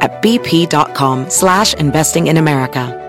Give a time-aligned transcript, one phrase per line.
[0.00, 3.00] at bp.com slash investing in America.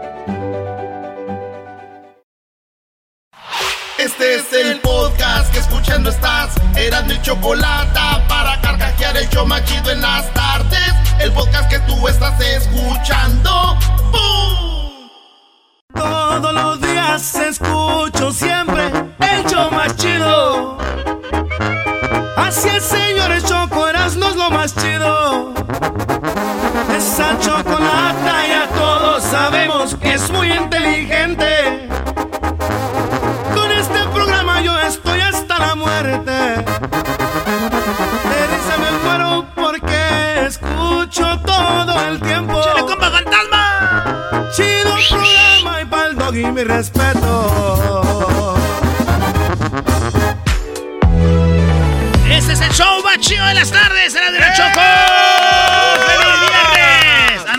[3.97, 6.53] Este es el podcast que escuchando estás.
[6.75, 10.93] Eran mi chocolate para carcajear el yo machido en las tardes.
[11.19, 13.77] El podcast que tú estás escuchando.
[14.11, 15.09] ¡Bum!
[15.93, 20.77] Todos los días escucho siempre el show más chido.
[22.37, 25.53] Así es, señores, Choco Erasmo es lo más chido.
[27.25, 31.89] Esa chocolata ya todos sabemos que es muy inteligente.
[33.53, 36.31] Con este programa yo estoy hasta la muerte.
[36.31, 36.63] De
[38.51, 42.61] risa me muero porque escucho todo el tiempo.
[42.61, 44.51] ¡Chile, compa fantasma!
[44.55, 48.55] Chido programa y pa'l dog y mi respeto.
[52.29, 54.81] Este es el show más chido de las tardes, era de la Choco.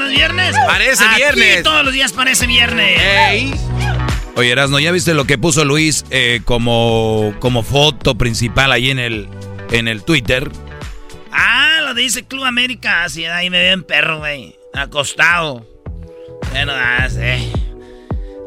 [0.06, 0.56] Es viernes?
[0.66, 1.62] Parece Aquí viernes.
[1.62, 3.00] todos los días parece viernes.
[3.00, 3.54] Ey.
[4.36, 8.98] Oye, Erasno, ¿ya viste lo que puso Luis eh, como, como foto principal ahí en
[8.98, 9.28] el,
[9.70, 10.50] en el Twitter?
[11.32, 13.04] Ah, lo dice Club América.
[13.04, 14.56] Así, ahí me ven perro, güey.
[14.74, 15.66] Acostado.
[16.50, 17.08] Bueno, ah.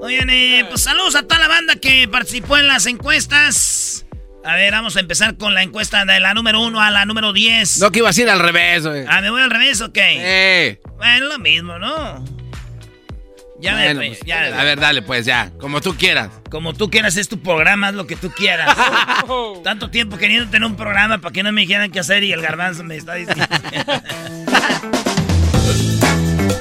[0.01, 4.05] Oigan, eh, pues saludos a toda la banda que participó en las encuestas.
[4.43, 7.33] A ver, vamos a empezar con la encuesta de la número 1 a la número
[7.33, 7.79] 10.
[7.79, 9.05] No, que iba a ir al revés, güey.
[9.07, 10.15] Ah, ¿me voy al revés o qué?
[10.17, 10.79] Eh.
[10.97, 12.23] Bueno, lo mismo, ¿no?
[13.59, 16.29] Ya Bueno, pues, ya, a ver, dale, pues ya, como tú quieras.
[16.49, 18.73] Como tú quieras, es tu programa, haz lo que tú quieras.
[19.63, 22.41] Tanto tiempo queriendo tener un programa para que no me dijeran qué hacer y el
[22.41, 23.43] garbanzo me está diciendo.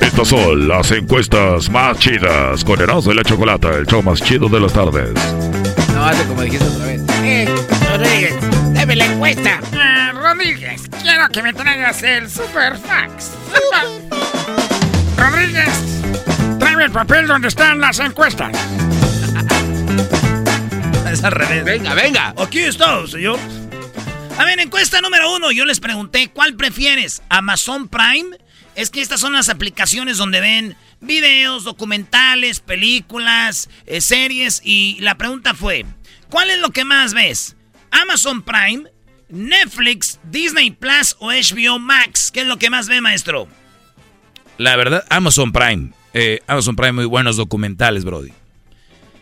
[0.00, 4.48] Estas son las encuestas más chidas con Erasmo y la Chocolata, el show más chido
[4.48, 5.14] de las tardes.
[5.98, 7.02] No, hazle como dijiste otra vez.
[7.24, 7.48] Eh,
[7.90, 8.34] Rodríguez,
[8.72, 9.60] deme la encuesta.
[9.74, 13.32] Ah, Rodríguez, quiero que me traigas el Superfax.
[15.16, 15.68] Rodríguez,
[16.60, 18.52] tráeme el papel donde están las encuestas.
[21.10, 21.64] Es al revés.
[21.64, 22.32] Venga, venga.
[22.38, 23.40] Aquí está, señor.
[24.38, 25.50] A ver, encuesta número uno.
[25.50, 27.22] Yo les pregunté, ¿cuál prefieres?
[27.28, 28.36] ¿Amazon Prime?
[28.78, 34.62] Es que estas son las aplicaciones donde ven videos, documentales, películas, eh, series.
[34.64, 35.84] Y la pregunta fue,
[36.30, 37.56] ¿cuál es lo que más ves?
[37.90, 38.84] ¿Amazon Prime,
[39.30, 42.30] Netflix, Disney Plus o HBO Max?
[42.32, 43.48] ¿Qué es lo que más ve, maestro?
[44.58, 45.90] La verdad, Amazon Prime.
[46.14, 48.30] Eh, Amazon Prime, muy buenos documentales, Brody.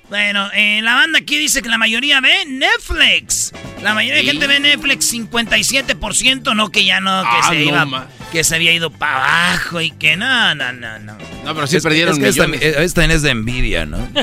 [0.08, 3.52] Bueno, eh, la banda aquí dice que la mayoría ve Netflix.
[3.82, 7.60] La mayoría de gente ve Netflix, 57%, no que ya no, que Ah, se no,
[7.60, 8.06] iba, ma.
[8.30, 9.16] que se había ido para
[9.48, 11.18] abajo y que no, no, no, no.
[11.44, 12.76] No, pero sí Es perdieron es que esta- millones.
[12.78, 13.98] Esta es de envidia, ¿no?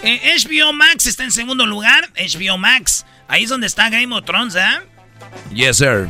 [0.00, 3.04] Eh, HBO Max está en segundo lugar, HBO Max.
[3.26, 4.60] Ahí es donde está Game of Thrones, ¿eh?
[5.52, 6.06] yes, sir.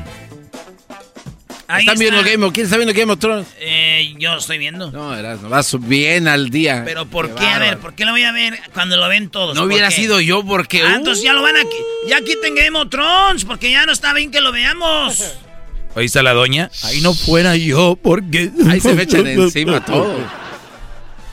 [1.71, 2.31] Ahí ¿Están viendo está.
[2.31, 3.47] Game of ¿Quién está viendo Game of Thrones?
[3.61, 4.91] Eh, yo estoy viendo.
[4.91, 6.83] No, Erasmo, vas bien al día.
[6.87, 7.41] Pero ¿por qué?
[7.41, 7.79] Qué A ver.
[7.79, 9.55] ¿por qué lo voy a ver cuando lo ven todos?
[9.55, 9.97] No ¿Por hubiera qué?
[9.97, 10.83] sido yo porque...
[10.83, 11.61] Ah, entonces ya lo van a...
[12.09, 15.35] Ya quiten Game of Thrones, porque ya no está bien que lo veamos.
[15.95, 16.71] Ahí está la doña.
[16.85, 18.51] Ahí no fuera yo, porque...
[18.71, 20.17] Ahí se me echan encima todo.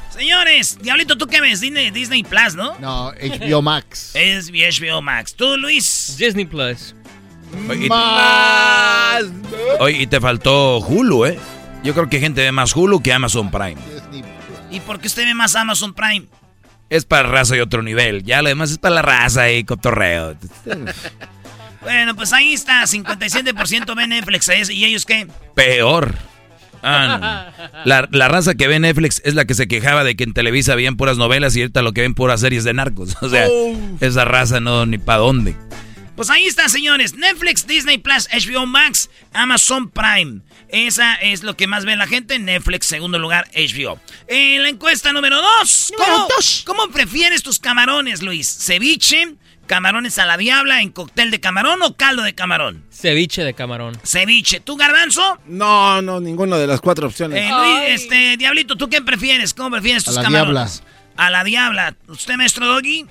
[0.10, 1.62] Señores, Diablito, ¿tú qué ves?
[1.62, 2.78] Disney, Disney Plus, ¿no?
[2.80, 4.12] No, HBO Max.
[4.16, 5.34] Es HBO Max.
[5.34, 6.16] ¿Tú, Luis?
[6.18, 6.94] Disney Plus.
[7.70, 9.24] Oye, y- Más.
[9.80, 11.40] Oye, y te faltó Hulu, ¿eh?
[11.84, 13.76] Yo creo que gente ve más Hulu que Amazon Prime.
[14.72, 16.26] ¿Y por qué usted ve más Amazon Prime?
[16.90, 18.24] Es para raza y otro nivel.
[18.24, 20.36] Ya lo demás es para la raza y cotorreo.
[21.82, 24.50] Bueno, pues ahí está, 57% ve Netflix.
[24.50, 24.64] ¿eh?
[24.74, 25.28] ¿Y ellos qué?
[25.54, 26.16] Peor.
[26.82, 27.82] Ah, no.
[27.86, 30.74] la, la raza que ve Netflix es la que se quejaba de que en Televisa
[30.74, 33.16] veían puras novelas y ahorita lo que ven puras series de narcos.
[33.22, 33.46] O sea,
[34.00, 35.56] esa raza no ni para dónde.
[36.16, 37.14] Pues ahí está, señores.
[37.16, 40.42] Netflix, Disney Plus, HBO Max, Amazon Prime.
[40.70, 42.40] Esa es lo que más ve la gente.
[42.40, 44.00] Netflix, segundo lugar, HBO.
[44.28, 45.92] En la encuesta número dos.
[45.98, 46.28] ¿Cómo,
[46.66, 48.48] ¿Cómo prefieres tus camarones, Luis?
[48.48, 49.36] ¿Ceviche?
[49.68, 52.86] ¿Camarones a la diabla en cóctel de camarón o caldo de camarón?
[52.92, 53.98] Ceviche de camarón.
[54.06, 54.60] Ceviche.
[54.60, 55.40] ¿Tú, Garbanzo?
[55.48, 57.40] No, no, ninguna de las cuatro opciones.
[57.42, 59.54] Eh, Luis, este, Diablito, ¿tú qué prefieres?
[59.54, 60.84] ¿Cómo prefieres tus camarones?
[61.18, 61.96] A la diabla.
[62.08, 63.06] ¿Usted, maestro Doggy?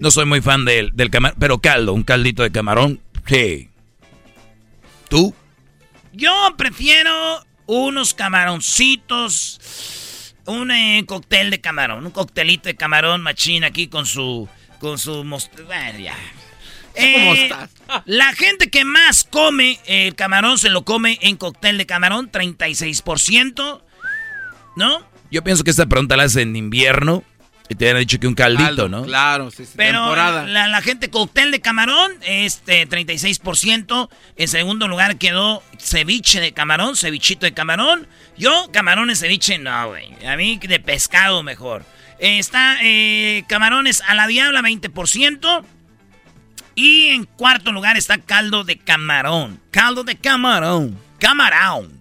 [0.00, 3.70] No soy muy fan del, del camarón, pero caldo, un caldito de camarón, sí.
[5.08, 5.34] ¿Tú?
[6.12, 9.60] Yo prefiero unos camaroncitos,
[10.46, 14.48] un eh, cóctel de camarón, un coctelito de camarón machín aquí con su,
[14.80, 16.16] con su bueno, ya.
[16.98, 17.50] Eh,
[18.06, 23.82] la gente que más come el camarón se lo come en cóctel de camarón, 36%,
[24.76, 25.06] ¿no?
[25.30, 27.22] Yo pienso que esta pregunta la hacen en invierno
[27.68, 29.02] y te habían dicho que un caldito, ¿no?
[29.04, 30.46] Claro, sí, sí, Pero temporada.
[30.46, 34.08] La, la gente cóctel de camarón, este 36%.
[34.36, 38.06] En segundo lugar quedó ceviche de camarón, cevichito de camarón.
[38.36, 40.26] Yo, camarones ceviche, no, güey.
[40.26, 41.84] A mí de pescado mejor.
[42.18, 45.64] Eh, está eh, camarones a la diabla, 20%.
[46.76, 49.60] Y en cuarto lugar está caldo de camarón.
[49.70, 50.98] Caldo de camarón.
[51.18, 52.00] Camarón.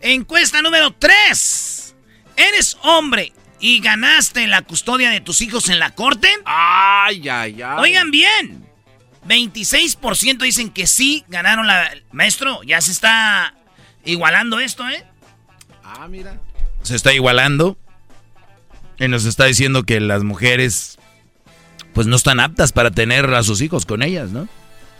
[0.00, 1.94] Encuesta número 3.
[2.36, 6.28] ¿Eres hombre y ganaste la custodia de tus hijos en la corte?
[6.44, 7.76] Ay, ay, ay.
[7.78, 8.64] Oigan bien.
[9.26, 11.90] 26% dicen que sí ganaron la...
[12.12, 13.54] Maestro, ya se está
[14.04, 15.04] igualando esto, ¿eh?
[15.82, 16.38] Ah, mira.
[16.82, 17.76] Se está igualando.
[18.98, 20.98] Y nos está diciendo que las mujeres
[21.92, 24.48] pues no están aptas para tener a sus hijos con ellas, ¿no?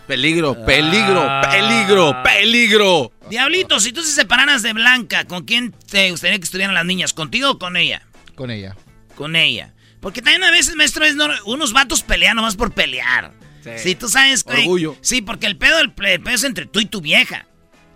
[0.07, 1.41] Peligro, peligro, Ah.
[1.51, 3.11] peligro, peligro.
[3.29, 7.13] Diablito, si tú se separaras de Blanca, ¿con quién te gustaría que estuvieran las niñas?
[7.13, 8.01] ¿Contigo o con ella?
[8.37, 8.77] Con ella.
[9.15, 9.73] Con ella.
[9.99, 13.33] Porque también a veces, maestro, es no- unos vatos pelean nomás por pelear.
[13.63, 13.71] Sí.
[13.77, 14.61] Sí, tú sabes, güey.
[14.61, 14.95] Orgullo.
[15.01, 17.47] Sí, porque el pedo, el, pedo es entre tú y tu vieja.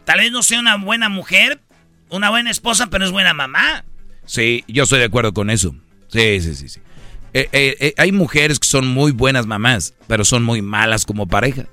[0.03, 1.61] Tal vez no sea una buena mujer,
[2.09, 3.85] una buena esposa, pero es buena mamá.
[4.25, 5.75] Sí, yo estoy de acuerdo con eso.
[6.07, 6.79] Sí, sí, sí, sí.
[7.33, 11.27] Eh, eh, eh, hay mujeres que son muy buenas mamás, pero son muy malas como
[11.27, 11.67] pareja.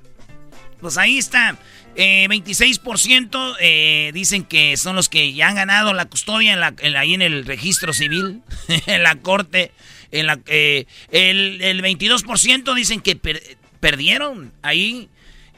[0.80, 1.56] Pues ahí está.
[1.96, 6.74] Eh, 26% eh, dicen que son los que ya han ganado la custodia en la,
[6.78, 8.42] en la- ahí en el registro civil,
[8.86, 9.72] en la corte.
[10.12, 13.42] En la, eh, el, el 22% dicen que per-
[13.80, 15.08] perdieron ahí.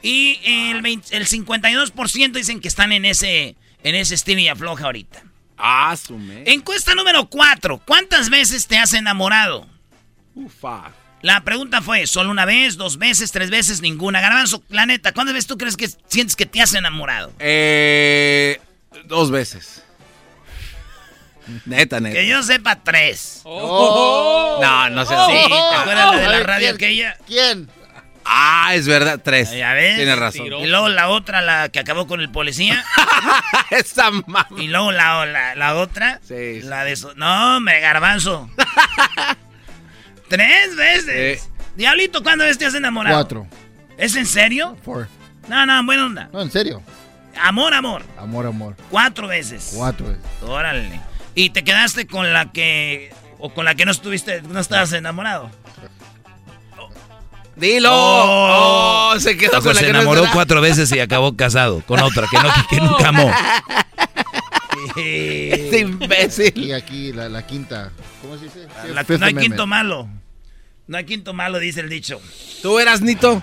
[0.01, 4.85] Y el, 20 el 52% dicen que están en ese, en ese estilo y afloja
[4.85, 5.23] ahorita.
[5.57, 5.95] Ah.
[6.47, 7.83] Encuesta número 4.
[7.85, 9.67] ¿Cuántas veces te has enamorado?
[10.33, 10.91] Ufa.
[11.21, 14.21] La pregunta fue, ¿solo una vez, dos veces, tres veces, ninguna?
[14.21, 17.31] Garbanzo, la neta, ¿cuántas veces tú crees que sientes que te has enamorado?
[17.39, 18.59] Eh,
[19.05, 19.83] dos veces.
[21.65, 22.15] Neta, neta.
[22.15, 23.41] Que yo sepa, tres.
[23.45, 25.13] No, no sé.
[25.15, 26.75] Sí, ¿te acuerdas la de la radio ¿quién?
[26.75, 27.17] aquella?
[27.27, 27.69] ¿Quién?
[28.23, 29.51] Ah, es verdad, tres.
[29.51, 29.97] Ya ves.
[29.97, 30.45] Tienes razón.
[30.45, 32.83] Y luego la otra, la que acabó con el policía.
[33.71, 34.47] Esa mamá.
[34.57, 36.19] Y luego la, la, la otra.
[36.27, 36.67] Sí, sí.
[36.67, 36.95] La de...
[36.95, 38.49] so- No, me garbanzo.
[40.31, 41.41] tres veces.
[41.43, 41.49] Sí.
[41.75, 43.15] Diablito, ¿cuántas veces te has enamorado?
[43.15, 43.47] Cuatro.
[43.97, 44.77] ¿Es en serio?
[44.83, 45.07] Four.
[45.47, 46.29] No, no, buena onda.
[46.31, 46.81] No, en serio.
[47.39, 48.03] Amor, amor.
[48.17, 48.75] Amor, amor.
[48.89, 49.73] Cuatro veces.
[49.75, 50.23] Cuatro veces.
[50.41, 50.99] Órale.
[51.35, 53.13] ¿Y te quedaste con la que...
[53.39, 55.51] o con la que no estuviste, no estabas enamorado?
[57.55, 57.89] Dilo.
[57.93, 59.11] Oh.
[59.13, 61.81] Oh, se quedó O sea, con la se que enamoró cuatro veces y acabó casado
[61.85, 63.31] con otra que, no, que nunca amó.
[64.95, 66.57] Este imbécil.
[66.57, 67.91] Y aquí la, la quinta.
[68.21, 68.67] ¿Cómo se dice?
[68.93, 70.09] La- no hay quinto malo.
[70.87, 72.21] No hay quinto malo, dice el dicho.
[72.61, 73.41] ¿Tú eras Nito?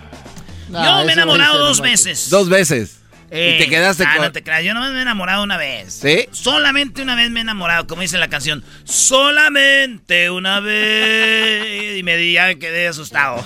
[0.68, 2.28] Nah, Yo me he enamorado dos veces.
[2.30, 2.98] Dos veces.
[3.30, 4.24] Eh, y te quedaste ah, con...
[4.24, 6.00] no te creas, yo nomás me he enamorado una vez.
[6.02, 6.26] ¿Sí?
[6.32, 8.64] Solamente una vez me he enamorado, como dice la canción.
[8.84, 11.98] Solamente una vez.
[11.98, 13.44] Y me di, ya quedé asustado.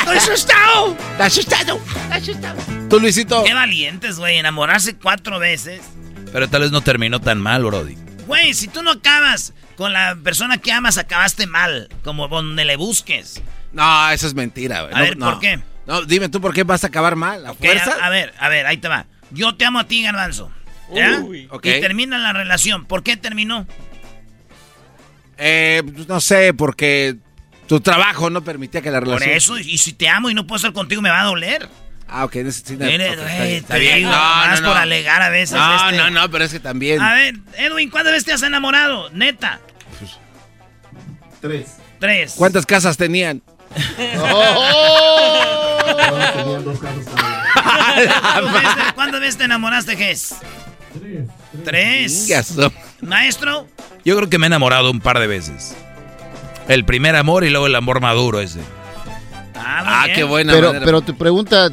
[0.00, 0.96] ¡Estoy asustado!
[1.12, 1.80] ¡Está asustado!
[1.86, 2.56] ¡Está asustado!
[2.90, 3.44] ¿Tú, Luisito?
[3.44, 5.82] Qué valientes, güey, enamorarse cuatro veces.
[6.32, 7.96] Pero tal vez no terminó tan mal, Brody.
[8.26, 11.88] Güey, si tú no acabas con la persona que amas, acabaste mal.
[12.02, 13.40] Como donde le busques.
[13.72, 14.94] No, eso es mentira, güey.
[14.94, 15.30] A No, ver, no.
[15.30, 15.60] ¿por qué?
[15.86, 17.46] No, dime tú por qué vas a acabar mal.
[17.46, 17.96] ¿A fuerza?
[18.02, 19.06] a, a ver, a ver, ahí te va.
[19.30, 20.50] Yo te amo a ti, Garbanzo.
[20.92, 21.20] ¿Ya?
[21.20, 21.48] Uy.
[21.50, 21.66] Ok.
[21.66, 22.84] Y termina la relación.
[22.86, 23.66] ¿Por qué terminó?
[25.38, 27.16] Eh, pues, no sé, porque
[27.66, 29.36] tu trabajo no permitía que la Por relación...
[29.36, 31.68] eso, y si te amo y no puedo estar contigo, me va a doler.
[32.08, 32.36] Ah, ok.
[32.36, 33.96] ese sí, no, Eres, ok, está güey, bien, está te bien.
[33.96, 34.74] digo, No, no, por no.
[34.74, 35.56] alegar a veces.
[35.56, 35.96] No, este.
[35.96, 37.00] no, no, pero es que también...
[37.00, 39.10] A ver, Edwin, ¿cuántas veces te has enamorado?
[39.10, 39.60] Neta.
[41.40, 41.66] Tres.
[42.00, 42.34] Tres.
[42.36, 43.42] ¿Cuántas casas tenían?
[46.36, 48.12] Tenían dos casas también.
[48.94, 50.36] ¿Cuántas veces, te enamoraste, Ges?
[51.64, 52.28] Tres.
[52.56, 52.72] No.
[53.02, 53.66] Maestro,
[54.04, 55.74] Yo creo que me he enamorado un par de veces.
[56.68, 58.60] El primer amor y luego el amor maduro ese.
[59.54, 60.84] Ah, Ah, Ah, qué buena Pero, manera.
[60.84, 61.68] pero tu pregunta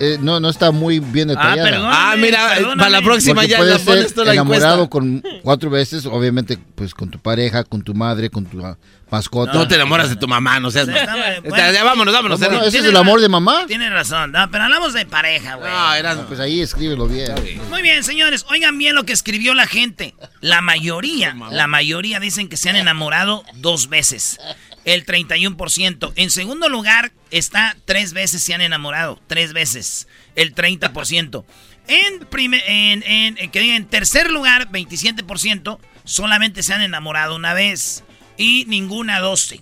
[0.00, 1.62] eh, no, no está muy bien detallada.
[1.70, 1.90] perdón.
[1.92, 2.78] Ah, mira, Perdóname.
[2.78, 4.90] para la próxima Porque ya puedes la pones ser tú la enamorado encuesta.
[4.90, 8.76] con cuatro veces, obviamente, pues con tu pareja, con tu madre, con tu ah,
[9.10, 9.52] mascota.
[9.52, 10.86] No te enamoras de tu mamá, no seas...
[10.86, 11.34] Sí, está.
[11.36, 11.72] Está- Bueno.
[11.72, 12.40] ya vámonos, vámonos.
[12.40, 12.68] No, no, Erasmo.
[12.68, 13.64] ese es el amor de mamá.
[13.66, 15.70] Tienes razón, no, pero hablamos de pareja, güey.
[15.70, 16.24] No, Erasmo.
[16.24, 17.34] Pues ahí escríbelo bien.
[17.68, 20.14] Muy bien, señores, oigan bien lo que escribió la gente.
[20.40, 24.38] La mayoría, la mayoría dicen que se han enamorado dos veces.
[24.84, 26.12] El 31%.
[26.16, 29.20] En segundo lugar está tres veces se han enamorado.
[29.26, 30.08] Tres veces.
[30.36, 31.44] El 30%.
[31.88, 37.36] En, prime- en, en, en- que diga, en tercer lugar, 27%, solamente se han enamorado
[37.36, 38.04] una vez.
[38.36, 39.60] Y ninguna 12.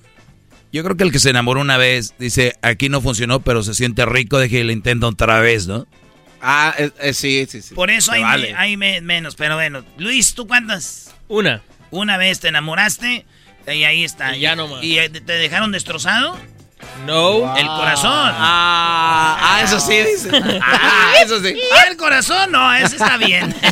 [0.72, 3.75] Yo creo que el que se enamoró una vez dice, aquí no funcionó, pero se
[3.75, 5.87] siente rico, de que lo intenta otra vez, ¿no?
[6.40, 7.75] Ah, eh, eh, sí, sí, sí.
[7.75, 8.52] Por eso hay, vale.
[8.52, 9.34] me- hay me- menos.
[9.34, 11.12] Pero bueno, Luis, ¿tú cuántas?
[11.26, 11.62] Una.
[11.90, 13.25] Una vez te enamoraste
[13.75, 14.37] y ahí está.
[14.37, 14.82] Y ya no más.
[14.82, 16.38] ¿Y eh, te dejaron destrozado?
[17.06, 17.56] No.
[17.56, 18.32] El corazón.
[18.34, 20.30] Ah, ah, eso sí, dice.
[20.62, 21.58] Ah, eso sí.
[21.75, 23.54] Ah, el corazón, no, ese está bien.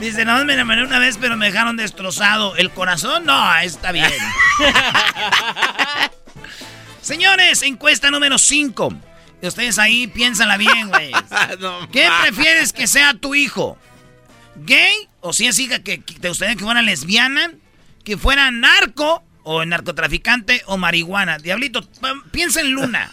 [0.00, 2.56] Dice, no, me enamoré una vez, pero me dejaron destrozado.
[2.56, 4.12] El corazón, no, está bien.
[7.00, 8.92] Señores, encuesta número 5.
[9.42, 11.12] Ustedes ahí piénsanla bien, güey.
[11.90, 13.78] ¿Qué prefieres que sea tu hijo?
[14.56, 14.94] ¿Gay?
[15.20, 17.50] ¿O si es hija que, que te gustaría que fuera lesbiana?
[18.04, 19.22] ¿Que fuera narco?
[19.42, 20.62] ¿O narcotraficante?
[20.66, 21.38] ¿O marihuana?
[21.38, 21.86] Diablito,
[22.30, 23.10] piensa en Luna.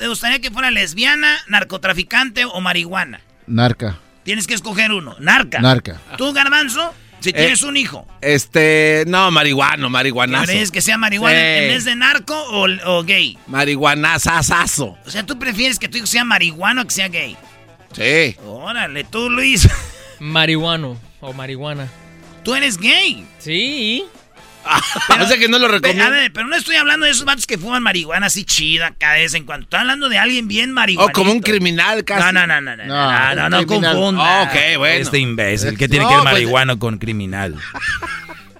[0.00, 3.20] ¿Te gustaría que fuera lesbiana, narcotraficante o marihuana?
[3.46, 3.98] Narca.
[4.24, 5.14] Tienes que escoger uno.
[5.20, 5.60] Narca.
[5.60, 6.00] Narca.
[6.18, 6.92] ¿Tú, Garbanzo?
[7.20, 8.06] Si Eh, tienes un hijo.
[8.22, 10.44] Este, no, marihuano, marihuanazo.
[10.44, 11.44] ¿Prefieres que sea marihuana Sí.
[11.64, 13.38] en vez de narco o, o gay?
[13.46, 14.96] Marihuanazazazo.
[15.04, 17.36] O sea, ¿tú prefieres que tu hijo sea marihuana o que sea gay?
[17.92, 18.36] Sí.
[18.44, 19.68] Órale, tú, Luis.
[20.20, 21.88] Marihuano o marihuana.
[22.44, 23.26] Tú eres gay.
[23.38, 24.04] Sí.
[25.18, 26.04] o sea que no lo recomiendo.
[26.04, 29.14] A ver, pero no estoy hablando de esos vatos que fuman marihuana así chida cada
[29.14, 29.64] vez en cuando.
[29.64, 31.10] Estoy hablando de alguien bien marihuana.
[31.10, 32.20] O como un criminal casi.
[32.32, 34.42] No, no, no, no, no, no, No, no, confunda.
[34.42, 35.02] Ok, bueno.
[35.02, 37.56] Este imbécil, ¿qué tiene No, que ver pues- marihuano con criminal?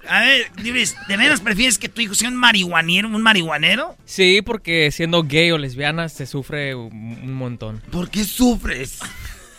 [0.09, 3.95] A ver, Luis, ¿de veras prefieres que tu hijo sea un marihuanero, un marihuanero?
[4.03, 6.91] Sí, porque siendo gay o lesbiana se sufre un,
[7.23, 7.81] un montón.
[7.91, 8.99] ¿Por qué sufres?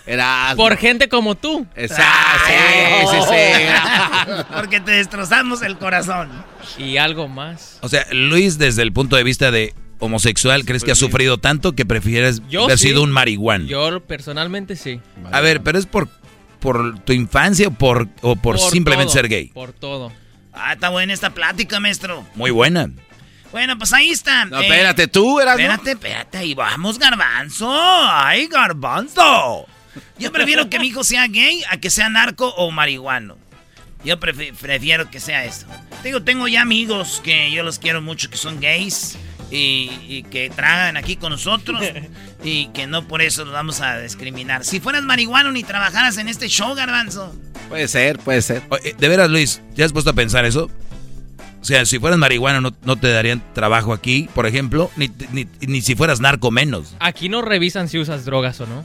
[0.06, 0.54] Era.
[0.56, 1.66] Por gente como tú.
[1.76, 2.44] Exacto.
[2.48, 4.42] Sí, sí, sí.
[4.54, 6.30] Porque te destrozamos el corazón.
[6.78, 7.78] Y algo más.
[7.82, 11.72] O sea, Luis, desde el punto de vista de homosexual, ¿crees que ha sufrido tanto
[11.72, 12.88] que prefieres Yo haber sí.
[12.88, 13.66] sido un marihuano?
[13.66, 15.00] Yo personalmente sí.
[15.30, 16.08] A ver, pero es por,
[16.58, 19.48] por tu infancia o por, o por, simplemente todo, ser gay.
[19.48, 20.12] Por todo.
[20.52, 22.26] Ah, está buena esta plática, maestro.
[22.34, 22.90] Muy buena.
[23.52, 24.46] Bueno, pues ahí está.
[24.46, 25.58] No, Eh, espérate, tú eras.
[25.58, 27.70] Espérate, espérate, ahí vamos, garbanzo.
[27.72, 29.66] Ay, garbanzo.
[30.18, 33.36] Yo prefiero que mi hijo sea gay a que sea narco o marihuano.
[34.04, 35.66] Yo prefi- prefiero que sea eso.
[36.02, 39.16] Digo, tengo ya amigos que yo los quiero mucho que son gays
[39.50, 41.80] y, y que trabajan aquí con nosotros
[42.44, 44.64] y que no por eso los vamos a discriminar.
[44.64, 47.32] Si fueras marihuano ni trabajaras en este show, garbanzo.
[47.68, 48.62] Puede ser, puede ser.
[48.70, 50.68] Oye, De veras, Luis, ¿ya has puesto a pensar eso?
[51.60, 55.46] O sea, si fueras marihuana no, no te darían trabajo aquí, por ejemplo, ni, ni,
[55.60, 56.96] ni si fueras narco menos.
[56.98, 58.84] Aquí no revisan si usas drogas o no.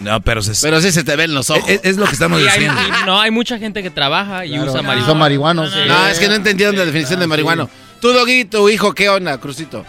[0.00, 1.68] No, pero se- Pero sí se te ven los ojos.
[1.68, 2.74] es, es lo que estamos diciendo.
[3.06, 5.06] no, hay mucha gente que trabaja y Claro, usa y marihuana.
[5.10, 5.74] son marihuanos.
[5.74, 7.66] No, No, es que no entendieron la definición de Ah, marihuano.
[7.66, 7.70] sí.
[8.00, 9.84] Tú, Doggy, tu hijo, ¿qué onda, Crucito?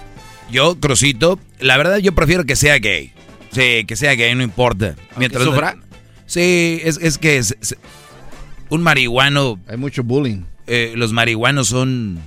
[0.49, 3.11] Yo, Crucito, la verdad yo prefiero que sea gay.
[3.51, 4.95] Sí, que sea gay, no importa.
[5.17, 5.75] Mientras sufra.
[6.25, 7.75] Sí, es, es que es- es-
[8.69, 10.43] un marihuano, Hay mucho bullying.
[10.67, 12.19] eh, los marihuanos son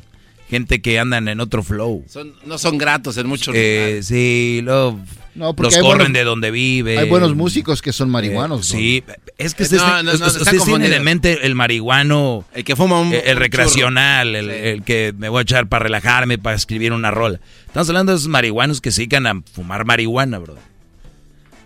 [0.50, 2.04] gente que andan en otro flow.
[2.08, 4.06] Son, no son gratos en muchos Eh, lugares.
[4.06, 4.98] sí, lo,
[5.34, 6.98] No, porque los corren buenos- de donde vive.
[6.98, 8.68] Hay buenos músicos que son marihuanos.
[8.74, 9.04] Eh, sí,
[9.38, 12.98] es que ustedes, no, no, no, ustedes tienen en mente el marihuano, El que fuma
[13.00, 13.12] un.
[13.12, 17.10] eh, el un recreacional, el, que me voy a echar para relajarme, para escribir una
[17.12, 17.38] rola.
[17.66, 20.56] Estamos hablando de esos marihuanos que se dedican a fumar marihuana, bro.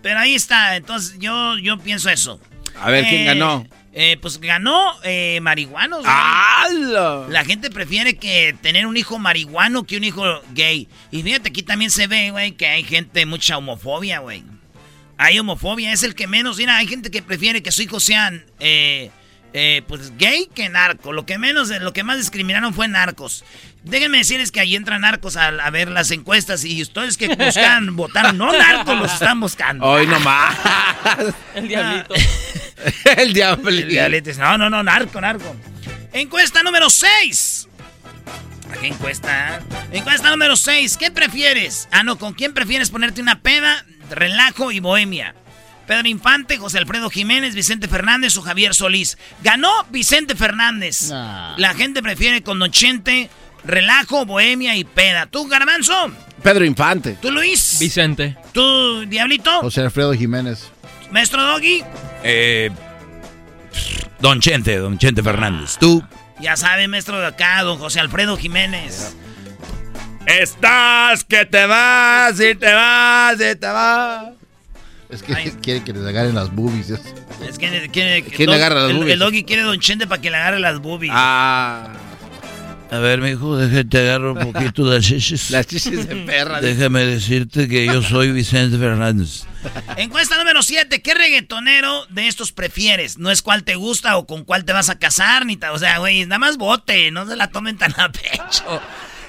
[0.01, 2.39] Pero ahí está, entonces yo, yo pienso eso.
[2.79, 3.65] A ver, ¿quién Eh, ganó?
[3.97, 6.03] Eh, pues ganó eh, marihuanos.
[7.29, 10.89] La gente prefiere que tener un hijo marihuano que un hijo gay.
[11.11, 14.43] Y fíjate, aquí también se ve, güey, que hay gente, mucha homofobia, güey.
[15.17, 16.57] Hay homofobia, es el que menos.
[16.57, 19.11] Mira, hay gente que prefiere que su hijo sean, eh,
[19.53, 21.13] eh, pues, gay que narco.
[21.13, 23.45] Lo que menos, lo que más discriminaron fue narcos.
[23.83, 27.95] Déjenme decirles que ahí entran narcos a, a ver las encuestas y ustedes que buscan
[27.95, 29.85] votar no narcos los están buscando.
[29.85, 30.57] Hoy nomás.
[31.55, 32.13] El diablito.
[33.17, 33.69] el diablo.
[33.69, 34.37] El diabetes.
[34.37, 35.55] No, no, no, narco, narco.
[36.13, 37.67] Encuesta número 6.
[38.79, 39.61] ¿Qué encuesta?
[39.91, 40.97] Encuesta número 6.
[40.97, 41.87] ¿Qué prefieres?
[41.91, 45.35] Ah, no, ¿con quién prefieres ponerte una peda, relajo y bohemia?
[45.87, 49.17] Pedro Infante, José Alfredo Jiménez, Vicente Fernández o Javier Solís.
[49.43, 51.09] Ganó Vicente Fernández.
[51.09, 51.55] Nah.
[51.57, 53.29] La gente prefiere con Don Chente
[53.65, 55.25] relajo, bohemia y peda.
[55.25, 55.93] ¿Tú, Garbanzo?
[56.41, 57.17] Pedro Infante.
[57.21, 57.77] ¿Tú, Luis?
[57.79, 58.37] Vicente.
[58.51, 59.61] ¿Tú, Diablito?
[59.61, 60.71] José Alfredo Jiménez.
[61.11, 61.83] ¿Maestro Doggy?
[62.23, 62.71] Eh,
[64.19, 65.77] don Chente, don Chente Fernández.
[65.79, 66.03] ¿Tú?
[66.39, 69.15] Ya sabe, maestro de acá, don José Alfredo Jiménez.
[70.25, 74.33] Estás que te vas y te vas y te vas.
[75.09, 76.89] Es que quiere que le agarren las boobies.
[76.89, 77.01] Es,
[77.47, 79.13] es que quiere que ¿Quién le agarra las el, boobies?
[79.13, 81.13] El Doggy quiere don Chente para que le agarre las boobies.
[81.15, 81.93] Ah.
[82.91, 85.49] A ver, mijo, déjate agarro un poquito de las chichis.
[85.49, 86.61] Las chichis de perra.
[86.61, 89.43] Déjame decirte que yo soy Vicente Fernández.
[89.97, 91.01] Encuesta número 7.
[91.01, 93.17] ¿Qué reggaetonero de estos prefieres?
[93.17, 95.79] No es cuál te gusta o con cuál te vas a casar, ni ta- O
[95.79, 98.81] sea, güey, nada más vote, no se la tomen tan a pecho.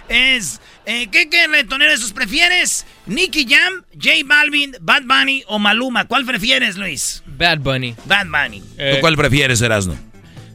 [0.08, 2.86] Es, eh, ¿qué, ¿qué reggaetonero de estos prefieres?
[3.06, 6.04] ¿Nicky Jam, J Balvin, Bad Bunny o Maluma?
[6.04, 7.22] ¿Cuál prefieres, Luis?
[7.26, 7.94] Bad Bunny.
[8.04, 8.60] Bad Bunny.
[8.60, 9.96] ¿Tú cuál prefieres, Erasno?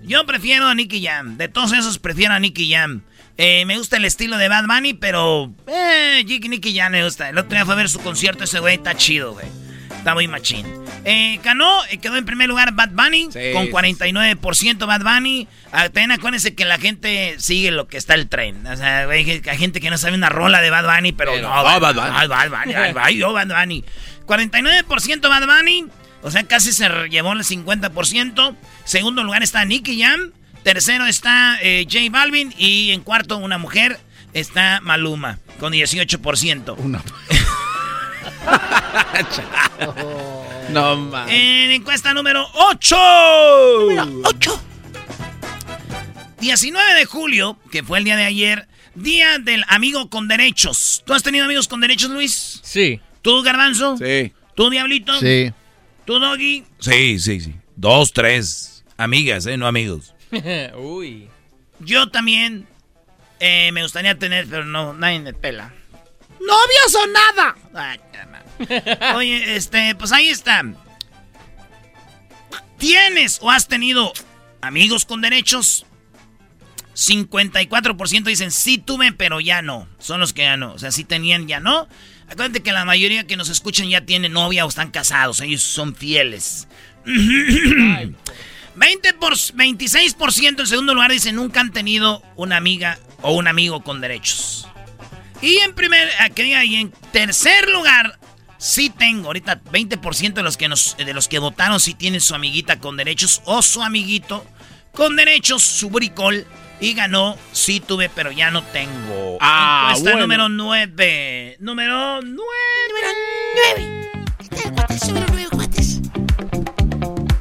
[0.04, 1.38] Yo prefiero a Nicky Jam.
[1.38, 3.02] De todos esos prefiero a Nicky Jam.
[3.38, 5.52] Eh, me gusta el estilo de Bad Bunny, pero...
[5.68, 7.30] Eh, Nicky Jam me gusta.
[7.30, 9.48] El otro día fue a ver su concierto, ese güey está chido, güey.
[10.02, 10.66] Está muy machín.
[11.06, 15.48] Eh, ganó, eh, quedó en primer lugar Bad Bunny, Sí, con sí, 49% Bad Bunny.
[15.72, 18.66] Ah, También acuérdense que la gente sigue lo que está el tren.
[18.66, 21.62] O sea, hay gente que no sabe una rola de Bad Bunny, pero, Pero, no,
[21.62, 22.28] oh, Bad, Bad Bunny.
[22.28, 23.86] Bad Bunny, Bad Bunny, Bad Bunny.
[24.26, 25.86] 49% Bad Bunny,
[26.22, 28.56] o sea, casi se llevó el 50%.
[28.84, 30.32] Segundo lugar está Nicky Jam.
[30.64, 32.54] Tercero está eh, J Balvin.
[32.58, 34.00] Y en cuarto, una mujer,
[34.34, 36.76] está Maluma, con 18%.
[36.78, 37.04] una.
[40.72, 41.34] No mames.
[41.34, 42.98] En encuesta número 8.
[43.80, 44.62] Número 8.
[46.40, 51.04] 19 de julio, que fue el día de ayer, día del amigo con derechos.
[51.06, 52.62] ¿Tú has tenido amigos con derechos, Luis?
[52.64, 53.00] Sí.
[53.22, 53.98] ¿Tú, Garbanzo?
[53.98, 54.34] Sí.
[54.56, 55.20] ¿Tú, Diablito?
[55.20, 55.52] Sí.
[56.06, 56.64] ¿Tú, Doggy?
[56.80, 57.56] Sí, sí, sí.
[57.76, 58.84] Dos, tres.
[58.98, 59.58] Amigas, ¿eh?
[59.58, 60.14] No amigos.
[60.78, 61.30] Uy.
[61.80, 62.68] Yo también
[63.40, 65.74] eh, me gustaría tener, pero no, nadie me pela.
[66.40, 67.56] ¡Novios o nada!
[67.74, 68.00] Ay.
[69.16, 70.64] Oye, este, pues ahí está.
[72.78, 74.14] ¿Tienes o has tenido
[74.62, 75.86] amigos con derechos?
[76.96, 79.88] 54% dicen sí tuve, pero ya no.
[80.00, 80.74] Son los que ya no.
[80.74, 81.88] O sea, sí tenían, ya no.
[82.32, 85.42] Acuérdate que la mayoría que nos escuchan ya tienen novia o están casados.
[85.42, 86.66] Ellos son fieles.
[87.04, 93.84] 20 por, 26% en segundo lugar dicen nunca han tenido una amiga o un amigo
[93.84, 94.66] con derechos.
[95.42, 96.30] Y en primer, ah,
[96.64, 98.18] y en tercer lugar,
[98.58, 102.34] sí tengo, ahorita 20% de los que nos, de los que votaron sí tienen su
[102.34, 104.46] amiguita con derechos o su amiguito
[104.94, 106.48] con derechos, su bricol.
[106.82, 109.38] Y ganó, sí tuve, pero ya no tengo.
[109.40, 110.22] Ah, Encuesta bueno.
[110.22, 111.58] número 9.
[111.60, 112.42] Número 9.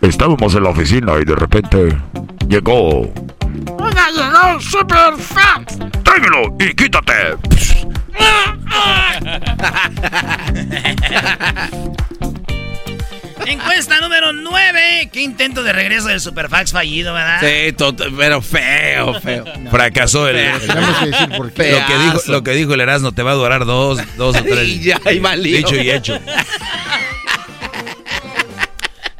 [0.03, 1.89] Estábamos en la oficina y de repente
[2.49, 3.11] llegó.
[3.79, 5.73] Oiga, llegó Super Fat.
[6.05, 7.39] ¡Tráemelo y quítate!
[13.51, 15.11] Encuesta número 9.
[15.13, 17.41] Qué intento de regreso del Superfax fallido, ¿verdad?
[17.41, 17.75] Sí,
[18.17, 19.45] pero feo, feo.
[19.71, 20.37] Fracasó el.
[20.61, 21.73] Tenemos que decir por qué.
[21.73, 22.33] Lo que, dijo, Pedazo.
[22.33, 24.69] lo que dijo el Erasmo te va a durar dos, dos o tres.
[24.69, 25.43] Y ya, y.
[25.43, 26.19] Dicho y hecho.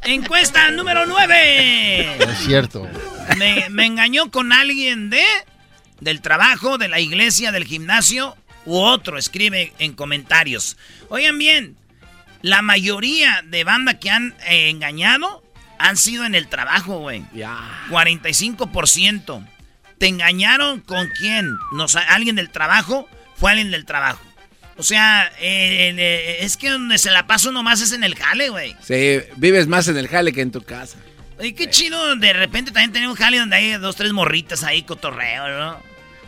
[0.05, 2.17] Encuesta número 9.
[2.21, 2.89] Es cierto.
[3.37, 5.23] Me, me engañó con alguien de
[6.01, 9.19] del trabajo, de la iglesia, del gimnasio u otro.
[9.19, 10.77] Escribe en comentarios.
[11.09, 11.77] Oigan bien,
[12.43, 15.43] la mayoría de banda que han eh, engañado
[15.79, 17.25] han sido en el trabajo, güey.
[17.35, 17.57] Ya.
[17.91, 19.47] 45%.
[19.99, 21.51] ¿Te engañaron con quién?
[21.73, 23.09] No, sé, ¿Alguien del trabajo?
[23.37, 24.21] Fue alguien del trabajo.
[24.77, 28.15] O sea, eh, eh, es que donde se la pasa uno más es en el
[28.15, 28.77] jale, güey.
[28.83, 30.97] Sí, vives más en el jale que en tu casa.
[31.39, 34.83] Oye, qué chido, de repente también tenemos un jale donde hay dos, tres morritas ahí,
[34.83, 35.83] cotorreo, ¿no?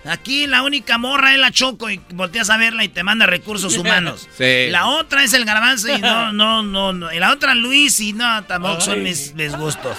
[0.04, 3.76] Aquí la única morra es la Choco y volteas a verla y te manda recursos
[3.76, 4.28] humanos.
[4.36, 4.68] Sí.
[4.70, 7.12] La otra es el garbanzo y no, no, no, no.
[7.12, 9.96] Y la otra Luis y no, tampoco son mis, mis gustos.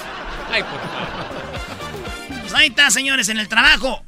[0.52, 2.42] Ay, por favor.
[2.42, 4.04] Pues ahí está, señores, en el trabajo.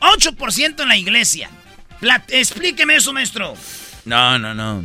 [0.00, 1.50] 8% en la iglesia.
[2.28, 3.54] Explíqueme eso, maestro.
[4.04, 4.82] No, no, no.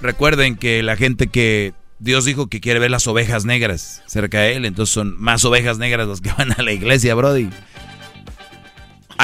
[0.00, 4.54] Recuerden que la gente que Dios dijo que quiere ver las ovejas negras cerca de
[4.54, 7.48] él, entonces son más ovejas negras los que van a la iglesia, Brody.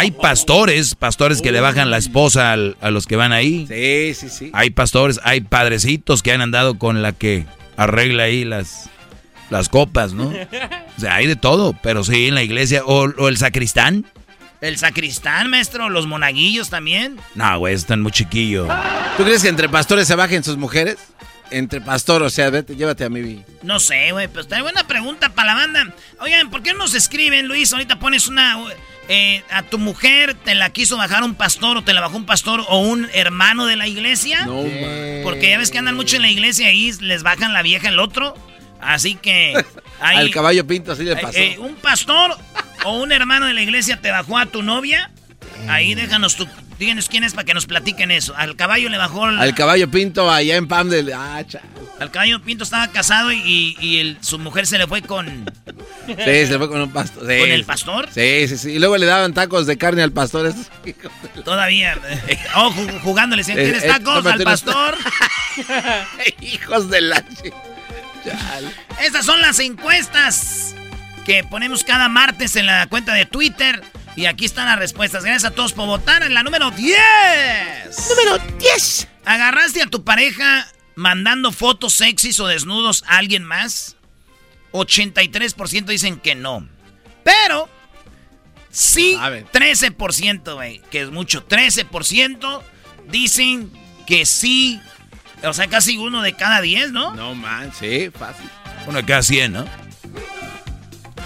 [0.01, 3.67] Hay pastores, pastores que le bajan la esposa al- a los que van ahí.
[3.69, 4.51] Sí, sí, sí.
[4.55, 7.45] Hay pastores, hay padrecitos que han andado con la que
[7.77, 8.89] arregla ahí las,
[9.51, 10.33] las copas, ¿no?
[10.97, 12.83] O sea, hay de todo, pero sí en la iglesia.
[12.85, 14.07] O, o el sacristán.
[14.63, 15.89] El sacristán, maestro.
[15.91, 17.19] Los monaguillos también.
[17.35, 18.69] No, güey, están muy chiquillos.
[19.19, 20.97] ¿Tú crees que entre pastores se bajen sus mujeres?
[21.51, 23.43] Entre pastor, o sea, vete, llévate a mi...
[23.63, 25.95] No sé, güey, pero está buena pregunta para la banda.
[26.21, 27.73] Oigan, ¿por qué no nos escriben, Luis?
[27.73, 28.57] Ahorita pones una...
[29.13, 32.27] eh, a tu mujer te la quiso bajar un pastor o te la bajó un
[32.27, 34.47] pastor o un hermano de la iglesia.
[34.47, 34.63] No,
[35.25, 37.99] Porque ya ves que andan mucho en la iglesia y les bajan la vieja el
[37.99, 38.37] otro.
[38.81, 39.61] Así que...
[40.01, 41.37] Al caballo pinto así le pasó.
[41.37, 42.39] Eh, un pastor
[42.85, 45.11] o un hermano de la iglesia te bajó a tu novia.
[45.69, 46.47] Ahí déjanos tu,
[46.81, 48.35] Díganos quién es para que nos platiquen eso.
[48.35, 49.27] Al caballo le bajó.
[49.27, 51.13] Al caballo Pinto allá en Pam del.
[51.13, 51.45] Ah,
[51.99, 55.45] Al caballo Pinto estaba casado y, su mujer se le fue con.
[56.07, 57.25] Sí, se le fue con un pastor.
[57.25, 58.09] ¿Con el pastor?
[58.11, 58.71] Sí, sí, sí.
[58.71, 60.55] Y luego le daban tacos de carne al pastor.
[61.45, 61.99] Todavía.
[62.57, 62.71] Oh,
[63.03, 63.45] jugándole.
[63.45, 64.97] ¿Tienes tacos al pastor?
[66.41, 67.23] Hijos de la.
[69.03, 70.75] Estas son las encuestas
[71.27, 73.83] que ponemos cada martes en la cuenta de Twitter.
[74.21, 75.25] Y aquí están las respuestas.
[75.25, 76.95] Gracias a todos por votar en la número 10.
[78.11, 79.09] Número 10.
[79.25, 83.97] ¿Agarraste a tu pareja mandando fotos sexys o desnudos a alguien más?
[84.73, 86.69] 83% dicen que no.
[87.25, 87.71] Pero
[88.69, 91.49] sí, 13%, güey, que es mucho.
[91.49, 92.63] 13%
[93.09, 93.73] dicen
[94.07, 94.83] que sí.
[95.45, 97.15] O sea, casi uno de cada 10, ¿no?
[97.15, 98.51] No, man, sí, fácil.
[98.87, 99.65] Uno de cada 100, ¿no?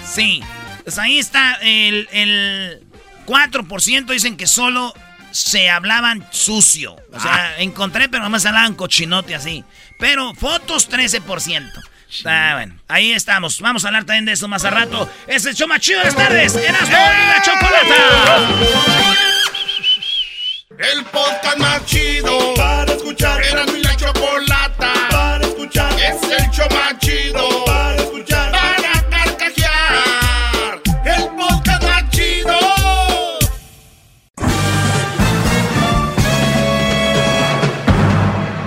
[0.08, 0.44] Sí.
[0.84, 2.83] Pues ahí está el, el
[3.26, 4.94] 4% dicen que solo
[5.30, 6.96] se hablaban sucio.
[7.12, 7.54] O sea, ah.
[7.58, 9.64] encontré, pero nomás hablaban cochinote así.
[9.98, 11.70] Pero fotos 13%.
[12.24, 13.60] Ah, bueno, ahí estamos.
[13.60, 15.10] Vamos a hablar también de eso más a rato.
[15.26, 16.54] Es el show más chido de las tardes.
[16.54, 18.48] Erasmo y la Chocolata.
[20.78, 23.42] El podcast más chido para escuchar.
[23.42, 25.92] Erasmo y la Chocolata para escuchar.
[25.94, 27.64] Es el show más chido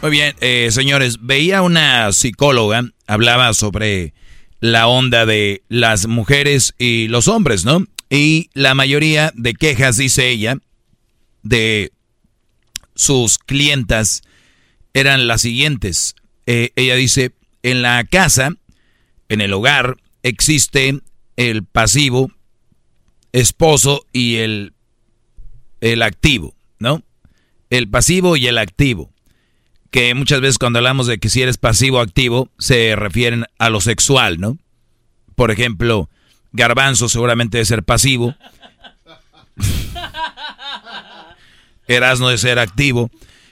[0.00, 4.14] Muy bien, eh, señores, veía una psicóloga, hablaba sobre
[4.60, 7.84] la onda de las mujeres y los hombres, ¿no?
[8.08, 10.58] Y la mayoría de quejas, dice ella,
[11.42, 11.90] de
[12.94, 14.22] sus clientas
[14.94, 16.14] eran las siguientes.
[16.46, 17.32] Eh, ella dice,
[17.64, 18.52] en la casa,
[19.28, 21.00] en el hogar, existe
[21.34, 22.30] el pasivo,
[23.32, 24.74] esposo y el,
[25.80, 27.02] el activo, ¿no?
[27.68, 29.10] El pasivo y el activo
[29.90, 33.70] que muchas veces cuando hablamos de que si eres pasivo o activo, se refieren a
[33.70, 34.58] lo sexual, ¿no?
[35.34, 36.10] Por ejemplo,
[36.52, 38.34] Garbanzo seguramente debe ser pasivo.
[41.88, 43.10] Erasmo de ser activo.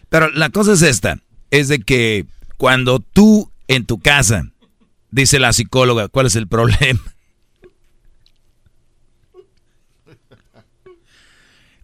[0.08, 1.18] Pero la cosa es esta,
[1.50, 2.26] es de que
[2.58, 4.50] cuando tú en tu casa,
[5.10, 7.00] dice la psicóloga, ¿cuál es el problema?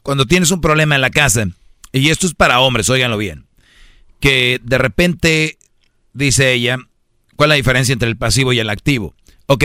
[0.03, 1.47] Cuando tienes un problema en la casa,
[1.93, 3.47] y esto es para hombres, óiganlo bien
[4.23, 5.59] que de repente,
[6.15, 6.79] dice ella,
[7.35, 9.17] ¿cuál es la diferencia entre el pasivo y el activo?
[9.47, 9.65] Ok,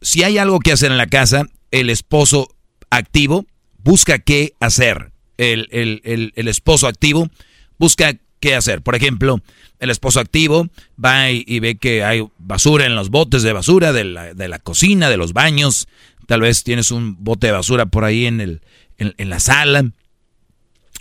[0.00, 2.54] si hay algo que hacer en la casa, el esposo
[2.90, 3.44] activo
[3.82, 5.10] busca qué hacer.
[5.36, 7.28] El, esposo activo
[7.76, 8.82] busca qué hacer.
[8.82, 9.42] Por ejemplo,
[9.80, 10.68] el esposo activo
[11.04, 14.60] va y, ve que hay basura en los botes de basura de la, de la,
[14.60, 15.88] cocina, de los baños.
[16.28, 18.60] Tal vez tienes un bote de basura por ahí en, el,
[18.96, 19.90] en la sala.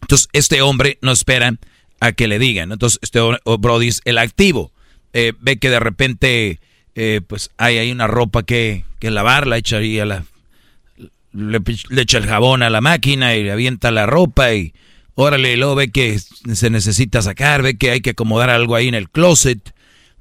[0.01, 1.57] Entonces, este hombre no espera
[1.99, 2.71] a que le digan.
[2.71, 3.19] Entonces, este
[3.60, 4.71] Brody es el activo.
[5.13, 6.60] Eh, ve que de repente,
[6.95, 10.25] eh, pues hay ahí una ropa que, que lavar, la echa ahí a la.
[11.33, 11.62] Le,
[12.01, 14.73] echa el jabón a la máquina y le avienta la ropa y
[15.13, 18.95] órale, luego ve que se necesita sacar, ve que hay que acomodar algo ahí en
[18.95, 19.73] el closet,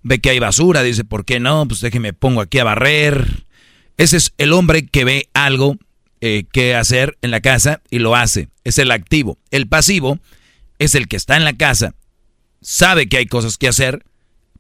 [0.03, 1.67] ve que hay basura, dice, ¿por qué no?
[1.67, 3.45] Pues déjeme pongo aquí a barrer.
[3.97, 5.79] Ese es el hombre que ve algo
[6.21, 8.49] eh, que hacer en la casa y lo hace.
[8.65, 9.39] Es el activo.
[9.51, 10.19] El pasivo
[10.79, 11.95] es el que está en la casa,
[12.61, 14.05] sabe que hay cosas que hacer,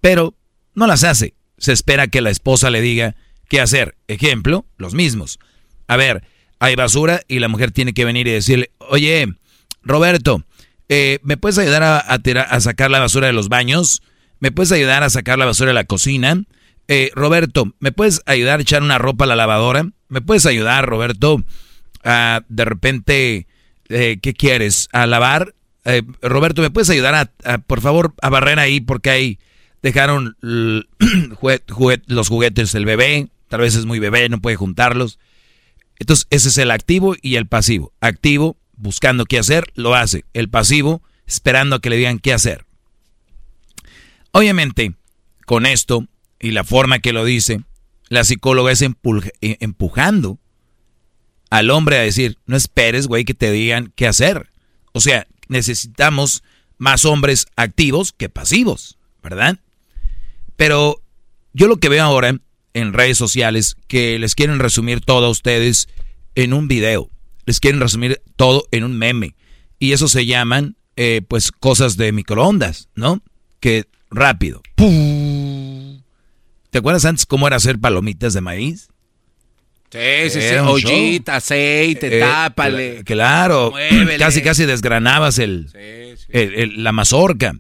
[0.01, 0.35] pero
[0.75, 1.35] no las hace.
[1.59, 3.17] Se espera que la esposa le diga
[3.49, 3.97] qué hacer.
[4.09, 5.39] Ejemplo, los mismos.
[5.89, 6.23] A ver,
[6.59, 9.27] hay basura y la mujer tiene que venir y decirle, oye,
[9.83, 10.45] Roberto,
[10.89, 14.03] eh, ¿me puedes ayudar a, a, sacar la basura de los baños?
[14.41, 16.43] ¿Me puedes ayudar a sacar la basura de la cocina?
[16.89, 19.89] Eh, Roberto, ¿me puedes ayudar a echar una ropa a la lavadora?
[20.09, 21.43] ¿Me puedes ayudar, Roberto,
[22.05, 23.47] a de repente,
[23.89, 24.89] eh, ¿qué quieres?
[24.93, 25.55] ¿A lavar?
[25.87, 28.81] Eh, Roberto, ¿me puedes ayudar a, por favor, a barrer ahí?
[28.81, 29.39] Porque ahí
[29.83, 33.29] dejaron los juguetes del bebé.
[33.49, 35.21] Tal vez es muy bebé, no puede juntarlos.
[36.01, 37.93] Entonces, ese es el activo y el pasivo.
[38.01, 40.25] Activo, buscando qué hacer, lo hace.
[40.35, 42.67] El pasivo, esperando a que le digan qué hacer.
[44.33, 44.95] Obviamente,
[45.47, 46.07] con esto
[46.41, 47.61] y la forma que lo dice,
[48.09, 48.91] la psicóloga es eh,
[49.41, 50.41] empujando
[51.49, 54.51] al hombre a decir, no esperes, güey, que te digan qué hacer.
[54.93, 56.43] O sea, necesitamos
[56.79, 59.59] más hombres activos que pasivos, ¿verdad?
[60.57, 61.03] Pero
[61.53, 62.39] yo lo que veo ahora
[62.75, 65.89] en redes sociales, que les quieren resumir todo a ustedes
[66.35, 67.11] en un video,
[67.47, 69.35] les quieren resumir todo en un meme.
[69.79, 73.23] Y eso se llaman, eh, pues, cosas de microondas, ¿no?
[73.61, 74.63] Que rápido.
[74.77, 78.89] ¿Te acuerdas antes cómo era hacer palomitas de maíz?
[79.91, 80.55] Sí, sí, sí.
[80.57, 83.05] Ollita, aceite, eh, tápale.
[83.05, 83.73] Claro.
[84.19, 85.69] Casi, casi desgranabas el,
[86.77, 87.55] la mazorca,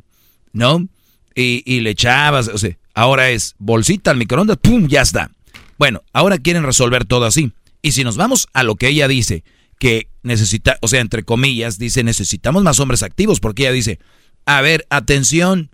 [0.52, 0.86] ¿no?
[1.34, 4.88] Y, y, le echabas, o sea, ahora es bolsita al microondas, ¡pum!
[4.88, 5.30] Ya está.
[5.78, 7.52] Bueno, ahora quieren resolver todo así.
[7.82, 9.44] Y si nos vamos a lo que ella dice,
[9.78, 13.98] que necesita, o sea, entre comillas, dice, necesitamos más hombres activos, porque ella dice,
[14.46, 15.70] a ver, atención,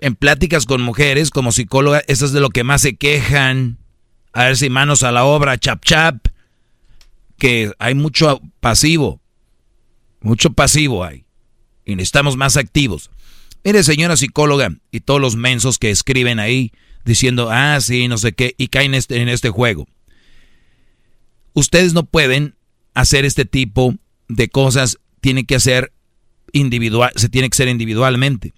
[0.00, 3.78] en pláticas con mujeres como psicóloga, eso es de lo que más se quejan.
[4.34, 6.26] A ver si manos a la obra, chap chap.
[7.38, 9.20] Que hay mucho pasivo.
[10.20, 11.24] Mucho pasivo hay.
[11.86, 13.10] Y necesitamos más activos.
[13.64, 16.72] Mire, señora psicóloga, y todos los mensos que escriben ahí
[17.06, 19.86] diciendo, ah, sí, no sé qué, y caen este, en este juego.
[21.54, 22.56] Ustedes no pueden
[22.92, 23.94] hacer este tipo
[24.28, 25.92] de cosas, que hacer
[26.52, 28.52] individual, se tiene que ser individualmente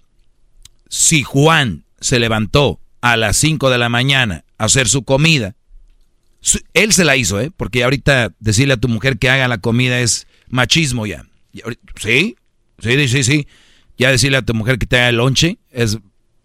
[0.89, 5.55] si Juan se levantó a las 5 de la mañana a hacer su comida,
[6.73, 7.51] él se la hizo, ¿eh?
[7.55, 11.25] Porque ahorita decirle a tu mujer que haga la comida es machismo ya.
[11.95, 12.37] ¿Sí?
[12.79, 13.47] Sí, sí, sí.
[13.97, 15.97] Ya decirle a tu mujer que te haga el lonche es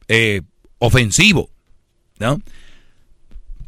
[0.09, 0.43] eh,
[0.79, 1.51] ofensivo,
[2.19, 2.41] ¿no?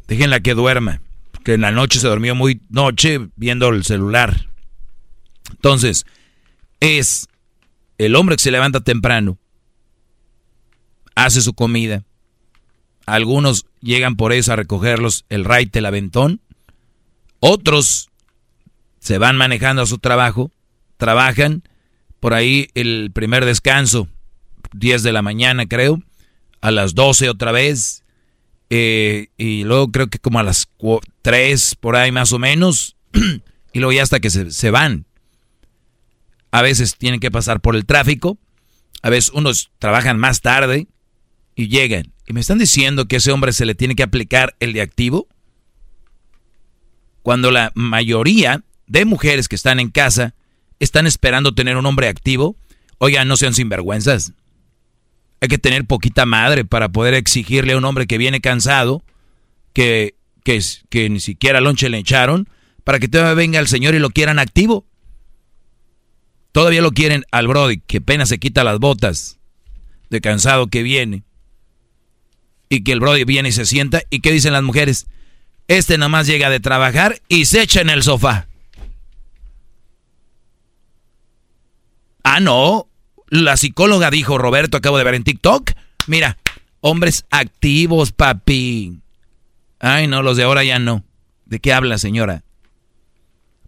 [0.07, 1.01] Déjenla que duerma,
[1.43, 4.47] que en la noche se durmió muy noche viendo el celular.
[5.51, 6.05] Entonces,
[6.79, 7.27] es
[7.97, 9.37] el hombre que se levanta temprano,
[11.15, 12.03] hace su comida.
[13.05, 16.41] Algunos llegan por eso a recogerlos el raite, el aventón.
[17.39, 18.09] Otros
[18.99, 20.51] se van manejando a su trabajo,
[20.97, 21.63] trabajan
[22.19, 24.07] por ahí el primer descanso,
[24.73, 26.01] 10 de la mañana creo,
[26.61, 28.03] a las 12 otra vez,
[28.71, 30.67] eh, y luego creo que como a las
[31.21, 32.95] 3 por ahí más o menos,
[33.73, 35.05] y luego ya hasta que se, se van.
[36.49, 38.39] A veces tienen que pasar por el tráfico,
[39.03, 40.87] a veces unos trabajan más tarde,
[41.53, 44.55] y llegan y me están diciendo que a ese hombre se le tiene que aplicar
[44.59, 45.27] el de activo,
[47.21, 50.35] cuando la mayoría de mujeres que están en casa
[50.79, 52.55] están esperando tener un hombre activo,
[52.97, 54.33] oigan, no sean sinvergüenzas.
[55.41, 59.03] Hay que tener poquita madre para poder exigirle a un hombre que viene cansado,
[59.73, 62.49] que, que, que ni siquiera lonche le echaron,
[62.83, 64.85] para que todavía venga el señor y lo quieran activo.
[66.51, 69.39] Todavía lo quieren al Brody, que apenas se quita las botas
[70.09, 71.24] de cansado que viene
[72.69, 74.01] y que el Brody viene y se sienta.
[74.09, 75.07] ¿Y qué dicen las mujeres?
[75.67, 78.47] Este nomás llega de trabajar y se echa en el sofá.
[82.23, 82.87] Ah, no.
[83.29, 85.71] La psicóloga dijo, Roberto, acabo de ver en TikTok.
[86.07, 86.37] Mira,
[86.81, 88.99] hombres activos, papi.
[89.79, 91.03] Ay, no, los de ahora ya no.
[91.45, 92.43] ¿De qué habla, señora?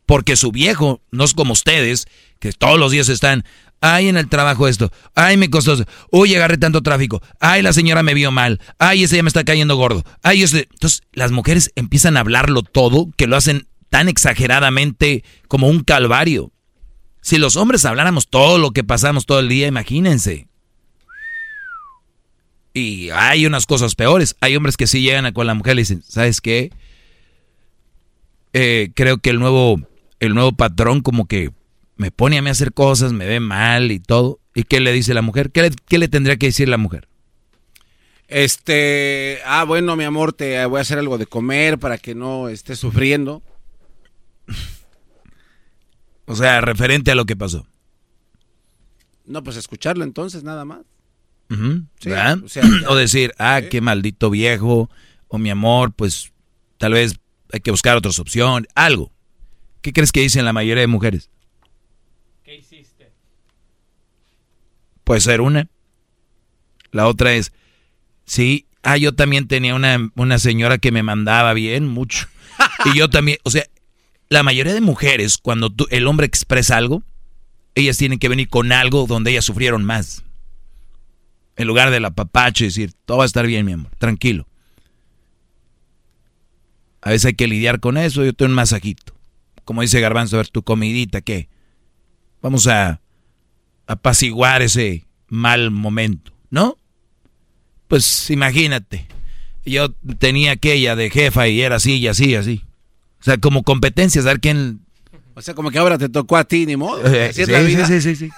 [0.05, 2.07] Porque su viejo no es como ustedes,
[2.39, 3.43] que todos los días están,
[3.79, 4.91] Ay, en el trabajo esto.
[5.13, 5.77] Ay, me costó.
[6.11, 7.21] Uy, agarré tanto tráfico.
[7.39, 8.59] Ay, la señora me vio mal.
[8.79, 10.03] Ay, ese ya me está cayendo gordo.
[10.23, 10.67] Ay, ese.
[10.71, 16.51] Entonces, las mujeres empiezan a hablarlo todo, que lo hacen tan exageradamente como un calvario.
[17.21, 20.47] Si los hombres habláramos todo lo que pasamos todo el día, imagínense.
[22.73, 24.35] Y hay unas cosas peores.
[24.39, 26.71] Hay hombres que sí llegan con la mujer y dicen, ¿sabes qué?
[28.53, 29.79] Eh, creo que el nuevo,
[30.19, 31.51] el nuevo patrón como que
[31.97, 34.39] me pone a mí a hacer cosas, me ve mal y todo.
[34.53, 35.51] ¿Y qué le dice la mujer?
[35.51, 37.07] ¿Qué le, tendría que decir la mujer?
[38.27, 42.49] Este, ah, bueno, mi amor, te voy a hacer algo de comer para que no
[42.49, 43.43] estés sufriendo.
[46.25, 47.67] o sea, referente a lo que pasó.
[49.25, 50.81] No, pues escucharlo entonces, nada más.
[52.89, 54.89] o, decir, ah, qué maldito viejo,
[55.27, 56.33] o mi amor, pues
[56.77, 57.19] tal vez
[57.51, 59.11] hay que buscar otras opciones, algo.
[59.81, 61.29] ¿Qué crees que dicen la mayoría de mujeres?
[65.07, 65.69] Puede ser una.
[66.91, 67.53] La otra es,
[68.25, 72.27] sí, ah, yo también tenía una, una señora que me mandaba bien, mucho.
[72.83, 73.63] Y yo también, o sea,
[74.27, 77.03] la mayoría de mujeres, cuando tú, el hombre expresa algo,
[77.73, 80.25] ellas tienen que venir con algo donde ellas sufrieron más.
[81.55, 84.45] En lugar de la papache decir, todo va a estar bien, mi amor, tranquilo.
[87.01, 89.13] A veces hay que lidiar con eso, yo tengo un masajito.
[89.63, 91.47] Como dice Garbanzo, a ver, tu comidita, ¿qué?
[92.41, 92.99] Vamos a
[93.87, 96.77] apaciguar ese mal momento, ¿no?
[97.87, 99.07] Pues imagínate,
[99.65, 102.63] yo tenía aquella de jefa y era así y así, así.
[103.19, 104.81] O sea, como competencia, ver quién...
[105.33, 107.05] O sea, como que ahora te tocó a ti, ni modo.
[107.05, 108.29] Eh, sí, sí, sí, sí.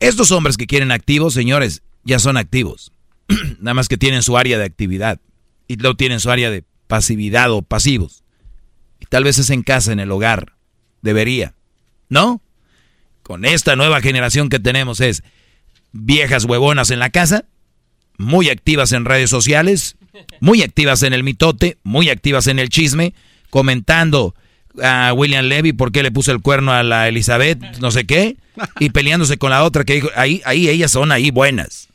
[0.00, 2.92] Estos hombres que quieren activos, señores, ya son activos.
[3.60, 5.20] Nada más que tienen su área de actividad.
[5.68, 8.24] Y luego tienen su área de pasividad o pasivos.
[9.00, 10.54] Y tal vez es en casa, en el hogar.
[11.02, 11.54] Debería.
[12.08, 12.42] ¿No?
[13.26, 15.24] Con esta nueva generación que tenemos es
[15.90, 17.44] viejas huevonas en la casa,
[18.18, 19.96] muy activas en redes sociales,
[20.38, 23.14] muy activas en el mitote, muy activas en el chisme,
[23.50, 24.36] comentando
[24.80, 28.36] a William Levy por qué le puso el cuerno a la Elizabeth, no sé qué,
[28.78, 31.88] y peleándose con la otra que dijo, ahí, ahí ellas son ahí buenas.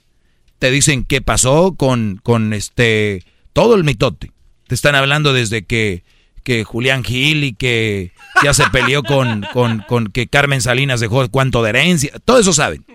[0.60, 4.34] Te dicen qué pasó con, con este, todo el mitote.
[4.68, 6.04] Te están hablando desde que,
[6.44, 11.28] que Julián Gil y que ya se peleó con, con, con que Carmen Salinas dejó
[11.30, 12.86] cuánto de herencia, todo eso saben.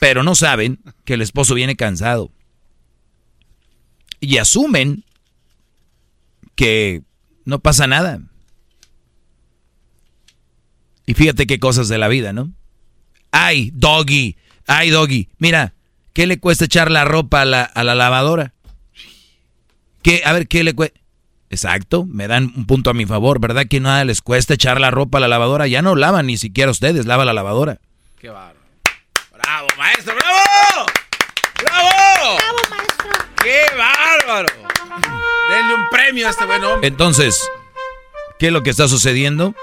[0.00, 2.30] Pero no saben que el esposo viene cansado.
[4.20, 5.04] Y asumen
[6.54, 7.02] que
[7.44, 8.20] no pasa nada.
[11.06, 12.52] Y fíjate qué cosas de la vida, ¿no?
[13.30, 15.28] Ay, doggy, ay, doggy.
[15.38, 15.74] Mira,
[16.12, 18.54] ¿qué le cuesta echar la ropa a la, a la lavadora?
[20.02, 20.22] ¿Qué?
[20.24, 21.00] A ver, ¿qué le cuesta?
[21.54, 23.66] Exacto, me dan un punto a mi favor, ¿verdad?
[23.70, 25.68] Que nada les cuesta echar la ropa a la lavadora.
[25.68, 27.78] Ya no lavan ni siquiera ustedes, lava la lavadora.
[28.18, 28.58] Qué bárbaro.
[29.32, 30.16] ¡Bravo, maestro!
[30.16, 30.86] ¡Bravo!
[31.62, 32.36] ¡Bravo!
[32.38, 33.10] ¡Bravo, maestro!
[33.40, 34.48] ¡Qué bárbaro!
[35.48, 36.88] Denle un premio a este buen hombre.
[36.88, 37.48] Entonces,
[38.40, 39.54] ¿qué es lo que está sucediendo?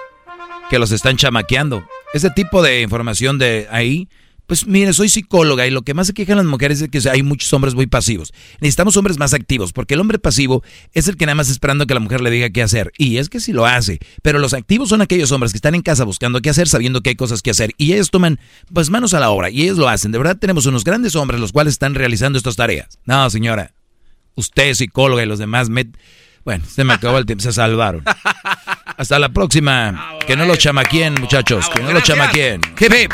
[0.70, 1.86] Que los están chamaqueando.
[2.14, 4.08] Ese tipo de información de ahí
[4.52, 7.24] pues mire, soy psicóloga y lo que más se quejan las mujeres es que hay
[7.24, 8.34] muchos hombres muy pasivos.
[8.60, 10.62] Necesitamos hombres más activos, porque el hombre pasivo
[10.92, 12.92] es el que nada más está esperando que la mujer le diga qué hacer.
[12.98, 14.00] Y es que sí lo hace.
[14.22, 17.12] Pero los activos son aquellos hombres que están en casa buscando qué hacer, sabiendo que
[17.12, 17.72] hay cosas que hacer.
[17.78, 18.42] Y ellos toman
[18.74, 20.12] pues manos a la obra y ellos lo hacen.
[20.12, 23.00] De verdad tenemos unos grandes hombres los cuales están realizando estas tareas.
[23.06, 23.74] No, señora.
[24.36, 25.70] Usted, psicóloga y los demás,
[26.44, 28.04] bueno, se me acabó el tiempo, se salvaron.
[28.98, 30.18] Hasta la próxima.
[30.28, 31.70] que no lo chamaquien, muchachos.
[31.70, 32.60] que no lo chamaquien.
[32.78, 33.14] Hip, hip.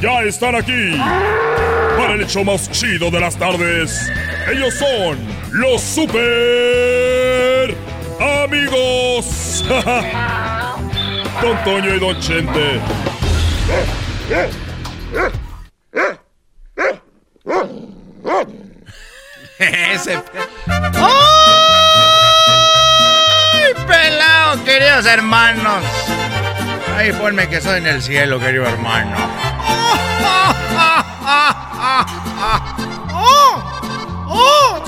[0.00, 0.96] ya están aquí
[1.96, 4.10] para el hecho más chido de las tardes.
[4.50, 5.18] Ellos son
[5.52, 7.74] los super
[8.44, 9.64] amigos.
[11.42, 12.80] Don Toño y Don Chente.
[19.58, 20.22] Ese.
[23.52, 25.84] ¡Ay, pelado, queridos hermanos!
[26.96, 29.16] Ahí ponme que soy en el cielo, querido hermano.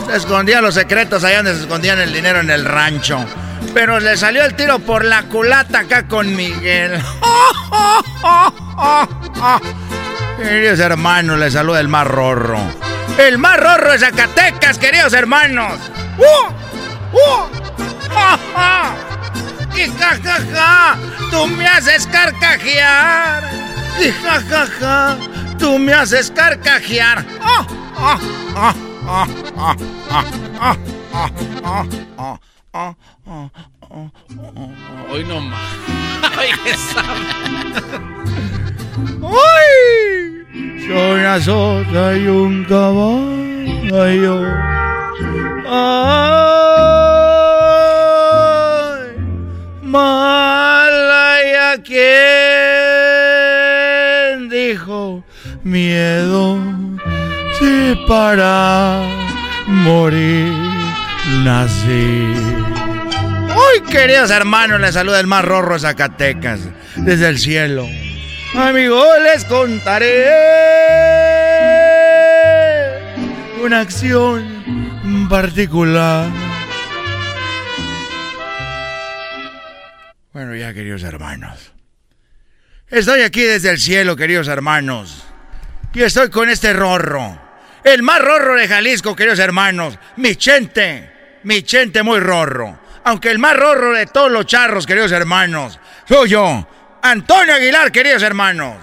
[0.07, 3.23] Se escondían los secretos allá donde se escondían el dinero en el rancho.
[3.75, 6.93] Pero le salió el tiro por la culata acá con Miguel.
[10.39, 12.59] Queridos hermanos, le saluda el más rorro.
[13.19, 15.75] El más rorro de Zacatecas, queridos hermanos.
[16.17, 16.47] ¡Uh!
[17.13, 17.49] ¡Uh!
[18.11, 18.95] ¡Ja, ja!
[19.79, 20.99] y jajaja, ja, ja,
[21.31, 23.45] tú me haces carcajear.
[24.01, 25.17] Y jajaja, ja,
[25.59, 27.25] tú me haces carcajear.
[27.43, 27.67] Oh,
[27.97, 28.19] oh,
[28.57, 28.75] oh,
[35.11, 35.61] Hoy no más.
[36.37, 36.75] Ay, qué
[39.21, 40.47] ¡Uy!
[40.87, 44.45] Soy una sota y un caballo.
[45.67, 47.28] ¡Ah!
[49.91, 51.99] Mala quien
[54.51, 55.25] dijo
[55.63, 56.59] miedo
[57.59, 59.01] si para
[59.67, 60.53] morir
[61.43, 62.35] nací.
[63.57, 66.61] Hoy, queridos hermanos, les saluda el más rorro Zacatecas,
[66.97, 67.87] desde el cielo.
[68.55, 70.27] Amigo, les contaré
[73.65, 76.48] una acción particular.
[80.39, 81.73] Bueno, ya, queridos hermanos.
[82.87, 85.25] Estoy aquí desde el cielo, queridos hermanos.
[85.93, 87.37] Y estoy con este rorro.
[87.83, 89.99] El más rorro de Jalisco, queridos hermanos.
[90.17, 91.41] Mi chente.
[91.43, 92.79] Mi chente muy rorro.
[93.03, 95.81] Aunque el más rorro de todos los charros, queridos hermanos.
[96.09, 96.69] Soy yo.
[97.03, 98.77] Antonio Aguilar, queridos hermanos.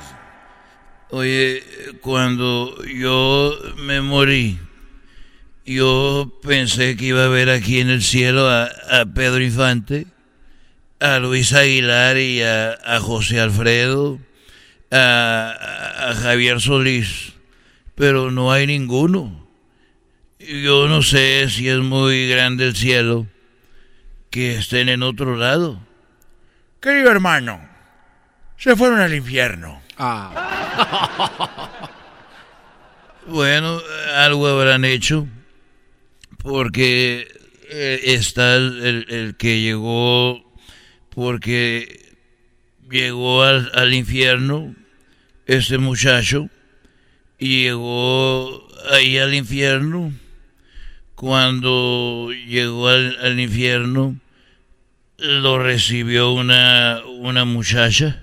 [1.11, 1.63] Oye,
[2.01, 4.59] cuando yo me morí,
[5.65, 10.07] yo pensé que iba a ver aquí en el cielo a, a Pedro Infante,
[10.99, 14.19] a Luis Aguilar y a, a José Alfredo,
[14.91, 17.33] a, a Javier Solís,
[17.95, 19.47] pero no hay ninguno.
[20.39, 23.27] Yo no sé si es muy grande el cielo
[24.29, 25.79] que estén en otro lado.
[26.81, 27.67] Querido hermano,
[28.57, 29.81] se fueron al infierno.
[33.27, 33.81] Bueno,
[34.17, 35.27] algo habrán hecho,
[36.43, 37.27] porque
[37.71, 40.44] eh, está el, el que llegó,
[41.15, 42.13] porque
[42.91, 44.75] llegó al, al infierno,
[45.47, 46.49] este muchacho,
[47.39, 50.13] y llegó ahí al infierno.
[51.15, 54.19] Cuando llegó al, al infierno,
[55.17, 58.21] lo recibió una, una muchacha,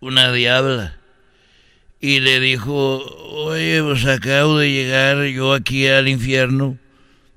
[0.00, 0.96] una diabla,
[2.00, 2.98] y le dijo,
[3.46, 6.76] oye, pues acabo de llegar yo aquí al infierno,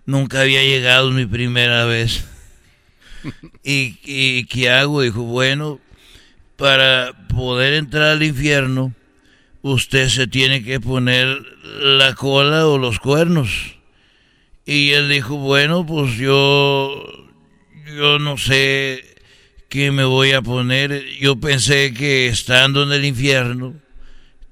[0.08, 2.26] nunca había llegado mi primera vez.
[3.64, 5.02] ¿Y, y qué hago?
[5.02, 5.80] Dijo, bueno,
[6.56, 8.94] para poder entrar al infierno,
[9.62, 11.28] usted se tiene que poner
[11.82, 13.78] la cola o los cuernos.
[14.66, 17.04] Y él dijo, bueno, pues yo,
[17.98, 19.04] yo no sé
[19.70, 21.04] qué me voy a poner.
[21.20, 23.74] Yo pensé que estando en el infierno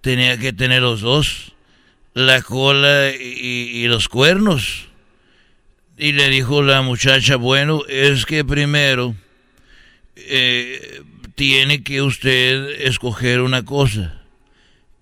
[0.02, 1.54] tenía que tener los dos,
[2.14, 4.89] la cola y, y los cuernos.
[6.00, 9.16] Y le dijo la muchacha, bueno, es que primero
[10.16, 11.02] eh,
[11.36, 14.22] tiene que usted escoger una cosa.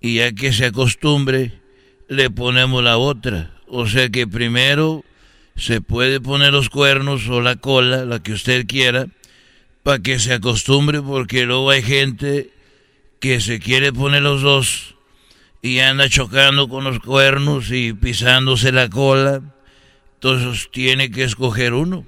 [0.02, 1.54] Y ya que se acostumbre,
[2.08, 3.52] le ponemos la otra.
[3.68, 5.06] O sea que primero
[5.56, 9.06] se puede poner los cuernos o la cola, la que usted quiera,
[9.84, 12.50] para que se acostumbre, porque luego hay gente
[13.20, 14.95] que se quiere poner los dos
[15.62, 19.43] y anda chocando con los cuernos y pisándose la cola.
[20.18, 22.05] Entonces tiene que escoger uno.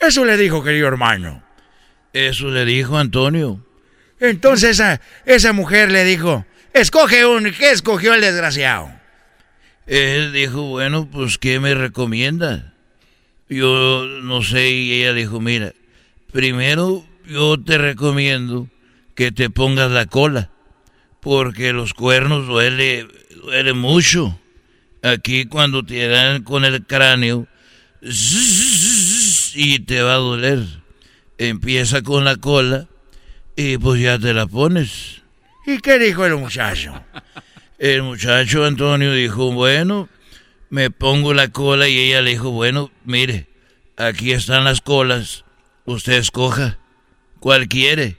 [0.00, 1.42] Eso le dijo, querido hermano.
[2.12, 3.64] Eso le dijo Antonio.
[4.20, 7.48] Entonces esa, esa mujer le dijo, escoge uno.
[7.48, 8.90] ¿Y qué escogió el desgraciado?
[9.86, 12.74] Él dijo, bueno, pues ¿qué me recomienda?
[13.48, 15.72] Yo no sé, y ella dijo, mira,
[16.32, 18.68] primero yo te recomiendo
[19.14, 20.50] que te pongas la cola,
[21.20, 23.08] porque los cuernos duele,
[23.42, 24.38] duele mucho.
[25.02, 27.48] Aquí cuando te dan con el cráneo,
[29.54, 30.64] y te va a doler.
[31.38, 32.88] Empieza con la cola
[33.56, 35.22] y pues ya te la pones.
[35.66, 36.92] ¿Y qué dijo el muchacho?
[37.78, 40.08] El muchacho Antonio dijo, bueno,
[40.70, 43.48] me pongo la cola y ella le dijo, bueno, mire,
[43.96, 45.44] aquí están las colas,
[45.84, 46.78] usted escoja,
[47.40, 48.16] ¿cuál quiere?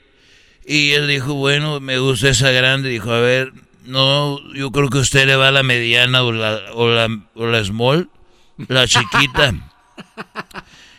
[0.66, 3.52] Y él dijo, bueno, me gusta esa grande, dijo, a ver,
[3.84, 7.46] no, yo creo que usted le va a la mediana o la, o la, o
[7.46, 8.10] la small,
[8.68, 9.54] la chiquita.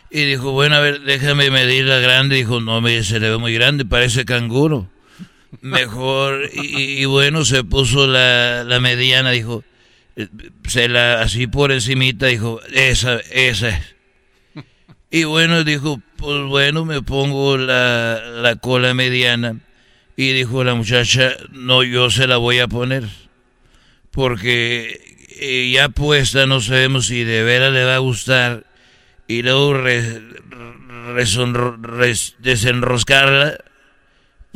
[0.08, 2.36] Y dijo, bueno, a ver, déjame medir la grande.
[2.36, 4.88] Dijo, no, me se le ve muy grande, parece canguro
[5.60, 6.50] mejor.
[6.52, 9.64] Y, y bueno, se puso la, la, mediana, dijo,
[10.66, 13.80] se la, así por encimita, dijo, esa, esa.
[15.10, 19.60] Y bueno, dijo, pues bueno, me pongo la, la cola mediana.
[20.16, 23.04] Y dijo la muchacha, no, yo se la voy a poner.
[24.10, 28.64] Porque ya puesta, no sabemos si de veras le va a gustar.
[29.28, 30.22] Y luego re,
[32.38, 33.58] desenroscarla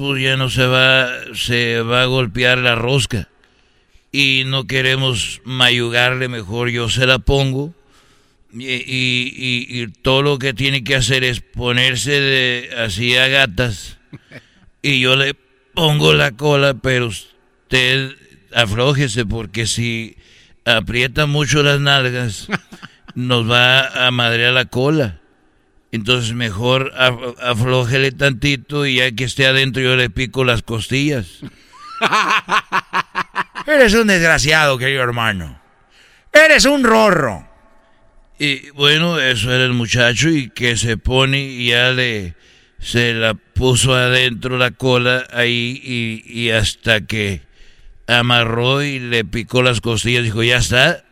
[0.00, 3.28] pues ya no se va, se va a golpear la rosca.
[4.10, 7.74] Y no queremos mayugarle, mejor yo se la pongo.
[8.52, 13.98] Y, todo lo que tiene que hacer es ponerse de, así a gatas.
[14.80, 15.36] Y yo le
[15.74, 18.12] pongo la cola, pero usted
[18.54, 20.16] aflójese porque si
[20.64, 22.48] aprieta mucho las nalgas,
[23.14, 25.20] nos va a madrear la cola.
[25.92, 26.92] Entonces mejor
[27.40, 31.40] aflójele tantito y ya que esté adentro yo le pico las costillas.
[33.66, 35.60] Eres un desgraciado, querido hermano.
[36.32, 37.48] Eres un rorro.
[38.38, 42.34] Y bueno, eso era el muchacho y que se pone y ya le
[42.80, 45.80] se la puso adentro la cola ahí
[46.26, 47.42] y, hasta que
[48.06, 51.04] amarró y le picó las costillas, dijo, ya está.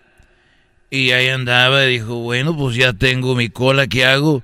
[0.91, 4.43] Y ahí andaba y dijo, bueno, pues ya tengo mi cola, ¿qué hago?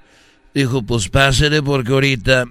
[0.53, 2.47] Dijo, pues pásele porque ahorita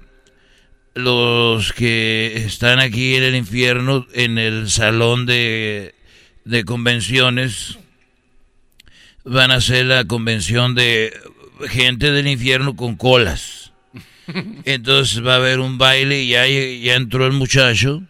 [0.94, 5.94] los que están aquí en el infierno, en el salón de,
[6.44, 7.78] de convenciones,
[9.24, 11.12] van a hacer la convención de
[11.68, 13.63] gente del infierno con colas.
[14.64, 18.02] Entonces va a haber un baile y ya, ya entró el muchacho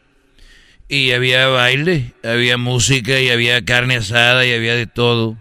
[0.89, 5.37] y había baile, había música y había carne asada y había de todo.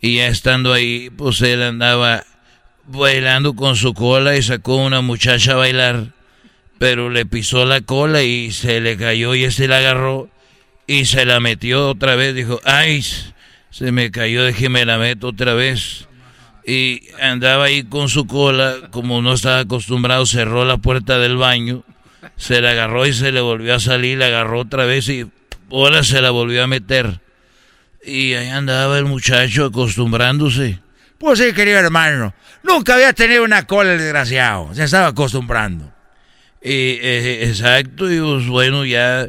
[0.00, 2.24] Y ya estando ahí, pues él andaba
[2.86, 6.12] bailando con su cola y sacó una muchacha a bailar,
[6.78, 10.30] pero le pisó la cola y se le cayó y ese la agarró
[10.86, 12.34] y se la metió otra vez.
[12.34, 13.04] Dijo, ay,
[13.70, 16.07] se me cayó, déjeme la meto otra vez.
[16.68, 21.84] Y andaba ahí con su cola, como no estaba acostumbrado, cerró la puerta del baño
[22.36, 25.26] se la agarró y se le volvió a salir, la agarró otra vez y
[25.70, 27.20] ahora se la volvió a meter.
[28.04, 30.80] Y ahí andaba el muchacho acostumbrándose.
[31.18, 35.92] Pues sí, querido hermano, nunca había tenido una cola el desgraciado, se estaba acostumbrando.
[36.62, 39.28] Y, eh, exacto, y pues bueno, ya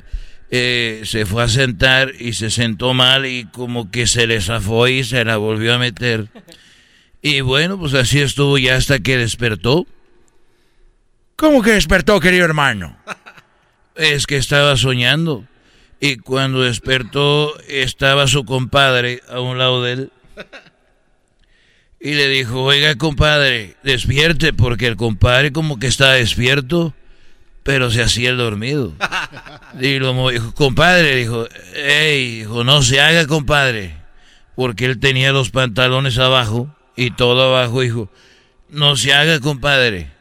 [0.52, 4.88] eh, se fue a sentar y se sentó mal y como que se le zafó
[4.88, 6.28] y se la volvió a meter.
[7.22, 9.86] Y bueno, pues así estuvo ya hasta que despertó.
[11.36, 12.97] ¿Cómo que despertó, querido hermano?
[13.95, 15.45] Es que estaba soñando.
[15.99, 20.11] Y cuando despertó estaba su compadre a un lado de él.
[21.99, 26.93] Y le dijo, oiga compadre, despierte, porque el compadre como que estaba despierto,
[27.63, 28.93] pero se hacía el dormido.
[29.80, 33.95] Y lo dijo, compadre, dijo, hey, dijo, no se haga compadre,
[34.55, 38.10] porque él tenía los pantalones abajo y todo abajo, dijo,
[38.68, 40.12] no se haga compadre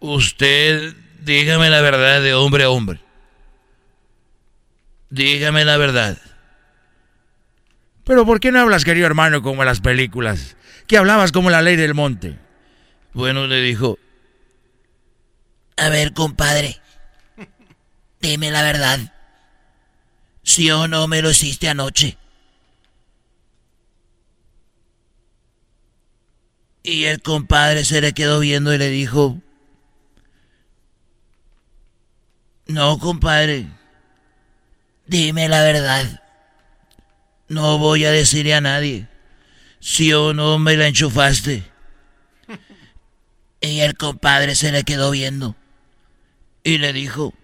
[0.00, 3.00] Usted, dígame la verdad de hombre a hombre.
[5.10, 6.18] Dígame la verdad.
[8.04, 10.56] Pero ¿por qué no hablas, querido hermano, como en las películas?
[10.86, 12.38] Que hablabas como la ley del monte.
[13.12, 13.98] Bueno, le dijo,
[15.76, 16.80] a ver, compadre,
[18.20, 19.12] dime la verdad.
[20.42, 22.16] Si o no me lo hiciste anoche.
[26.86, 29.42] Y el compadre se le quedó viendo y le dijo,
[32.68, 33.66] No, compadre.
[35.08, 36.22] Dime la verdad.
[37.48, 39.08] No voy a decirle a nadie.
[39.80, 41.64] Si o no me la enchufaste.
[43.60, 45.56] Y el compadre se le quedó viendo.
[46.62, 47.34] Y le dijo,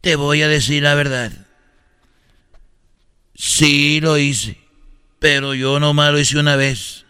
[0.00, 1.30] te voy a decir la verdad.
[3.34, 4.58] Sí lo hice,
[5.18, 7.04] pero yo nomás lo hice una vez.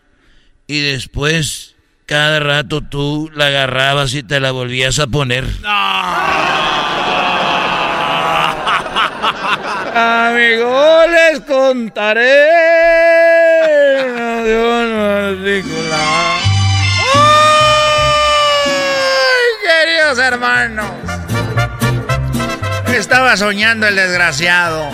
[0.72, 1.74] Y después
[2.06, 5.44] cada rato tú la agarrabas y te la volvías a poner.
[9.94, 12.46] Amigo, les contaré.
[14.46, 15.66] Dios
[19.12, 20.90] ¡Ay, queridos hermanos!
[22.94, 24.88] Estaba soñando el desgraciado.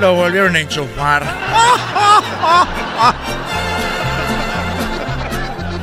[0.00, 1.22] Lo volvieron a enchufar.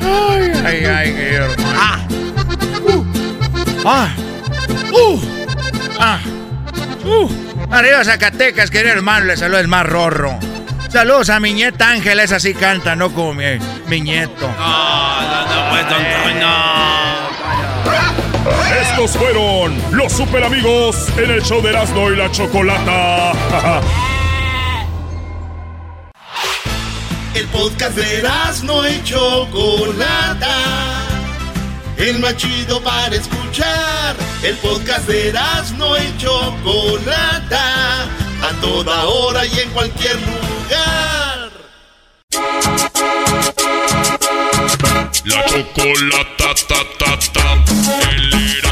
[0.03, 1.63] Ay, ay, ay, qué hermano.
[1.75, 1.99] Ah.
[2.83, 3.03] Uh.
[3.85, 4.15] Ah.
[4.91, 5.19] Uh.
[5.99, 6.19] Ah.
[7.05, 7.29] Uh.
[7.71, 10.37] Arriba Zacatecas, querido hermano, le saluda el más rorro.
[10.89, 13.45] Saludos a mi nieta Ángela, esa sí canta, no como mi,
[13.87, 14.47] mi nieto.
[14.47, 16.83] No, no, no, pues, no.
[18.81, 23.31] Estos fueron los super amigos en el show de Erasmo y la Chocolata.
[27.35, 28.23] El podcast de
[28.63, 30.57] no y Chocolata.
[31.97, 34.15] El más chido para escuchar.
[34.43, 35.33] El podcast de
[35.77, 38.03] no y Chocolata.
[38.03, 41.51] A toda hora y en cualquier lugar.
[45.25, 47.33] La chocolata ta ta ta.
[47.33, 48.62] Ta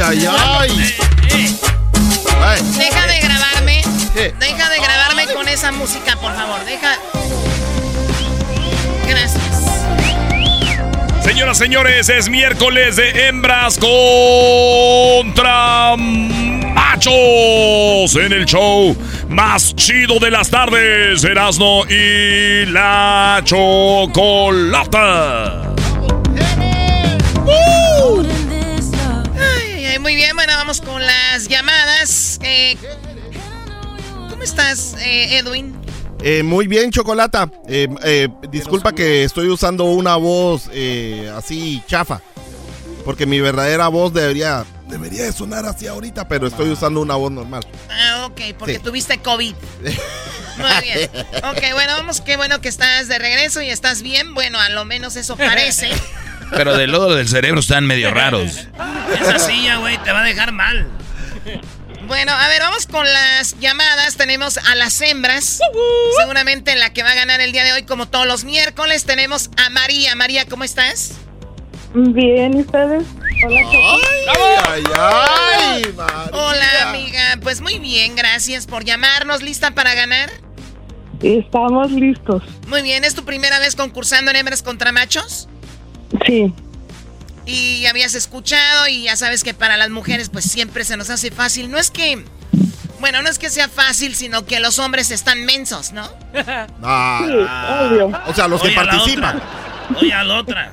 [0.00, 0.96] ay, ay,
[2.42, 2.60] ay.
[2.76, 3.82] Deja de grabarme.
[4.14, 6.64] Deja de grabarme con esa música, por favor.
[6.64, 6.98] Deja.
[9.08, 9.42] Gracias.
[11.22, 17.14] Señoras, señores, es miércoles de hembras contra machos
[18.16, 18.96] en el show
[19.28, 24.14] más chido de las tardes, Erasno y la Chocolata.
[30.14, 32.38] Muy bien, bueno, vamos con las llamadas.
[32.44, 32.76] Eh,
[34.30, 35.74] ¿Cómo estás, eh, Edwin?
[36.22, 37.50] Eh, muy bien, Chocolata.
[37.66, 42.22] Eh, eh, disculpa que estoy usando una voz eh, así chafa.
[43.04, 47.32] Porque mi verdadera voz debería, debería de sonar así ahorita, pero estoy usando una voz
[47.32, 47.66] normal.
[47.90, 48.82] Ah, ok, porque Sí.
[48.84, 49.54] tuviste COVID.
[49.82, 51.10] Muy bien.
[51.42, 54.32] Ok, bueno, vamos, qué bueno que estás de regreso y estás bien.
[54.32, 55.90] Bueno, a lo menos eso parece.
[56.50, 58.68] Pero del lodo del cerebro están medio raros.
[59.20, 60.86] Esa silla, güey, te va a dejar mal.
[62.06, 64.16] Bueno, a ver, vamos con las llamadas.
[64.16, 65.60] Tenemos a las hembras.
[66.18, 69.50] Seguramente la que va a ganar el día de hoy, como todos los miércoles, tenemos
[69.56, 70.14] a María.
[70.14, 71.12] María, ¿cómo estás?
[71.94, 73.04] Bien, ¿y ustedes?
[73.46, 73.60] Hola,
[74.70, 76.30] ¡Ay, ay, María.
[76.32, 77.38] Hola, amiga.
[77.42, 79.42] Pues muy bien, gracias por llamarnos.
[79.42, 80.30] ¿Lista para ganar?
[81.22, 82.42] Estamos listos.
[82.68, 85.48] Muy bien, ¿es tu primera vez concursando en hembras contra machos?
[86.26, 86.52] Sí.
[87.46, 91.30] Y habías escuchado y ya sabes que para las mujeres pues siempre se nos hace
[91.30, 91.70] fácil.
[91.70, 92.24] No es que,
[93.00, 96.08] bueno, no es que sea fácil, sino que los hombres están mensos, ¿no?
[96.82, 98.10] Ah, obvio.
[98.26, 99.42] O sea, los que Oye, participan.
[100.00, 100.72] Oye, a la otra.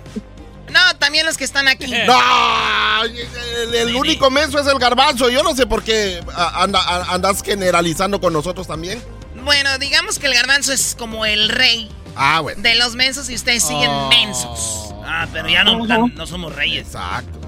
[0.70, 1.92] No, también los que están aquí.
[2.08, 5.30] No, el, el único menso es el garbanzo.
[5.30, 6.24] Yo no sé por qué
[6.56, 9.04] anda- andas generalizando con nosotros también.
[9.44, 12.62] Bueno, digamos que el garbanzo es como el rey Ah, bueno.
[12.62, 14.08] de los mensos y ustedes siguen Oh.
[14.10, 14.91] mensos.
[15.06, 16.88] Ah, pero ya no, tan- no somos reyes.
[16.88, 17.40] Exacto.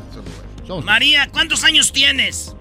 [0.84, 2.56] María, ¿cuántos años tienes?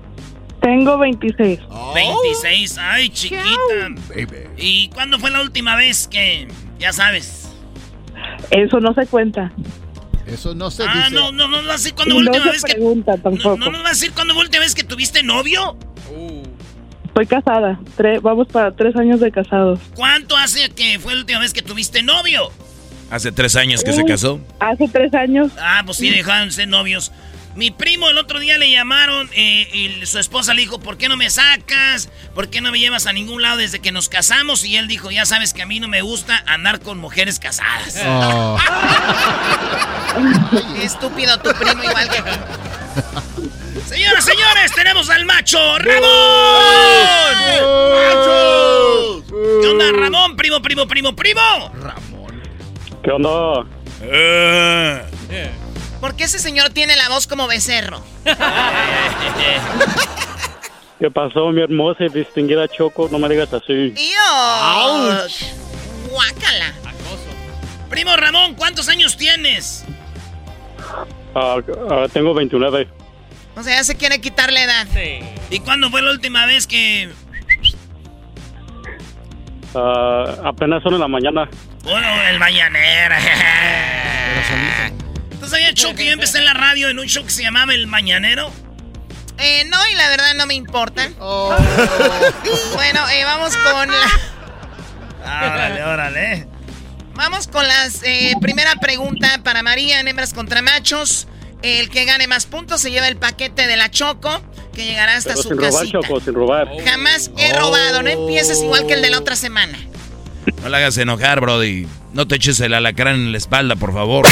[0.60, 1.60] Tengo 26.
[1.94, 2.78] 26.
[2.78, 3.44] Ay, chiquita.
[4.56, 7.48] ¿Y cuándo fue la última vez que, ya sabes?
[8.50, 9.52] Eso no se cuenta.
[10.26, 11.10] Eso no se Ah, dice.
[11.14, 12.72] no, no, no, no, así Y cuando fue la no última vez que...
[12.74, 13.56] pregunta No, tampoco.
[13.56, 15.76] no nos va a decir cuándo fue la última vez que tuviste novio.
[17.06, 17.78] Estoy casada.
[17.98, 19.80] Tre- vamos para tres años de casados.
[19.94, 22.50] ¿Cuánto hace que fue la última vez que tuviste novio?
[23.12, 24.40] Hace tres años que se casó.
[24.58, 25.52] Hace tres años.
[25.58, 27.12] Ah, pues sí, dejaron de ser novios.
[27.54, 31.10] Mi primo el otro día le llamaron eh, y su esposa le dijo, ¿por qué
[31.10, 32.08] no me sacas?
[32.34, 34.64] ¿Por qué no me llevas a ningún lado desde que nos casamos?
[34.64, 38.00] Y él dijo, ya sabes que a mí no me gusta andar con mujeres casadas.
[38.06, 38.56] Oh.
[40.82, 42.30] Estúpido tu primo igual que tú.
[43.90, 46.02] Señoras, señores, tenemos al macho Ramón.
[49.60, 50.34] ¿Qué onda, Ramón?
[50.34, 51.70] Primo, primo, primo, primo.
[53.02, 53.66] ¿Qué onda?
[54.02, 55.02] Eh.
[56.00, 58.00] ¿Por qué ese señor tiene la voz como becerro?
[61.00, 63.08] ¿Qué pasó, mi hermosa y distinguida Choco?
[63.10, 63.90] No me digas así.
[63.90, 65.52] ¡Dios!
[66.10, 66.72] ¡Guácala!
[67.90, 69.84] Primo Ramón, ¿cuántos años tienes?
[71.34, 71.56] Ah,
[71.90, 72.88] ah, tengo 29.
[73.56, 74.86] O sea, ya se quiere quitar la edad.
[75.50, 77.10] ¿Y cuándo fue la última vez que...
[79.74, 81.48] Ah, apenas son en la mañana.
[81.82, 83.14] Bueno, el mañanero.
[85.40, 87.74] ¿Tú sabías, Choco, que yo empecé en la radio en un show que se llamaba
[87.74, 88.52] El Mañanero?
[89.38, 91.08] Eh, no, y la verdad no me importa.
[91.18, 94.10] bueno, eh, vamos con la...
[95.24, 96.46] Órale, órale.
[97.14, 97.88] Vamos con la
[98.40, 101.26] primera pregunta para María en hembras contra machos.
[101.62, 105.30] El que gane más puntos se lleva el paquete de la Choco, que llegará hasta
[105.30, 105.86] Pero su sin robar.
[105.86, 106.68] Choco, sin robar.
[106.84, 109.78] Jamás he robado, no empieces igual que el de la otra semana.
[110.62, 111.86] No la hagas enojar, Brody.
[112.12, 114.26] No te eches el alacrán en la espalda, por favor.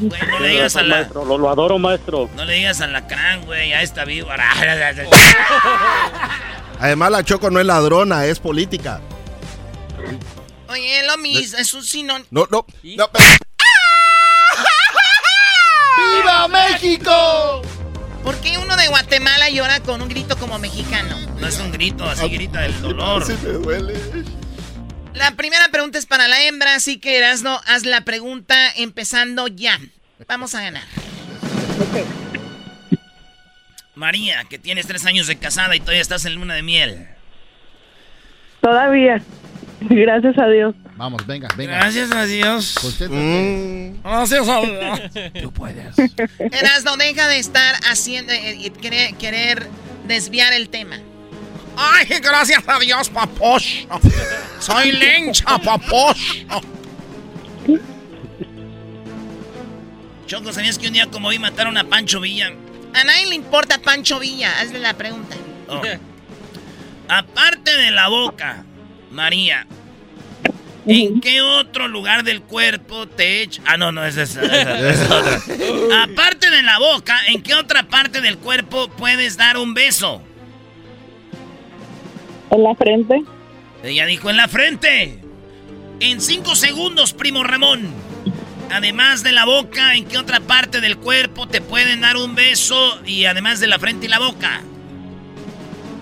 [0.00, 0.96] Güey, no le digas a la...
[0.96, 2.28] Maestro, lo, lo adoro, maestro.
[2.34, 4.28] No le digas al lacrán, güey, ya está vivo.
[6.80, 9.00] Además, la Choco no es ladrona, es política.
[10.68, 12.26] Oye, lo mismo, es un sinónimo.
[12.30, 13.08] No, no, no.
[16.16, 17.62] ¡Viva México!
[18.24, 21.16] ¿Por qué uno de Guatemala llora con un grito como mexicano?
[21.38, 23.24] No es un grito, así grita el dolor.
[23.24, 23.94] Sí me duele.
[25.14, 29.78] La primera pregunta es para la hembra, así que Erasno, haz la pregunta empezando ya.
[30.26, 30.82] Vamos a ganar.
[33.94, 37.08] María, que tienes tres años de casada y todavía estás en luna de miel.
[38.60, 39.22] Todavía.
[39.80, 40.74] Gracias a Dios.
[40.96, 41.76] Vamos, venga, venga.
[41.76, 42.74] Gracias a Dios.
[42.80, 43.94] Concéntrate.
[44.02, 45.00] Gracias a Dios.
[45.42, 45.96] Tú puedes.
[46.38, 49.66] Erasno, deja de estar haciendo, eh, eh, querer, querer
[50.06, 50.98] desviar el tema.
[51.76, 53.86] Ay, gracias a Dios, paposh.
[54.60, 56.44] Soy lencha, paposh.
[60.26, 62.52] Choco, ¿sabías que un día como hoy mataron a Pancho Villa?
[62.94, 65.36] A nadie le importa Pancho Villa, hazle la pregunta.
[65.68, 65.82] Oh.
[67.08, 68.64] Aparte de la boca,
[69.10, 69.66] María,
[70.86, 73.64] ¿en qué otro lugar del cuerpo te echas?
[73.66, 75.40] Ah, no, no, es esa, esa, es otra.
[76.04, 80.22] Aparte de la boca, ¿en qué otra parte del cuerpo puedes dar un beso?
[82.50, 83.22] En la frente.
[83.82, 85.18] Ella dijo en la frente.
[86.00, 87.92] En cinco segundos, primo Ramón.
[88.72, 93.00] Además de la boca, ¿en qué otra parte del cuerpo te pueden dar un beso?
[93.04, 94.62] Y además de la frente y la boca.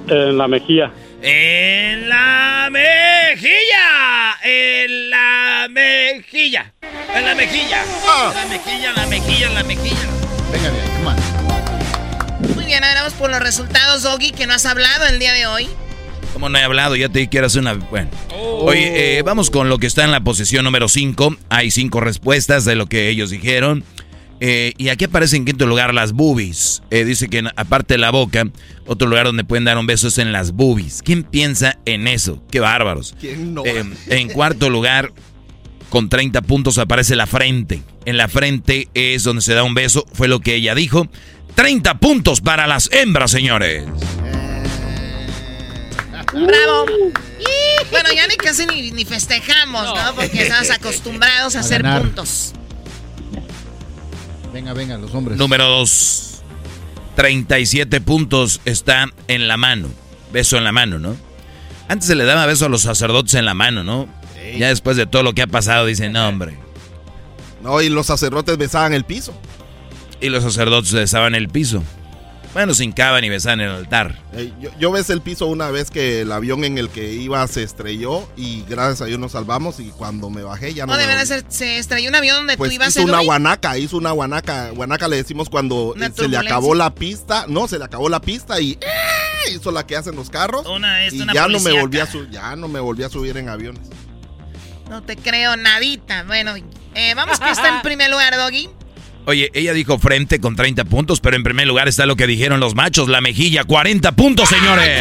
[0.08, 0.90] En la mejilla.
[1.20, 4.36] En la mejilla.
[4.42, 6.72] En la mejilla.
[7.14, 7.82] En la mejilla.
[7.82, 10.08] En la mejilla, en la mejilla, en la mejilla.
[10.52, 12.54] Venga, bien, come on.
[12.54, 15.46] Muy bien, ahora vamos por los resultados, Doggy, que no has hablado el día de
[15.46, 15.68] hoy.
[16.32, 16.96] ¿Cómo no he hablado?
[16.96, 17.74] Ya te que eras una...
[17.74, 18.10] Bueno.
[18.60, 21.36] Oye, eh, vamos con lo que está en la posición número 5.
[21.48, 23.84] Hay cinco respuestas de lo que ellos dijeron.
[24.44, 26.82] Eh, y aquí aparece en quinto lugar las boobies.
[26.90, 28.50] Eh, dice que aparte de la boca,
[28.86, 31.00] otro lugar donde pueden dar un beso es en las boobies.
[31.04, 32.42] ¿Quién piensa en eso?
[32.50, 33.14] ¡Qué bárbaros!
[33.20, 33.64] ¿Quién no?
[33.64, 35.12] Eh, en cuarto lugar,
[35.90, 37.82] con 30 puntos aparece la frente.
[38.04, 41.06] En la frente es donde se da un beso, fue lo que ella dijo.
[41.54, 43.84] 30 puntos para las hembras, señores.
[46.32, 46.86] ¡Bravo!
[47.90, 50.14] Bueno, ya ni casi ni, ni festejamos, ¿no?
[50.14, 52.02] Porque estamos acostumbrados a, A hacer ganar.
[52.02, 52.52] puntos.
[54.52, 55.36] Venga, venga, los hombres.
[55.38, 56.42] Número 2.
[57.16, 59.88] 37 puntos está en la mano.
[60.32, 61.16] Beso en la mano, ¿no?
[61.88, 64.08] Antes se le daba beso a los sacerdotes en la mano, ¿no?
[64.58, 66.58] Ya después de todo lo que ha pasado, dicen, no, hombre.
[67.62, 69.34] No, y los sacerdotes besaban el piso.
[70.20, 71.82] Y los sacerdotes besaban el piso.
[72.52, 74.18] Bueno, se hincaban y besaban el altar.
[74.34, 77.46] Eh, yo, yo besé el piso una vez que el avión en el que iba
[77.48, 80.98] se estrelló y gracias a Dios nos salvamos y cuando me bajé ya no No,
[80.98, 83.26] de me verdad se, se estrelló un avión donde Pues tú ibas hizo una Edwin?
[83.26, 84.68] guanaca, hizo una guanaca.
[84.70, 87.46] Guanaca le decimos cuando Una eh, se le acabó la pista.
[87.48, 89.54] No, se le acabó la pista y ¡eh!
[89.54, 90.66] hizo la que hacen los carros.
[90.66, 93.38] Una, y una ya no me volví a su- ya no me volví a subir
[93.38, 93.88] en aviones.
[94.90, 96.24] No te creo nadita.
[96.24, 96.52] Bueno,
[96.94, 98.68] eh, vamos que está en primer lugar, Doggy.
[99.24, 102.58] Oye, ella dijo frente con 30 puntos, pero en primer lugar está lo que dijeron
[102.58, 105.00] los machos, la mejilla, 40 puntos, señores.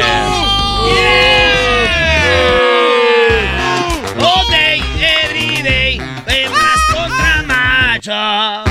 [4.20, 4.82] All day,
[5.24, 5.98] every day,
[6.28, 8.70] hembras contra machos.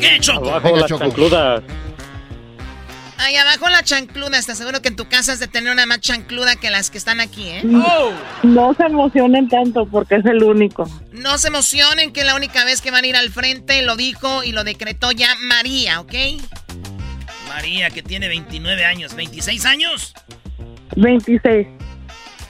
[0.00, 0.50] ¿Qué, Choco?
[0.50, 1.62] Abajo las chancludas.
[3.18, 4.38] Ahí abajo la chancluda.
[4.38, 6.98] ¿Estás seguro que en tu casa has de tener una más chancluda que las que
[6.98, 7.62] están aquí, eh?
[8.42, 10.88] No se emocionen tanto porque es el único.
[11.12, 13.96] No se emocionen que es la única vez que van a ir al frente lo
[13.96, 16.14] dijo y lo decretó ya María, ¿ok?
[17.48, 19.16] María, que tiene 29 años.
[19.16, 20.12] ¿26 años?
[20.96, 21.66] 26.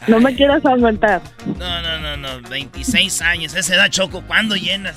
[0.07, 1.23] No me quieras aumentar.
[1.59, 2.49] No, no, no, no.
[2.49, 3.55] 26 años.
[3.55, 4.23] Esa edad, Choco.
[4.23, 4.97] ¿Cuándo llenas?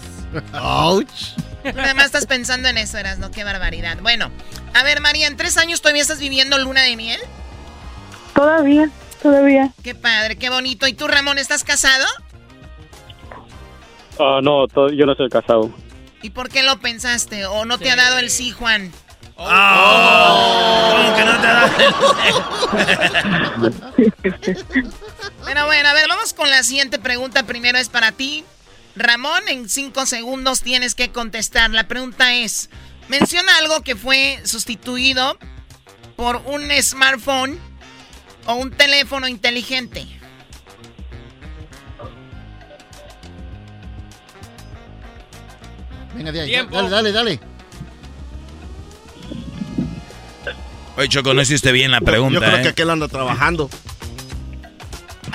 [0.53, 1.34] Ouch.
[1.72, 3.32] Tú nada más estás pensando en eso, Eras, ¿no?
[3.32, 3.97] Qué barbaridad.
[4.01, 4.32] Bueno,
[4.74, 7.20] a ver, María, ¿en tres años todavía estás viviendo luna de miel?
[8.34, 8.89] Todavía,
[9.22, 9.72] todavía.
[9.84, 10.88] Qué padre, qué bonito.
[10.88, 12.05] ¿Y tú, Ramón, estás casado?
[14.20, 15.72] Ah, no, yo no estoy casado.
[16.22, 17.45] ¿Y por qué lo pensaste?
[17.45, 18.91] ¿O no te ha dado el sí, Juan?
[19.38, 19.45] ¿Cómo
[21.15, 21.70] que no te da
[25.43, 27.43] Bueno, bueno, a ver, vamos con la siguiente pregunta.
[27.43, 28.43] Primero es para ti.
[28.97, 31.69] Ramón, en cinco segundos tienes que contestar.
[31.71, 32.69] La pregunta es,
[33.07, 35.37] menciona algo que fue sustituido
[36.15, 37.59] por un smartphone
[38.45, 40.07] o un teléfono inteligente.
[46.15, 46.49] Venga, de ahí.
[46.49, 46.75] Tiempo.
[46.75, 47.39] Dale, dale, dale.
[50.97, 52.61] Oye, Choco, no hiciste bien la pregunta, Yo creo ¿eh?
[52.63, 53.69] que aquel anda trabajando.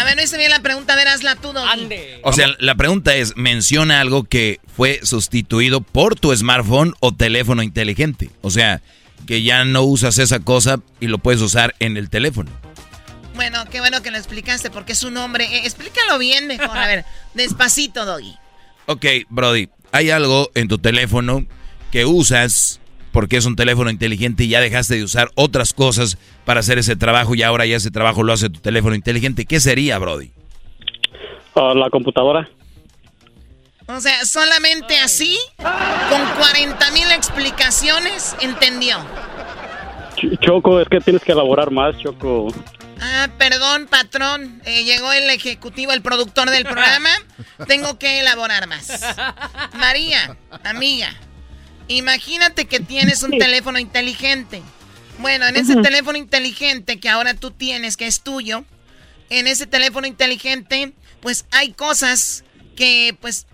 [0.02, 1.70] A ver, no hice bien la pregunta, verásla tú, Doggy.
[1.70, 2.20] Ande.
[2.24, 7.62] O sea, la pregunta es, menciona algo que fue sustituido por tu smartphone o teléfono
[7.62, 8.28] inteligente.
[8.40, 8.82] O sea,
[9.28, 12.50] que ya no usas esa cosa y lo puedes usar en el teléfono.
[13.36, 15.44] Bueno, qué bueno que lo explicaste porque es un hombre.
[15.44, 16.76] Eh, explícalo bien mejor.
[16.76, 18.34] A ver, despacito, Doggy.
[18.86, 21.46] Ok, Brody, hay algo en tu teléfono
[21.92, 22.80] que usas
[23.12, 26.96] porque es un teléfono inteligente y ya dejaste de usar otras cosas para hacer ese
[26.96, 29.44] trabajo y ahora ya ese trabajo lo hace tu teléfono inteligente.
[29.44, 30.32] ¿Qué sería, Brody?
[31.54, 32.48] Ah, la computadora.
[33.86, 38.96] O sea, solamente así, con 40 mil explicaciones, entendió.
[40.16, 42.48] Ch- Choco, es que tienes que elaborar más, Choco.
[43.00, 44.62] Ah, perdón, patrón.
[44.64, 47.10] Eh, llegó el ejecutivo, el productor del programa.
[47.66, 49.00] Tengo que elaborar más.
[49.74, 51.12] María, amiga,
[51.96, 54.62] imagínate que tienes un teléfono inteligente.
[55.18, 58.64] Bueno, en ese teléfono inteligente que ahora tú tienes, que es tuyo,
[59.30, 62.44] en ese teléfono inteligente, pues hay cosas
[62.76, 63.46] que, pues,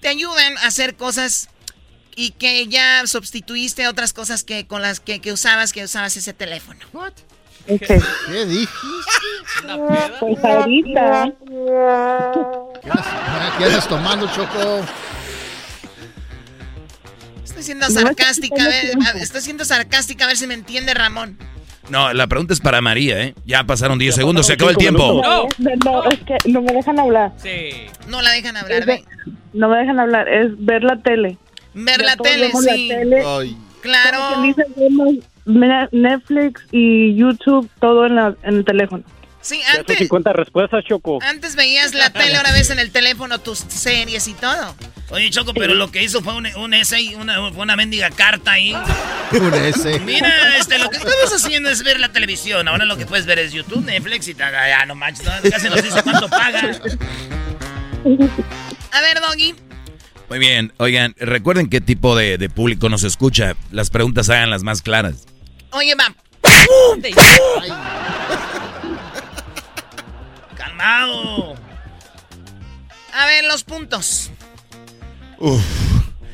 [0.00, 1.48] te ayudan a hacer cosas
[2.16, 6.32] y que ya sustituiste otras cosas que con las que, que usabas, que usabas ese
[6.32, 6.80] teléfono.
[7.66, 8.72] ¿Qué dijiste?
[10.18, 11.32] Pues ahorita.
[13.58, 14.84] ¿Qué andas tomando, Choco?
[17.52, 21.36] Estoy siendo sarcástica, a ver, a- estoy siendo sarcástica, a ver si me entiende Ramón.
[21.90, 23.34] No, la pregunta es para María, ¿eh?
[23.44, 25.14] Ya pasaron 10 segundos, se acabó el tiempo.
[25.20, 25.58] minutos.
[25.84, 27.32] No, es que no me dejan hablar.
[27.42, 27.70] Sí.
[28.08, 29.04] No la dejan hablar, de-
[29.52, 31.36] No me dejan hablar, es ver la tele.
[31.74, 32.88] Ver Ya la tele, sí.
[32.88, 33.22] La tele.
[33.82, 34.42] Claro.
[34.76, 39.02] Vemos Ne- Netflix y YouTube, todo en, la, en el teléfono.
[39.40, 41.18] Sí, antes, 50 respuestas, Choco.
[41.20, 44.76] antes veías la tele, ahora ves en el teléfono tus series y todo.
[45.12, 48.52] Oye, Choco, pero lo que hizo fue un, un essay, una, fue una mendiga carta
[48.52, 48.74] ahí.
[49.32, 50.00] Un S.
[50.00, 52.68] Mira, este, lo que estamos haciendo es ver la televisión.
[52.68, 54.52] Ahora lo que puedes ver es YouTube, Netflix y tal.
[54.52, 56.60] Ya, no manches, no, casi nos dice cuánto paga.
[58.90, 59.54] A ver, Doggy.
[60.28, 63.54] Muy bien, oigan, recuerden qué tipo de, de público nos escucha.
[63.70, 65.26] Las preguntas hagan las más claras.
[65.70, 66.14] Oye, va.
[70.56, 71.54] Calmado.
[73.14, 74.30] A ver, los puntos.
[75.42, 75.60] Uf.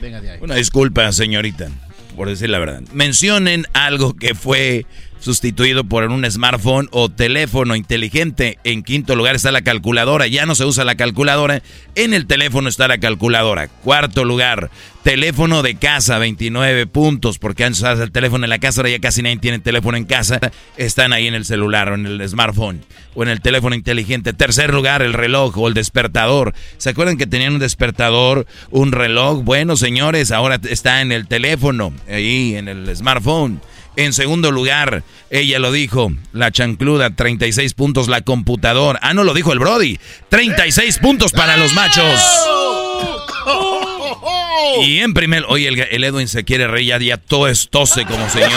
[0.03, 0.39] Venga de ahí.
[0.43, 1.69] Una disculpa, señorita,
[2.15, 2.83] por decir la verdad.
[2.93, 4.85] Mencionen algo que fue
[5.21, 8.59] sustituido por un smartphone o teléfono inteligente.
[8.64, 10.27] En quinto lugar está la calculadora.
[10.27, 11.62] Ya no se usa la calculadora.
[11.95, 13.69] En el teléfono está la calculadora.
[13.69, 14.71] Cuarto lugar,
[15.03, 17.39] teléfono de casa, 29 puntos.
[17.39, 20.05] Porque antes usabas el teléfono en la casa, ahora ya casi nadie tiene teléfono en
[20.05, 20.41] casa.
[20.77, 22.83] Están ahí en el celular o en el smartphone
[23.14, 24.33] o en el teléfono inteligente.
[24.33, 26.55] Tercer lugar, el reloj o el despertador.
[26.77, 29.43] ¿Se acuerdan que tenían un despertador, un reloj?
[29.43, 33.61] Bueno, señores, ahora está en el teléfono, ahí en el smartphone.
[33.99, 39.01] En segundo lugar, ella lo dijo, la chancluda, 36 puntos, la computadora.
[39.03, 39.99] Ah, no lo dijo el Brody.
[40.29, 42.23] 36 puntos para los machos.
[44.83, 48.05] Y en primer, oye, el, el Edwin se quiere reír, ya, ya todo es tose
[48.05, 48.53] como señor.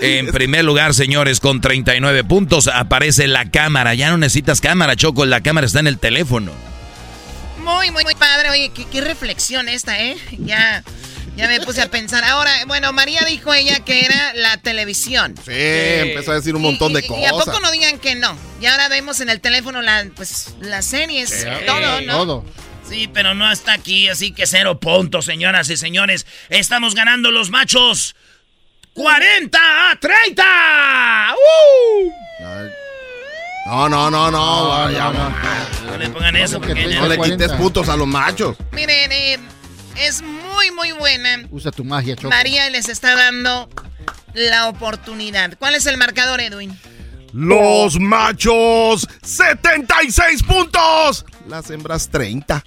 [0.00, 3.92] En primer lugar, señores, con 39 puntos aparece la cámara.
[3.92, 6.52] Ya no necesitas cámara, Choco, la cámara está en el teléfono.
[7.62, 8.48] Muy, muy, muy padre.
[8.48, 10.16] Oye, qué, qué reflexión esta, ¿eh?
[10.38, 10.82] Ya,
[11.38, 12.24] ya me puse a pensar.
[12.24, 15.34] Ahora, bueno, María dijo ella que era la televisión.
[15.36, 17.46] Sí, empezó a decir un montón de Y a cosas.
[17.46, 18.36] poco no digan que no.
[18.60, 22.44] Y ahora vemos en el teléfono la, pues, las series, todo, ¿no?
[22.88, 26.26] Sí, pero no está aquí, así que cero puntos, señoras y señores.
[26.48, 28.16] Estamos ganando los machos.
[28.94, 31.34] 40 a 30.
[31.34, 32.12] ¡Uh!
[33.66, 34.90] No, no, no, no.
[34.90, 35.12] ya,
[35.84, 38.56] No le pongan eso porque No le quites puntos a los machos.
[38.72, 39.38] Miren, eh,
[39.98, 41.46] es muy, muy buena.
[41.50, 42.30] Usa tu magia, Choco.
[42.30, 43.68] María les está dando
[44.34, 45.56] la oportunidad.
[45.58, 46.78] ¿Cuál es el marcador, Edwin?
[47.32, 51.26] Los machos, 76 puntos.
[51.46, 52.64] Las hembras, 30.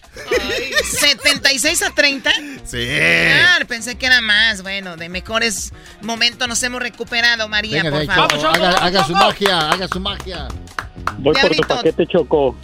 [1.01, 2.31] ¿76 a 30?
[2.63, 2.87] Sí.
[3.43, 4.61] Ah, pensé que era más.
[4.61, 8.31] Bueno, de mejores momentos nos hemos recuperado, María, Venga por favor.
[8.33, 8.47] Choco.
[8.47, 10.47] Haga, haga su magia, haga su magia.
[11.17, 12.55] Voy por tu paquete, Choco.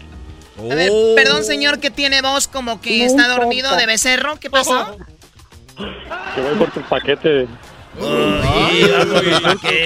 [0.60, 3.78] A ver, perdón, señor, que tiene voz como que No está dormido importa.
[3.78, 4.39] de becerro.
[4.39, 4.97] ¿Qué pasó?
[6.36, 7.47] Que voy por tu paquete.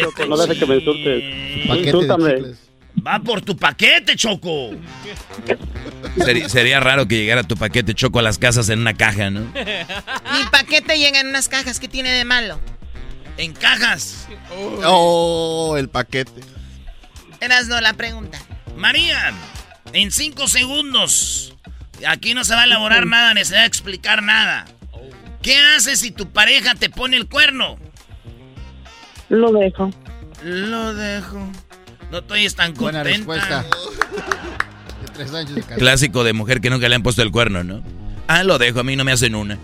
[0.01, 1.23] Choco, no dejes que me insultes.
[1.85, 2.35] Insúltame.
[3.05, 4.71] Va por tu paquete, Choco.
[6.47, 9.41] Sería raro que llegara tu paquete Choco a las casas en una caja, ¿no?
[9.41, 11.79] Mi paquete llega en unas cajas.
[11.79, 12.59] ¿Qué tiene de malo?
[13.37, 14.27] En cajas.
[14.85, 16.41] Oh, el paquete.
[17.39, 18.39] Eras no la pregunta.
[18.75, 19.33] María,
[19.93, 21.55] en cinco segundos.
[22.07, 24.65] Aquí no se va a elaborar nada, ni se va a explicar nada.
[25.41, 27.77] ¿Qué haces si tu pareja te pone el cuerno?
[29.29, 29.91] Lo dejo.
[30.43, 31.49] Lo dejo.
[32.11, 33.33] No estoy tan Buena contenta.
[33.33, 33.65] respuesta.
[35.01, 35.61] De tres años de.
[35.63, 37.83] Clásico de mujer que nunca le han puesto el cuerno, ¿no?
[38.27, 39.57] Ah, lo dejo, a mí no me hacen una.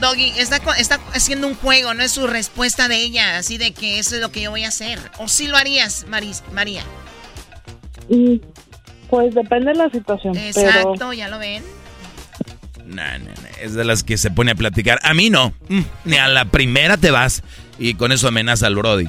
[0.00, 3.98] Doggy, está, está haciendo un juego, no es su respuesta de ella, así de que
[4.00, 4.98] eso es lo que yo voy a hacer.
[5.18, 6.82] ¿O sí lo harías, Maris- María?
[9.12, 10.34] Pues depende de la situación.
[10.38, 11.62] Exacto, Pero ya lo ven.
[12.86, 15.00] Nah, nah, nah, Es de las que se pone a platicar.
[15.02, 15.52] A mí no.
[15.68, 17.42] Mm, Ni a la primera te vas.
[17.78, 19.04] Y con eso amenaza al Brody.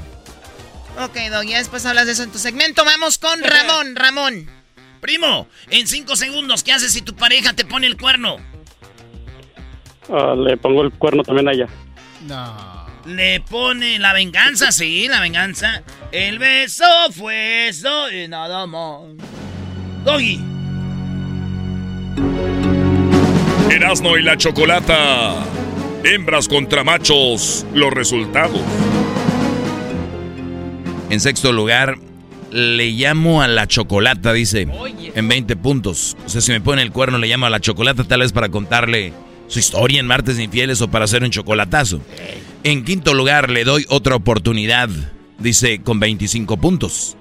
[1.01, 2.83] Ok, Doggy, ya después hablas de eso en tu segmento.
[2.83, 4.49] Vamos con Ramón, Ramón.
[4.99, 8.35] Primo, en cinco segundos, ¿qué haces si tu pareja te pone el cuerno?
[10.09, 11.67] Ah, le pongo el cuerno también a ella.
[12.27, 12.85] No.
[13.05, 15.81] Le pone la venganza, sí, la venganza.
[16.11, 16.83] El beso
[17.13, 18.99] fue eso y nada más.
[20.03, 20.39] Doggy.
[23.71, 25.45] Erasno y la chocolata.
[26.03, 27.65] Hembras contra machos.
[27.73, 28.61] Los resultados.
[31.09, 31.97] En sexto lugar,
[32.51, 34.67] le llamo a la chocolata, dice.
[35.15, 36.17] En 20 puntos.
[36.25, 38.49] O sea, si me pone el cuerno, le llamo a la chocolata, tal vez para
[38.49, 39.13] contarle
[39.47, 42.01] su historia en Martes Infieles o para hacer un chocolatazo.
[42.63, 44.89] En quinto lugar, le doy otra oportunidad.
[45.39, 47.15] dice con 25 puntos.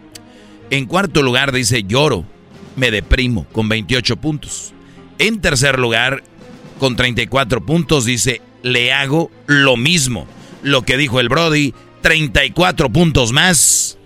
[0.70, 2.24] En cuarto lugar dice lloro,
[2.76, 4.72] me deprimo con 28 puntos.
[5.18, 6.22] En tercer lugar,
[6.78, 10.26] con 34 puntos, dice le hago lo mismo.
[10.62, 13.98] Lo que dijo el Brody, 34 puntos más.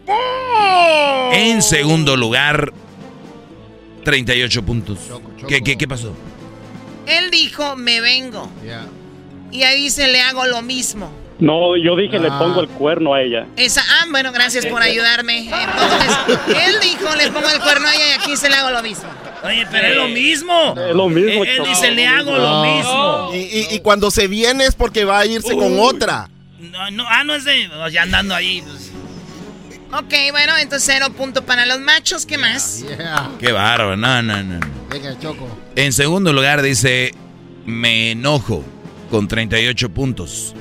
[1.33, 2.73] En segundo lugar,
[4.05, 4.99] 38 puntos.
[5.47, 6.15] ¿Qué, qué, qué pasó?
[7.07, 8.51] Él dijo, me vengo.
[9.53, 11.11] Y ahí dice, le hago lo mismo.
[11.39, 12.39] No, yo dije, le Ah.
[12.39, 13.47] pongo el cuerno a ella.
[13.57, 15.41] Esa, ah, bueno, gracias por ayudarme.
[15.41, 18.83] Entonces, él dijo, le pongo el cuerno a ella y aquí se le hago lo
[18.83, 19.05] mismo.
[19.45, 20.75] Oye, pero es lo mismo.
[20.77, 23.31] Es lo mismo, Él, él dice, le hago lo mismo.
[23.35, 26.29] Y, y- y cuando se viene es porque va a irse con otra.
[26.59, 27.69] No, no, ah, no es de.
[27.69, 28.63] o Ya andando ahí.
[28.63, 28.91] pues.
[29.93, 32.25] Ok, bueno, entonces cero punto para los machos.
[32.27, 32.83] ¿Qué más?
[33.39, 34.59] Qué bárbaro, no, no, no.
[34.59, 34.67] no.
[34.91, 35.47] Venga, Choco.
[35.77, 37.13] En segundo lugar dice,
[37.67, 38.65] me enojo
[39.11, 40.55] con 38 puntos.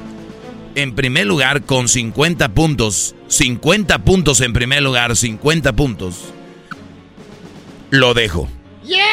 [0.76, 6.34] En primer lugar con 50 puntos, 50 puntos en primer lugar, 50 puntos.
[7.91, 8.49] Lo dejo.
[8.84, 9.05] ¡Yeah!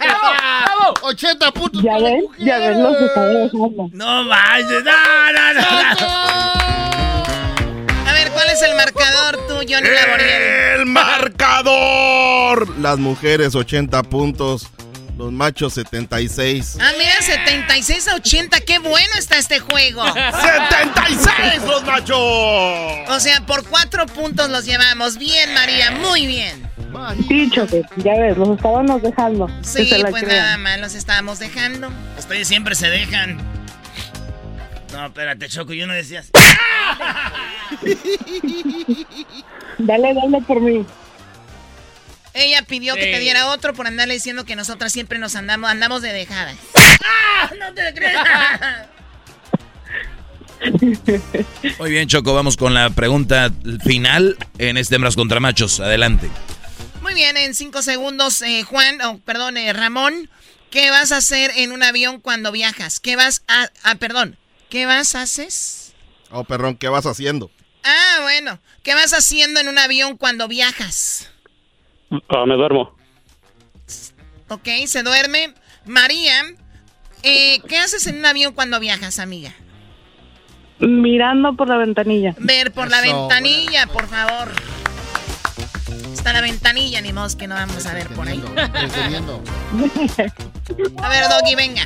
[0.00, 0.94] ¡Bravo!
[1.02, 1.82] 80 puntos.
[1.84, 3.88] Ya ves, ya ves, los dejando.
[3.92, 5.62] No manches, no, no, no.
[8.06, 10.42] A ver, ¿cuál es el marcador tú, Johnny Laboriel?
[10.80, 12.76] ¡El marcador!
[12.80, 14.68] Las mujeres 80 puntos,
[15.16, 16.78] los machos 76.
[16.80, 18.60] Ah, mira, 76 a 80.
[18.60, 20.02] ¡Qué bueno está este juego!
[20.04, 22.18] ¡76 los machos!
[23.08, 25.16] O sea, por cuatro puntos los llevamos.
[25.18, 26.68] Bien, María, muy bien.
[27.50, 29.48] Choco, ya ves, los estábamos dejando.
[29.62, 30.44] Sí, pues crean.
[30.44, 31.90] nada más los estábamos dejando.
[32.18, 33.38] Ustedes siempre se dejan.
[34.92, 36.30] No, espérate, Choco, yo no decías.
[39.78, 40.86] Dale, dale por mí.
[42.36, 46.02] Ella pidió que te diera otro por andarle diciendo que nosotras siempre nos andamos, andamos
[46.02, 46.56] de dejadas.
[46.74, 47.50] ¡Ah!
[47.58, 48.88] ¡No te creas!
[51.78, 53.50] Muy bien, Choco, vamos con la pregunta
[53.82, 55.80] final en este Hembras contra Machos.
[55.80, 56.28] Adelante.
[57.00, 60.28] Muy bien, en cinco segundos, eh, Juan, oh, perdón, eh, Ramón,
[60.70, 63.00] ¿qué vas a hacer en un avión cuando viajas?
[63.00, 64.36] ¿Qué vas a, ah, perdón,
[64.68, 65.48] ¿qué vas a hacer?
[66.30, 67.50] Oh, perrón, ¿qué vas haciendo?
[67.82, 71.30] Ah, bueno, ¿qué vas haciendo en un avión cuando viajas?
[72.28, 72.94] Ah, me duermo.
[74.48, 75.54] Ok, se duerme.
[75.86, 76.42] María,
[77.22, 79.52] eh, ¿qué haces en un avión cuando viajas, amiga?
[80.78, 82.34] Mirando por la ventanilla.
[82.38, 84.50] Ver por la ventanilla, por favor.
[86.12, 88.42] Está la ventanilla, ni modo que no vamos a ver por ahí.
[91.02, 91.84] A ver, Doggy, venga.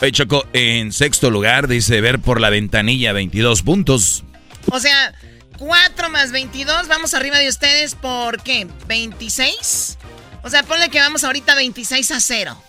[0.00, 4.24] Oye, Choco, en sexto lugar dice ver por la ventanilla 22 puntos.
[4.70, 5.12] O sea,
[5.60, 8.66] 4 más 22, vamos arriba de ustedes por qué?
[8.88, 9.98] ¿26?
[10.42, 12.62] O sea, ponle que vamos ahorita 26 a 0.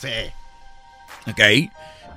[0.00, 0.08] Sí.
[1.28, 1.40] Ok.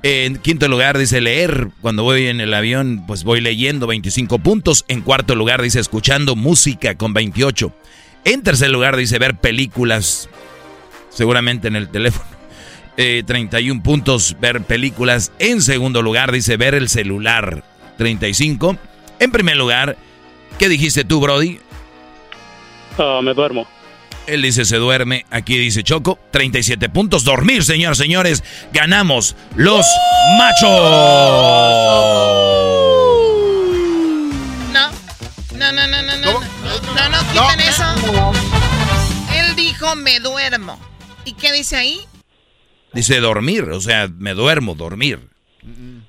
[0.03, 1.69] En quinto lugar dice leer.
[1.81, 4.85] Cuando voy en el avión, pues voy leyendo 25 puntos.
[4.87, 7.73] En cuarto lugar dice escuchando música con 28.
[8.23, 10.29] En tercer lugar dice ver películas.
[11.09, 12.29] Seguramente en el teléfono.
[13.01, 15.31] Eh, 31 puntos ver películas.
[15.39, 17.63] En segundo lugar dice ver el celular.
[17.97, 18.77] 35.
[19.19, 19.95] En primer lugar,
[20.57, 21.59] ¿qué dijiste tú, Brody?
[22.97, 23.67] Ah, me duermo.
[24.27, 25.25] Él dice se duerme.
[25.31, 26.19] Aquí dice Choco.
[26.31, 27.23] 37 puntos.
[27.23, 28.43] Dormir, señores, señores.
[28.71, 29.85] Ganamos los
[30.37, 30.69] machos.
[34.71, 34.91] No,
[35.57, 36.31] no, no, no, no, no.
[36.31, 37.83] No, no, quiten eso.
[39.35, 40.79] Él dijo me duermo.
[41.25, 42.01] ¿Y qué dice ahí?
[42.93, 43.63] Dice dormir.
[43.63, 45.27] O sea, me duermo, dormir.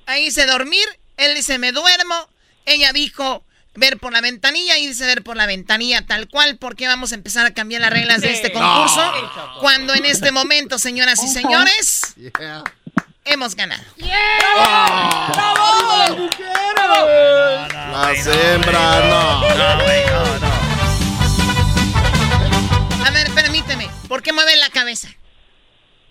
[0.05, 0.85] Ahí dice dormir,
[1.17, 2.15] él dice me duermo,
[2.65, 6.87] ella dijo ver por la ventanilla y dice ver por la ventanilla tal cual, porque
[6.87, 9.11] vamos a empezar a cambiar las reglas de este concurso
[9.59, 12.15] cuando en este momento, señoras y señores,
[13.25, 13.83] hemos ganado.
[13.97, 15.97] ¡Bravo!
[15.97, 16.51] las mujeres!
[17.91, 19.41] Las hembras, no.
[19.41, 19.49] No,
[20.39, 20.51] no.
[23.05, 25.07] A ver, permíteme, ¿por qué mueve la cabeza?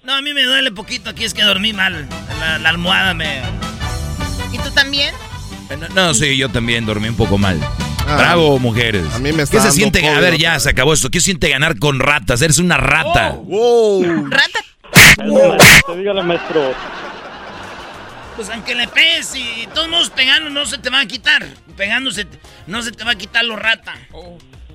[0.03, 2.09] No, a mí me duele poquito aquí, es que dormí mal.
[2.39, 3.43] La, la almohada me.
[4.53, 5.15] ¿Y tú también?
[5.79, 7.59] No, no, sí, yo también dormí un poco mal.
[8.07, 9.05] Ah, Bravo, mujeres.
[9.15, 10.01] a mí me está ¿Qué se siente?
[10.01, 11.11] COVID A ver, ya se acabó esto.
[11.11, 12.43] ¿Qué se siente ganar con ratas?
[12.43, 13.31] Eres una rata.
[13.45, 14.29] Wow.
[14.29, 14.61] ¿Rata?
[15.87, 16.75] Te dígale, maestro.
[18.37, 21.47] Pues aunque le pegues y todos modos pegando no se te va a quitar.
[21.77, 22.27] Pegándose
[22.67, 23.95] no se te va a quitar lo rata.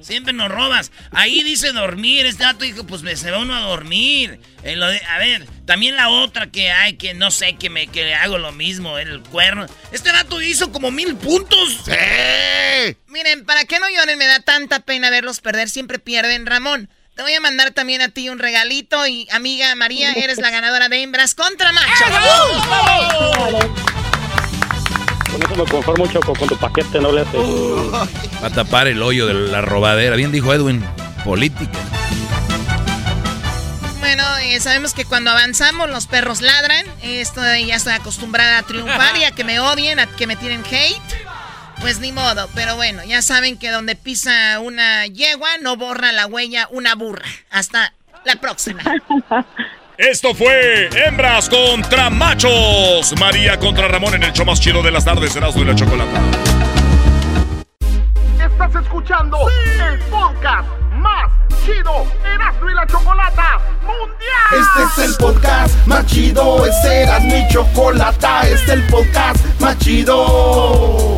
[0.05, 0.91] Siempre nos robas.
[1.11, 2.27] Ahí dice dormir.
[2.27, 4.39] Este dato dijo, pues me se va uno a dormir.
[4.63, 7.87] Eh, lo de- a ver, también la otra que hay, que no sé, que me
[7.87, 9.65] que hago lo mismo, el cuerno.
[9.91, 11.79] Este dato hizo como mil puntos.
[11.85, 12.95] ¡Sí!
[13.07, 16.45] Miren, para que no lloren, me da tanta pena verlos perder, siempre pierden.
[16.45, 20.51] Ramón, te voy a mandar también a ti un regalito y amiga María, eres la
[20.51, 21.95] ganadora de hembras contra machos.
[25.35, 27.37] Con eso me conformo, Choco, con tu paquete no le hace.
[28.41, 30.15] Va a tapar el hoyo de la robadera.
[30.15, 30.81] Bien dijo Edwin,
[31.25, 31.77] política.
[33.99, 36.85] Bueno, eh, sabemos que cuando avanzamos los perros ladran.
[37.01, 40.63] Esto ya estoy acostumbrada a triunfar y a que me odien, a que me tiren
[40.71, 41.01] hate.
[41.81, 46.27] Pues ni modo, pero bueno, ya saben que donde pisa una yegua no borra la
[46.27, 47.25] huella una burra.
[47.49, 48.81] Hasta la próxima.
[49.97, 53.13] Esto fue Hembras contra Machos.
[53.17, 56.21] María contra Ramón en el show más chido de las tardes, Erasmo y la Chocolata.
[58.43, 59.37] Estás escuchando
[59.89, 60.67] el podcast
[60.97, 61.31] más
[61.65, 64.85] chido Erasmo y la Chocolata Mundial.
[64.85, 69.77] Este es el podcast más chido, es Erasmo y Chocolata, este es el podcast más
[69.79, 71.17] chido.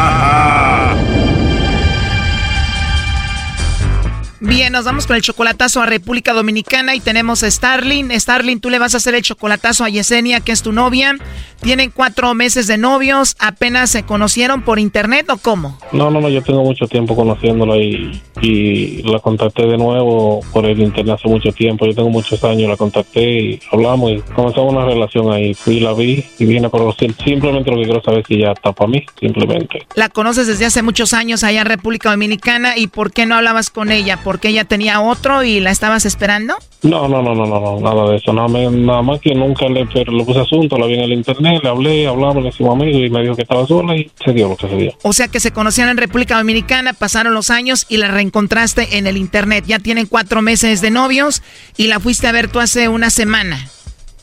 [4.43, 8.09] Bien, nos vamos con el chocolatazo a República Dominicana y tenemos a Starling.
[8.09, 11.15] Starling, tú le vas a hacer el chocolatazo a Yesenia, que es tu novia.
[11.61, 15.77] Tienen cuatro meses de novios, apenas se conocieron por internet o cómo?
[15.91, 20.65] No, no, no, yo tengo mucho tiempo conociéndola y, y la contacté de nuevo por
[20.65, 21.85] el internet hace mucho tiempo.
[21.85, 25.53] Yo tengo muchos años, la contacté y hablamos y comenzamos una relación ahí.
[25.53, 27.13] Fui, la vi y vine a conocer.
[27.23, 29.85] Simplemente lo que quiero saber es si ya está para mí, simplemente.
[29.93, 33.69] La conoces desde hace muchos años allá en República Dominicana y ¿por qué no hablabas
[33.69, 34.17] con ella?
[34.31, 36.55] ¿Porque ella tenía otro y la estabas esperando?
[36.83, 38.31] No, no, no, no, no, no nada de eso.
[38.31, 41.67] Nada, más- nada más que nunca le, puse asunto, la vi en el internet, le
[41.69, 44.55] hablé, hablamos, le hicimos amigos y me dijo que estaba sola y se dio lo
[44.55, 44.93] que se dio.
[45.03, 49.05] O sea que se conocieron en República Dominicana, pasaron los años y la reencontraste en
[49.05, 49.65] el internet.
[49.67, 51.41] Ya tienen cuatro meses de novios
[51.75, 53.67] y la fuiste a ver tú hace una semana.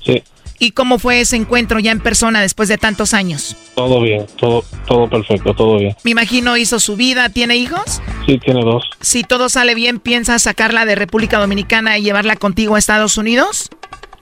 [0.02, 0.22] Sí,
[0.60, 3.56] ¿Y cómo fue ese encuentro ya en persona después de tantos años?
[3.76, 5.94] todo bien, todo, todo perfecto, todo bien.
[6.02, 8.02] Me imagino hizo su vida, ¿tiene hijos?
[8.26, 8.82] Sí, tiene dos.
[9.00, 13.70] Si todo sale bien, ¿piensas sacarla de República Dominicana y llevarla contigo a Estados Unidos?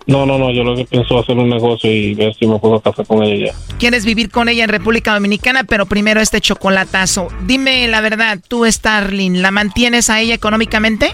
[0.07, 2.59] No, no, no, yo lo que pienso es hacer un negocio y ver si me
[2.59, 3.77] puedo casar con ella ya.
[3.79, 7.29] Quieres vivir con ella en República Dominicana, pero primero este chocolatazo.
[7.47, 11.13] Dime la verdad, tú, Starling, ¿la mantienes a ella económicamente?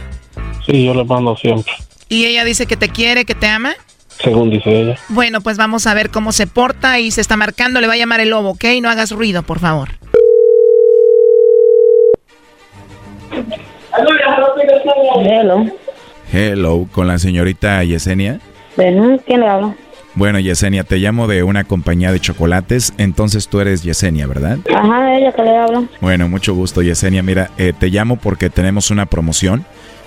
[0.67, 1.73] Sí, yo le mando siempre,
[2.09, 3.75] ¿Y ella dice que te quiere, que te ama?
[4.23, 4.97] Según dice ella.
[5.09, 7.81] Bueno, pues vamos a ver cómo se porta y se está marcando.
[7.81, 8.65] Le va a llamar el lobo, ¿ok?
[8.81, 9.91] No hagas ruido, por favor.
[15.25, 15.67] Hello.
[16.33, 18.41] Hello, con la señorita Yesenia.
[18.77, 19.75] Bueno, ¿quién le habla?
[20.15, 24.59] Bueno, Yesenia, te llamo de una compañía de chocolates, entonces tú eres Yesenia, ¿verdad?
[24.75, 25.85] Ajá, ella que le habla.
[26.01, 27.23] Bueno, mucho gusto, Yesenia.
[27.23, 29.65] Mira, eh, te llamo porque tenemos una promoción.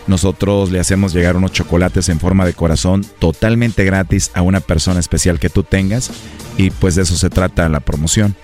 [0.07, 4.99] Nosotros le hacemos llegar unos chocolates en forma de corazón totalmente gratis a una persona
[4.99, 6.11] especial que tú tengas
[6.57, 8.36] y pues de eso se trata la promoción.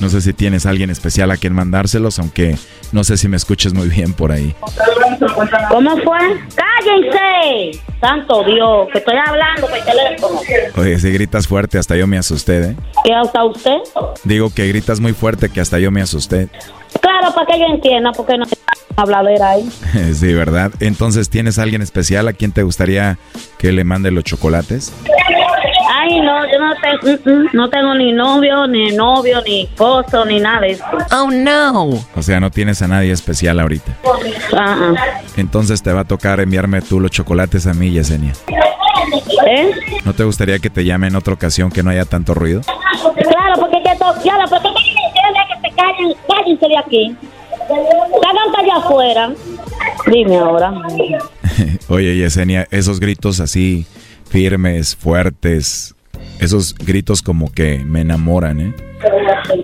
[0.00, 2.56] No sé si tienes a alguien especial a quien mandárselos, aunque
[2.94, 4.54] No sé si me escuches muy bien por ahí.
[5.68, 6.18] ¿Cómo fue?
[6.54, 7.80] ¡Cállense!
[8.00, 10.40] Santo Dios, que estoy hablando por teléfono.
[10.76, 12.76] Oye, si gritas fuerte, hasta yo me asusté, ¿eh?
[13.02, 13.78] ¿Qué hasta usted?
[14.22, 16.48] Digo que gritas muy fuerte que hasta yo me asusté.
[17.00, 18.44] Claro, para que yo entienda, porque no
[18.94, 19.68] habladera ahí.
[20.14, 20.70] sí, ¿verdad?
[20.78, 23.18] Entonces, ¿tienes alguien especial a quien te gustaría
[23.58, 24.92] que le mande los chocolates?
[26.06, 30.24] Ay, no, yo no tengo, mm, mm, no tengo ni novio, ni novio, ni esposo,
[30.26, 30.84] ni nada de eso.
[31.12, 31.84] Oh, no.
[32.14, 33.96] O sea, no tienes a nadie especial ahorita.
[34.54, 35.20] Ah, ah.
[35.36, 38.32] Entonces te va a tocar enviarme tú los chocolates a mí, Yesenia.
[39.46, 39.70] ¿Eh?
[40.04, 42.60] ¿No te gustaría que te llame en otra ocasión que no haya tanto ruido?
[42.62, 47.16] Claro, porque que to- claro, porque que se callen, cállense de aquí.
[47.68, 49.30] Salgan allá afuera.
[50.10, 50.72] Dime ahora.
[51.88, 53.86] Oye, Yesenia, esos gritos así
[54.28, 55.93] firmes, fuertes,
[56.40, 58.74] esos gritos como que me enamoran, ¿eh?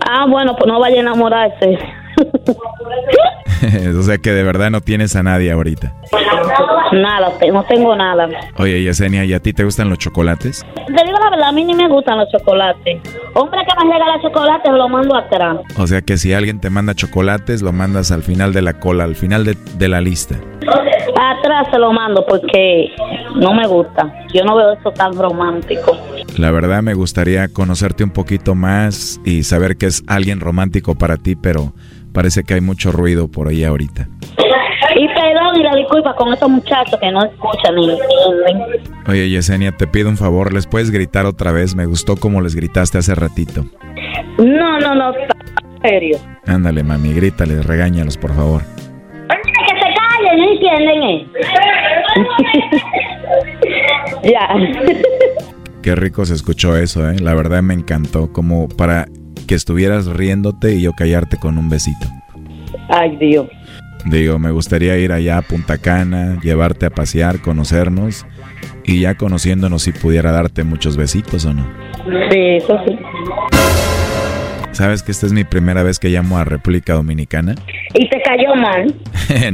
[0.09, 1.77] Ah, bueno, pues no vaya a enamorarse.
[3.97, 5.93] o sea que de verdad no tienes a nadie ahorita.
[6.93, 8.27] Nada, no tengo nada.
[8.57, 10.65] Oye, Yesenia, ¿y a ti te gustan los chocolates?
[10.75, 13.01] Te digo la verdad, a mí ni me gustan los chocolates.
[13.33, 15.57] Hombre que me regala chocolates, lo mando atrás.
[15.77, 19.05] O sea que si alguien te manda chocolates, lo mandas al final de la cola,
[19.05, 20.35] al final de, de la lista.
[21.23, 22.89] Atrás se lo mando porque
[23.35, 24.11] no me gusta.
[24.33, 25.95] Yo no veo eso tan romántico.
[26.39, 31.17] La verdad me gustaría conocerte un poquito más y saber que es alguien romántico para
[31.17, 31.73] ti, pero
[32.11, 34.07] parece que hay mucho ruido por ahí ahorita.
[34.95, 38.81] Y perdón y la disculpa con estos muchachos que no escuchan ni entienden.
[39.07, 41.75] Oye, Yesenia, te pido un favor, ¿les puedes gritar otra vez?
[41.75, 43.63] Me gustó como les gritaste hace ratito.
[44.39, 46.17] No, no, no, en serio.
[46.47, 48.63] Ándale, mami, grítales, regáñalos, por favor.
[50.61, 51.03] Entienden?
[51.03, 51.27] eh?
[54.31, 54.49] ya.
[55.81, 57.19] Qué rico se escuchó eso, ¿eh?
[57.19, 59.07] La verdad me encantó, como para
[59.47, 62.07] que estuvieras riéndote y yo callarte con un besito.
[62.89, 63.47] Ay, Dios.
[64.05, 68.25] Digo, me gustaría ir allá a Punta Cana, llevarte a pasear, conocernos
[68.83, 71.65] y ya conociéndonos si pudiera darte muchos besitos o no.
[72.31, 72.97] Sí, eso sí.
[74.71, 77.55] ¿Sabes que esta es mi primera vez que llamo a República Dominicana?
[77.93, 78.95] Y te cayó mal.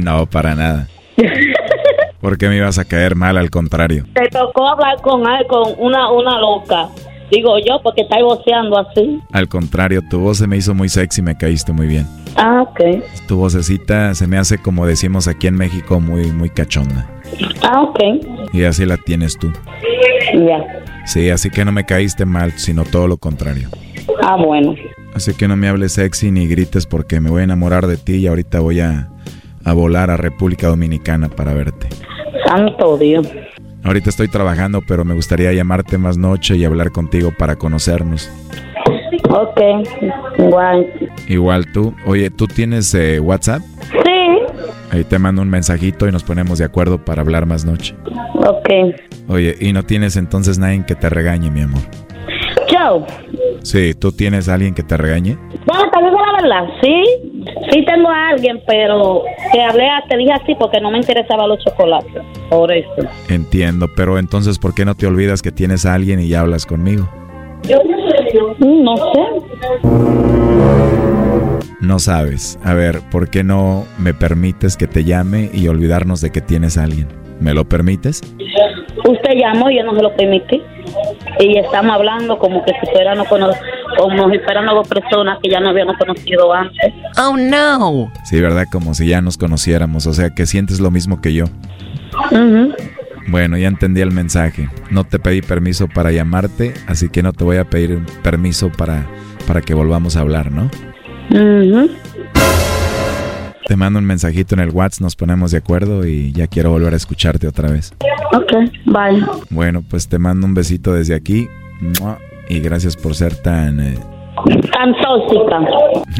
[0.00, 0.88] no, para nada.
[2.20, 3.36] ¿Por qué me ibas a caer mal?
[3.36, 4.04] Al contrario.
[4.14, 6.88] Te tocó hablar con él, con una, una loca.
[7.30, 9.20] Digo yo, porque estáis voceando así.
[9.32, 12.06] Al contrario, tu voz se me hizo muy sexy, me caíste muy bien.
[12.36, 13.02] Ah, ok.
[13.26, 17.06] Tu vocecita se me hace como decimos aquí en México, muy, muy cachonda.
[17.62, 18.00] Ah, ok.
[18.52, 19.52] Y así la tienes tú.
[20.34, 20.82] Ya.
[21.04, 23.68] Sí, así que no me caíste mal, sino todo lo contrario.
[24.22, 24.74] Ah, bueno.
[25.14, 28.16] Así que no me hables sexy ni grites porque me voy a enamorar de ti
[28.16, 29.08] y ahorita voy a,
[29.68, 31.88] a volar a República Dominicana para verte.
[32.46, 33.28] Santo Dios.
[33.84, 38.30] Ahorita estoy trabajando, pero me gustaría llamarte más noche y hablar contigo para conocernos.
[39.30, 39.60] Ok.
[40.38, 40.86] Igual.
[41.28, 41.94] Igual tú.
[42.06, 43.60] Oye, ¿tú tienes eh, WhatsApp?
[43.90, 44.64] Sí.
[44.90, 47.94] Ahí te mando un mensajito y nos ponemos de acuerdo para hablar más noche.
[48.34, 48.68] Ok.
[49.28, 51.82] Oye, ¿y no tienes entonces nadie que te regañe, mi amor?
[52.68, 53.06] Chao.
[53.68, 55.36] Sí, ¿tú tienes alguien que te regañe?
[55.66, 57.04] Bueno, te digo la verdad, sí.
[57.70, 61.62] Sí tengo a alguien, pero te hablé, te dije así porque no me interesaban los
[61.62, 62.22] chocolates.
[62.48, 62.90] Por eso.
[63.28, 66.64] Entiendo, pero entonces ¿por qué no te olvidas que tienes a alguien y ya hablas
[66.64, 67.10] conmigo?
[68.58, 69.20] No sé.
[71.82, 72.58] No sabes.
[72.64, 76.78] A ver, ¿por qué no me permites que te llame y olvidarnos de que tienes
[76.78, 77.27] a alguien?
[77.40, 78.20] ¿Me lo permites?
[79.04, 80.60] Usted llamó y yo no se lo permití.
[81.38, 83.50] Y estamos hablando como que si fuéramos cono-
[83.96, 86.92] como si fuéramos dos personas que ya no habíamos conocido antes.
[87.16, 88.10] Oh, no.
[88.24, 88.64] Sí, ¿verdad?
[88.72, 91.44] Como si ya nos conociéramos, o sea, que sientes lo mismo que yo.
[92.32, 92.74] Ujú.
[93.28, 94.68] Bueno, ya entendí el mensaje.
[94.90, 99.06] No te pedí permiso para llamarte, así que no te voy a pedir permiso para,
[99.46, 100.70] para que volvamos a hablar, ¿no?
[101.30, 101.90] Ujú.
[103.68, 106.94] Te mando un mensajito en el WhatsApp, nos ponemos de acuerdo y ya quiero volver
[106.94, 107.92] a escucharte otra vez.
[108.32, 108.50] Ok,
[108.86, 109.22] bye.
[109.50, 111.46] Bueno, pues te mando un besito desde aquí.
[112.48, 113.78] Y gracias por ser tan...
[113.78, 113.98] eh,
[114.72, 115.60] Tan tóxica.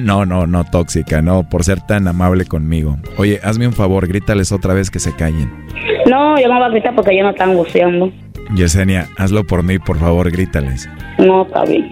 [0.03, 2.99] No, no, no tóxica, no, por ser tan amable conmigo.
[3.17, 5.51] Oye, hazme un favor, grítales otra vez que se callen.
[6.07, 8.13] No, yo no voy a gritar porque ellos no están buceando.
[8.55, 10.87] Yesenia, hazlo por mí, por favor, grítales.
[11.19, 11.89] No, bien.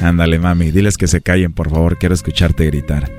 [0.00, 3.10] Ándale, mami, diles que se callen, por favor, quiero escucharte gritar.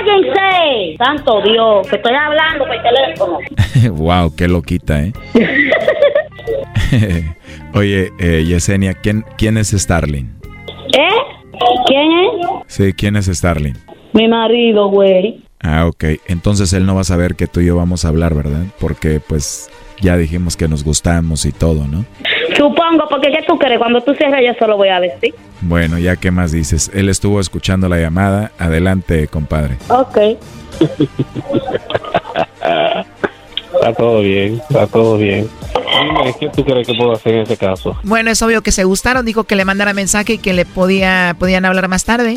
[0.00, 0.96] ¡Cállense!
[0.98, 3.38] Santo Dios, que estoy hablando por teléfono.
[3.96, 5.12] wow, qué loquita, ¿eh?
[7.74, 10.26] Oye, eh, Yesenia, ¿quién, ¿quién es Starling?
[10.96, 11.08] ¿Eh?
[11.86, 12.30] ¿Quién es?
[12.66, 13.74] Sí, ¿quién es Starling?
[14.12, 15.44] Mi marido, güey.
[15.60, 16.04] Ah, ok.
[16.26, 18.64] Entonces él no va a saber que tú y yo vamos a hablar, ¿verdad?
[18.80, 19.70] Porque pues
[20.00, 22.06] ya dijimos que nos gustamos y todo, ¿no?
[22.60, 23.78] Supongo, porque ¿qué tú crees?
[23.78, 25.34] Cuando tú cierres yo solo voy a decir.
[25.62, 26.90] Bueno, ya qué más dices.
[26.92, 28.52] Él estuvo escuchando la llamada.
[28.58, 29.78] Adelante, compadre.
[29.88, 30.18] Ok.
[33.72, 35.48] Está todo bien, está todo bien.
[36.02, 37.96] Dime, ¿qué tú crees que puedo hacer en ese caso?
[38.02, 39.24] Bueno, es obvio que se gustaron.
[39.24, 42.36] Dijo que le mandara mensaje y que le podía, podían hablar más tarde.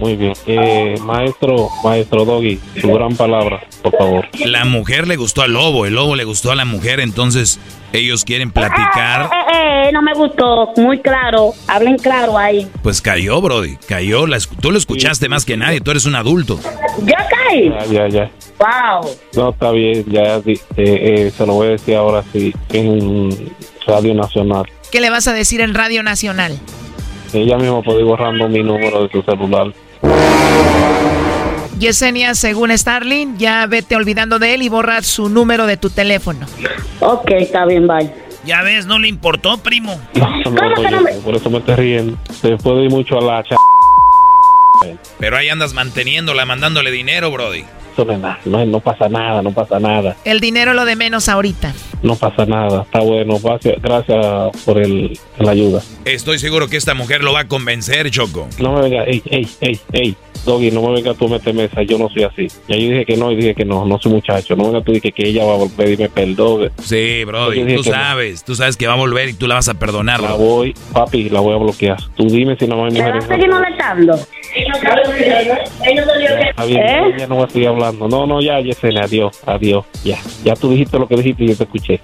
[0.00, 0.32] Muy bien.
[0.46, 4.28] Eh, maestro, maestro Doggy, su gran palabra, por favor.
[4.46, 7.60] La mujer le gustó al lobo, el lobo le gustó a la mujer, entonces
[7.92, 9.22] ellos quieren Eh, platicar.
[9.52, 10.72] eh, eh, no me gustó.
[10.76, 11.52] Muy claro.
[11.66, 12.66] Hablen claro ahí.
[12.82, 14.26] Pues cayó, Brody, cayó.
[14.26, 16.58] La esc- tú lo escuchaste más que nadie, tú eres un adulto.
[17.04, 17.70] ¿Ya caí?
[17.70, 18.30] Ya, ya, ya.
[18.58, 19.10] Wow.
[19.36, 23.52] No, está bien, ya eh, eh, se lo voy a decir ahora sí, en
[23.86, 24.64] Radio Nacional.
[24.90, 26.58] ¿Qué le vas a decir en Radio Nacional?
[27.32, 29.72] Ella misma puede ir borrando mi número de su celular.
[31.78, 36.46] Yesenia, según Starling, ya vete olvidando de él y borra su número de tu teléfono.
[37.00, 38.12] Ok, está bien, bye.
[38.44, 40.00] Ya ves, no le importó, primo.
[40.14, 42.18] No, no, oye, Por eso me estoy riendo.
[42.40, 43.54] Se puede ir mucho a la ch...
[45.18, 47.64] Pero ahí andas manteniéndola, mandándole dinero, Brody.
[48.04, 50.16] No, es nada, no, no pasa nada, no pasa nada.
[50.24, 51.74] El dinero lo de menos ahorita.
[52.02, 53.38] No pasa nada, está bueno.
[53.42, 55.82] Gracias, gracias por el, la ayuda.
[56.04, 58.48] Estoy seguro que esta mujer lo va a convencer, Choco.
[58.60, 60.16] No me venga, ey, ey, ey, ey.
[60.44, 62.46] Doggy, no me venga tú a meter mesa, yo no soy así.
[62.68, 64.54] Ya yo dije que no y dije que no, no soy muchacho.
[64.54, 66.70] No venga tú y que, que ella va a volver y me perdone.
[66.82, 67.96] Sí, dije tú que no.
[67.96, 70.20] sabes, tú sabes que va a volver y tú la vas a perdonar.
[70.20, 71.98] La voy, papi, la voy a bloquear.
[72.16, 74.18] Tú dime si no hay ¿Me vas a seguir molestando?
[76.66, 77.14] ¿Eh?
[77.18, 78.08] ya no voy a seguir hablando.
[78.08, 79.84] No, no, ya, Yesenia, adiós, adiós.
[80.04, 82.00] Ya, ya tú dijiste lo que dijiste y yo te escuché.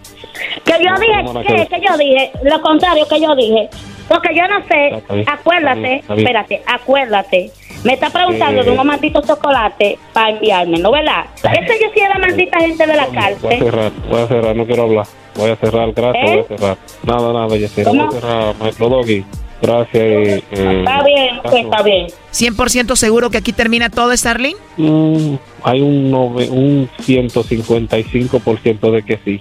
[0.65, 3.69] Que yo No, dije, que- Que yo dije, lo contrario que yo dije.
[4.09, 4.89] Porque yo no sé,
[5.20, 6.27] está acuérdate, bien, está bien.
[6.27, 7.51] espérate, acuérdate.
[7.85, 8.65] Me está preguntando Eh.
[8.65, 11.24] de unos malditos chocolates para enviarme, ¿no verdad?
[11.36, 13.59] Ese yo sí era maldita gente de la Voy a cárcel.
[13.59, 15.07] cerrar, voy a cerrar, no quiero hablar.
[15.36, 16.31] Voy a cerrar, gracias, ¿Eh?
[16.32, 16.77] voy a cerrar.
[17.03, 19.24] Nada, nada, Yesenia, voy a cerrar, maestro Doggy.
[19.66, 19.95] Gracias.
[20.03, 22.07] eh, eh, Está bien, está bien.
[22.32, 24.57] 100% seguro que aquí termina todo, Starling.
[24.77, 29.41] Mm, hay un, nove- un 155% de que sí.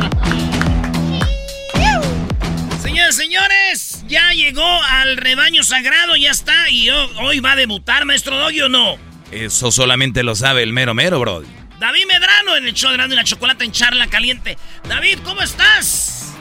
[3.11, 6.69] Señores, señores, ya llegó al rebaño sagrado, ya está.
[6.69, 8.95] Y ho- hoy va a debutar, maestro Doggy, ¿o no?
[9.31, 11.47] Eso solamente lo sabe el mero mero, Brody.
[11.79, 14.57] David Medrano en el show de Erasmo y la Chocolata en Charla Caliente.
[14.87, 16.35] David, ¿cómo estás?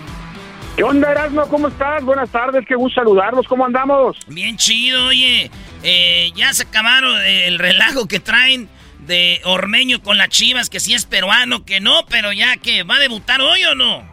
[0.77, 1.47] ¿Qué onda, Erasmo?
[1.49, 2.03] ¿Cómo estás?
[2.05, 3.47] Buenas tardes, qué gusto saludarlos.
[3.47, 4.17] ¿Cómo andamos?
[4.29, 5.51] Bien chido, oye.
[5.83, 8.69] eh, ya se acabaron eh, el relajo que traen
[9.07, 12.97] de Ormeño con las Chivas, que sí es peruano, que no, pero ya que va
[12.97, 14.09] a debutar hoy o no.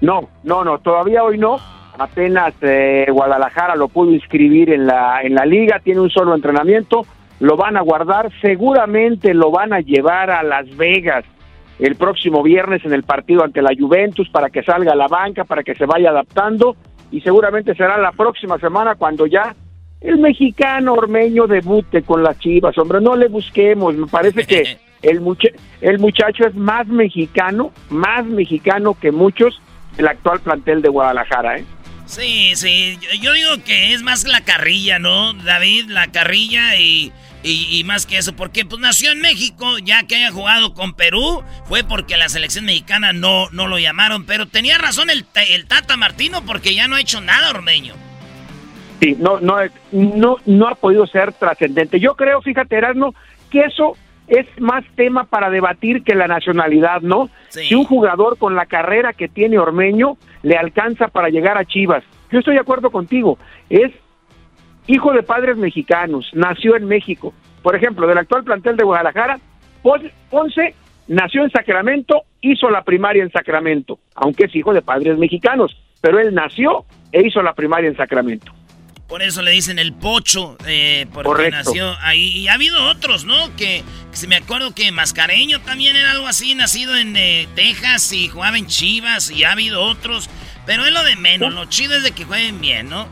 [0.00, 1.73] No, no, no, todavía hoy no.
[1.98, 7.02] Apenas eh, Guadalajara lo pudo inscribir en la, en la liga, tiene un solo entrenamiento,
[7.40, 11.24] lo van a guardar, seguramente lo van a llevar a Las Vegas
[11.78, 15.44] el próximo viernes en el partido ante la Juventus para que salga a la banca,
[15.44, 16.76] para que se vaya adaptando
[17.10, 19.54] y seguramente será la próxima semana cuando ya
[20.00, 22.76] el mexicano ormeño debute con las Chivas.
[22.78, 25.48] Hombre, no le busquemos, me parece que el, mucha-
[25.80, 29.60] el muchacho es más mexicano, más mexicano que muchos
[29.96, 31.64] del actual plantel de Guadalajara, ¿eh?
[32.06, 35.86] Sí, sí, yo, digo que es más la carrilla, ¿no, David?
[35.88, 37.12] La carrilla y,
[37.42, 41.42] y, más que eso, porque pues nació en México, ya que haya jugado con Perú,
[41.64, 45.96] fue porque la selección mexicana no, no lo llamaron, pero tenía razón el, el Tata
[45.96, 47.94] Martino porque ya no ha hecho nada, Ormeño.
[49.00, 49.56] Sí, no, no,
[49.92, 52.00] no, no ha podido ser trascendente.
[52.00, 53.14] Yo creo, fíjate, Erasmo,
[53.50, 53.96] que eso
[54.28, 57.28] es más tema para debatir que la nacionalidad, ¿no?
[57.68, 62.02] Si un jugador con la carrera que tiene Ormeño le alcanza para llegar a Chivas.
[62.30, 63.38] Yo estoy de acuerdo contigo.
[63.68, 63.92] Es
[64.86, 67.32] hijo de padres mexicanos, nació en México.
[67.62, 69.38] Por ejemplo, del actual plantel de Guadalajara,
[69.82, 70.74] Pon- Ponce
[71.08, 76.18] nació en Sacramento, hizo la primaria en Sacramento, aunque es hijo de padres mexicanos, pero
[76.18, 78.52] él nació e hizo la primaria en Sacramento.
[79.14, 82.36] Por eso le dicen el pocho, eh, porque nació ahí.
[82.36, 83.54] Y ha habido otros, ¿no?
[83.56, 88.26] Que, se me acuerdo que Mascareño también era algo así, nacido en eh, Texas y
[88.26, 90.28] jugaba en Chivas, y ha habido otros.
[90.66, 93.06] Pero es lo de menos, lo chido es de que jueguen bien, ¿no?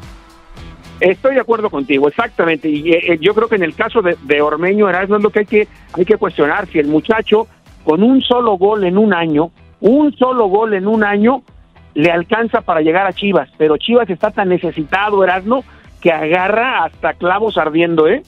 [0.98, 2.68] Estoy de acuerdo contigo, exactamente.
[2.68, 5.38] Y eh, yo creo que en el caso de, de Ormeño Erasmo es lo que
[5.38, 6.66] hay, que hay que cuestionar.
[6.66, 7.46] Si el muchacho,
[7.84, 11.44] con un solo gol en un año, un solo gol en un año,
[11.94, 13.48] le alcanza para llegar a Chivas.
[13.56, 15.64] Pero Chivas está tan necesitado, Erasmo,
[16.02, 18.22] que agarra hasta clavos ardiendo, ¿eh?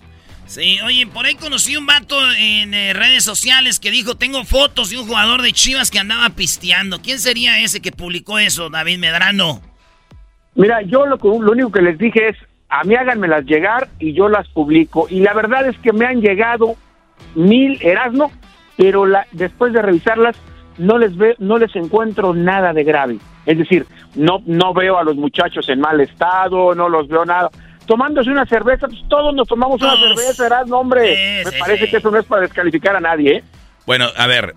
[0.47, 4.91] Sí, oye, por ahí conocí un vato en eh, redes sociales que dijo, tengo fotos
[4.91, 7.01] de un jugador de Chivas que andaba pisteando.
[7.01, 9.63] ¿Quién sería ese que publicó eso, David Medrano?
[10.55, 12.37] Mira, yo lo, lo único que les dije es,
[12.69, 15.07] a mí háganmelas llegar y yo las publico.
[15.09, 16.77] Y la verdad es que me han llegado
[17.35, 18.31] mil Erasmo,
[18.77, 20.37] pero la, después de revisarlas
[20.77, 23.19] no les ve, no les encuentro nada de grave.
[23.47, 27.51] Es decir, no, no veo a los muchachos en mal estado, no los veo nada.
[27.87, 30.67] Tomándose una cerveza, pues todos nos tomamos una cerveza, ¿verdad?
[30.67, 33.45] No, hombre, me parece que eso no es para descalificar a nadie, ¿eh?
[33.87, 34.55] Bueno, a ver,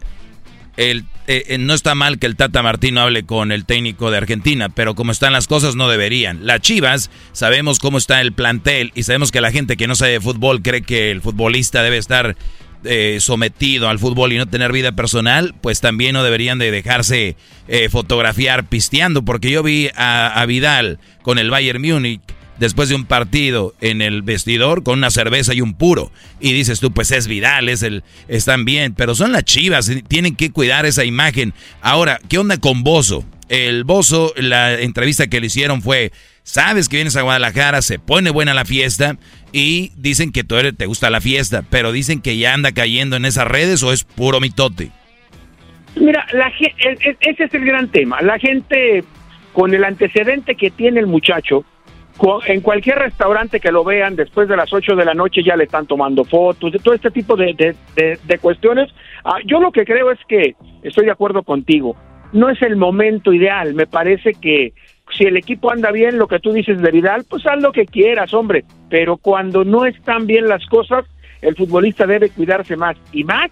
[0.78, 4.18] el, eh, eh, no está mal que el Tata Martino hable con el técnico de
[4.18, 6.46] Argentina, pero como están las cosas no deberían.
[6.46, 10.14] Las Chivas, sabemos cómo está el plantel y sabemos que la gente que no sabe
[10.14, 12.38] de fútbol cree que el futbolista debe estar
[12.84, 17.36] eh, sometido al fútbol y no tener vida personal, pues también no deberían de dejarse
[17.68, 22.22] eh, fotografiar pisteando, porque yo vi a, Vidal con el Bayern Múnich
[22.60, 26.12] después de un partido en el vestidor con una cerveza y un puro.
[26.40, 30.36] Y dices tú, pues es Vidal, es el, están bien, pero son las chivas, tienen
[30.36, 31.54] que cuidar esa imagen.
[31.82, 33.26] Ahora, ¿qué onda con Bozo?
[33.50, 36.12] El Bozo, la entrevista que le hicieron fue,
[36.44, 39.18] sabes que vienes a Guadalajara, se pone buena la fiesta
[39.54, 43.26] y dicen que tú te gusta la fiesta, pero dicen que ya anda cayendo en
[43.26, 44.92] esas redes o es puro mitote.
[45.96, 48.22] Mira, la, ese es el gran tema.
[48.22, 49.04] La gente,
[49.54, 51.66] con el antecedente que tiene el muchacho,
[52.46, 55.66] en cualquier restaurante que lo vean después de las 8 de la noche ya le
[55.66, 58.90] están tomando fotos, de todo este tipo de, de cuestiones.
[59.24, 61.96] Ah, yo lo que creo es que estoy de acuerdo contigo.
[62.34, 63.74] No es el momento ideal.
[63.74, 64.74] Me parece que
[65.16, 67.86] si el equipo anda bien, lo que tú dices de Vidal, pues haz lo que
[67.86, 68.66] quieras, hombre.
[68.90, 71.06] Pero cuando no están bien las cosas,
[71.42, 72.98] el futbolista debe cuidarse más.
[73.12, 73.50] Y más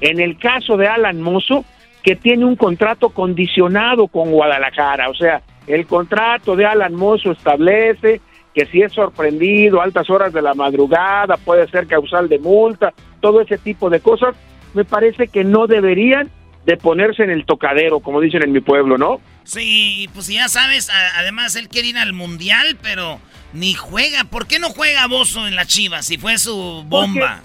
[0.00, 1.64] en el caso de Alan Mozo,
[2.02, 5.08] que tiene un contrato condicionado con Guadalajara.
[5.08, 8.20] O sea, el contrato de Alan Mozo establece
[8.54, 12.92] que si es sorprendido a altas horas de la madrugada, puede ser causal de multa,
[13.20, 14.34] todo ese tipo de cosas,
[14.74, 16.30] me parece que no deberían
[16.64, 19.20] de ponerse en el tocadero, como dicen en mi pueblo, ¿no?
[19.44, 23.20] Sí, pues ya sabes, además él quiere ir al mundial, pero
[23.52, 24.24] ni juega.
[24.24, 27.40] ¿Por qué no juega Bozo en la Chivas si fue su bomba?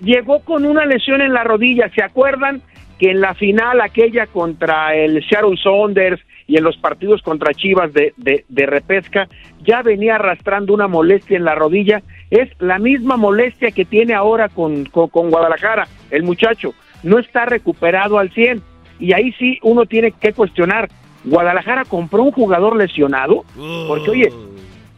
[0.00, 2.62] llegó con una lesión en la rodilla, ¿se acuerdan?
[2.98, 7.92] Que en la final aquella contra el Seattle Saunders y en los partidos contra Chivas
[7.92, 9.28] de, de, repesca,
[9.64, 12.02] ya venía arrastrando una molestia en la rodilla.
[12.30, 16.74] Es la misma molestia que tiene ahora con Guadalajara, el muchacho.
[17.02, 18.62] No está recuperado al 100.
[18.98, 20.88] Y ahí sí uno tiene que cuestionar
[21.26, 23.44] Guadalajara compró un jugador lesionado,
[23.88, 24.32] porque oye,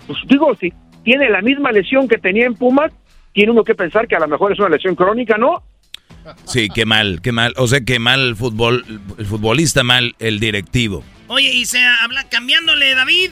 [0.07, 0.73] pues digo, si
[1.03, 2.93] tiene la misma lesión que tenía en Pumas,
[3.33, 5.63] tiene uno que pensar que a lo mejor es una lesión crónica, ¿no?
[6.45, 7.55] Sí, qué mal, qué mal.
[7.57, 8.85] O sea, qué mal el fútbol,
[9.17, 11.03] el futbolista, mal el directivo.
[11.29, 13.31] Oye, y se habla, cambiándole, David,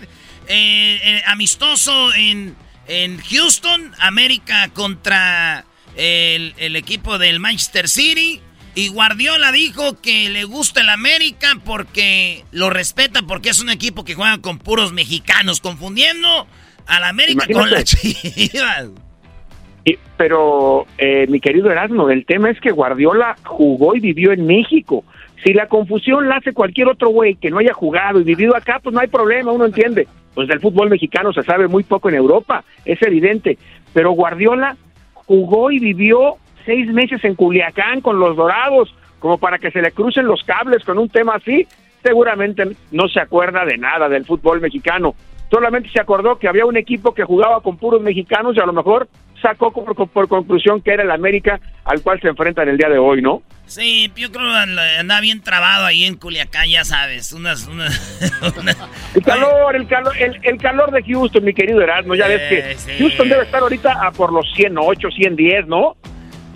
[0.48, 2.54] eh, eh, amistoso en,
[2.88, 5.64] en Houston, América contra
[5.96, 8.40] el, el equipo del Manchester City.
[8.74, 14.04] Y Guardiola dijo que le gusta el América porque lo respeta porque es un equipo
[14.04, 16.46] que juega con puros mexicanos, confundiendo
[16.86, 18.90] al América con la Chivas.
[20.18, 25.04] pero, eh, mi querido Erasmo, el tema es que Guardiola jugó y vivió en México.
[25.46, 28.80] Si la confusión la hace cualquier otro güey que no haya jugado y vivido acá,
[28.82, 30.08] pues no hay problema, uno entiende.
[30.34, 33.56] Pues del fútbol mexicano se sabe muy poco en Europa, es evidente.
[33.94, 34.76] Pero Guardiola
[35.14, 39.92] jugó y vivió seis meses en Culiacán con los Dorados, como para que se le
[39.92, 41.64] crucen los cables con un tema así,
[42.02, 45.14] seguramente no se acuerda de nada del fútbol mexicano.
[45.48, 48.72] Solamente se acordó que había un equipo que jugaba con puros mexicanos y a lo
[48.72, 49.06] mejor
[49.46, 52.98] sacó por, conclusión que era el América al cual se enfrenta en el día de
[52.98, 53.42] hoy, ¿no?
[53.66, 57.68] Sí, yo creo que anda bien trabado ahí en Culiacán, ya sabes, unas...
[59.14, 63.28] El calor, el calor, el, calor de Houston, mi querido Erasmo, ya ves que Houston
[63.28, 65.96] debe estar ahorita a por los 108, 110, ¿no?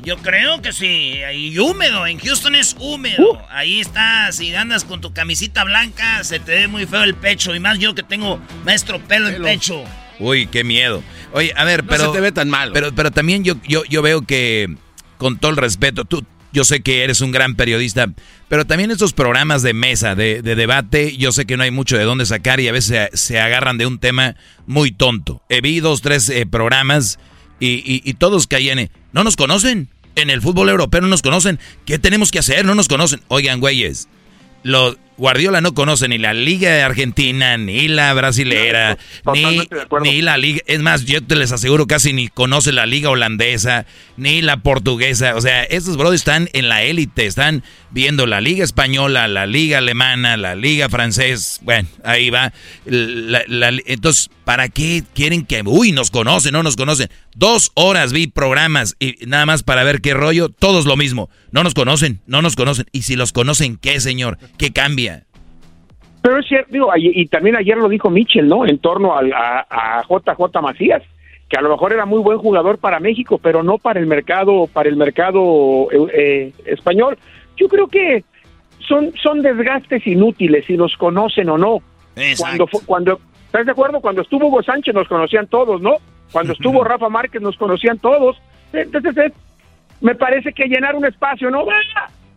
[0.02, 1.20] Yo creo que sí.
[1.34, 2.06] Y húmedo.
[2.06, 3.42] En Houston es húmedo.
[3.50, 4.32] Ahí está.
[4.32, 7.54] Si andas con tu camisita blanca, se te ve muy feo el pecho.
[7.54, 9.84] Y más yo que tengo maestro pelo, en pecho.
[10.20, 11.02] Uy, qué miedo.
[11.32, 12.04] Oye, a ver, pero.
[12.04, 12.70] No se te ve tan mal.
[12.72, 14.76] Pero, pero también yo, yo, yo veo que,
[15.18, 18.12] con todo el respeto, tú, yo sé que eres un gran periodista,
[18.48, 22.04] pero también estos programas de mesa, de, debate, yo sé que no hay mucho de
[22.04, 24.36] dónde sacar y a veces se, agarran de un tema
[24.66, 25.42] muy tonto.
[25.48, 27.18] He vi dos, tres eh, programas
[27.60, 29.88] y, y, todos caían no nos conocen.
[30.16, 31.60] En el fútbol europeo no nos conocen.
[31.86, 32.64] ¿Qué tenemos que hacer?
[32.64, 33.20] No nos conocen.
[33.28, 34.08] Oigan, güeyes,
[34.64, 38.96] los Guardiola no conoce ni la Liga de Argentina, ni la brasilera,
[39.34, 39.68] ni,
[40.00, 40.62] ni, la Liga.
[40.64, 43.84] Es más, yo te les aseguro casi ni conoce la Liga holandesa,
[44.16, 45.36] ni la portuguesa.
[45.36, 49.76] O sea, estos brothers están en la élite, están viendo la Liga española, la Liga
[49.76, 51.60] alemana, la Liga francés.
[51.60, 52.54] Bueno, ahí va.
[52.86, 57.08] entonces, ¿para qué quieren que, uy, nos conocen, no nos conocen?
[57.36, 61.30] Dos horas vi programas y nada más para ver qué rollo, todos lo mismo.
[61.52, 62.86] No nos conocen, no nos conocen.
[62.90, 64.38] Y si los conocen, ¿qué, señor?
[64.58, 65.22] ¿Qué cambia?
[66.20, 68.66] Pero es cierto, digo, y también ayer lo dijo Mitchell, ¿no?
[68.66, 69.20] En torno a,
[69.70, 71.04] a, JJ Macías,
[71.48, 74.66] que a lo mejor era muy buen jugador para México, pero no para el mercado,
[74.66, 77.16] para el mercado eh, español.
[77.56, 78.24] Yo creo que
[78.80, 81.82] son, son desgastes inútiles, si nos conocen o no.
[82.36, 83.20] Cuando, cuando,
[83.50, 84.00] ¿estás de acuerdo?
[84.00, 85.96] Cuando estuvo Hugo Sánchez nos conocían todos, ¿no?
[86.30, 88.40] Cuando estuvo Rafa Márquez nos conocían todos.
[88.72, 89.32] Entonces,
[90.00, 91.64] me parece que llenar un espacio, ¿no?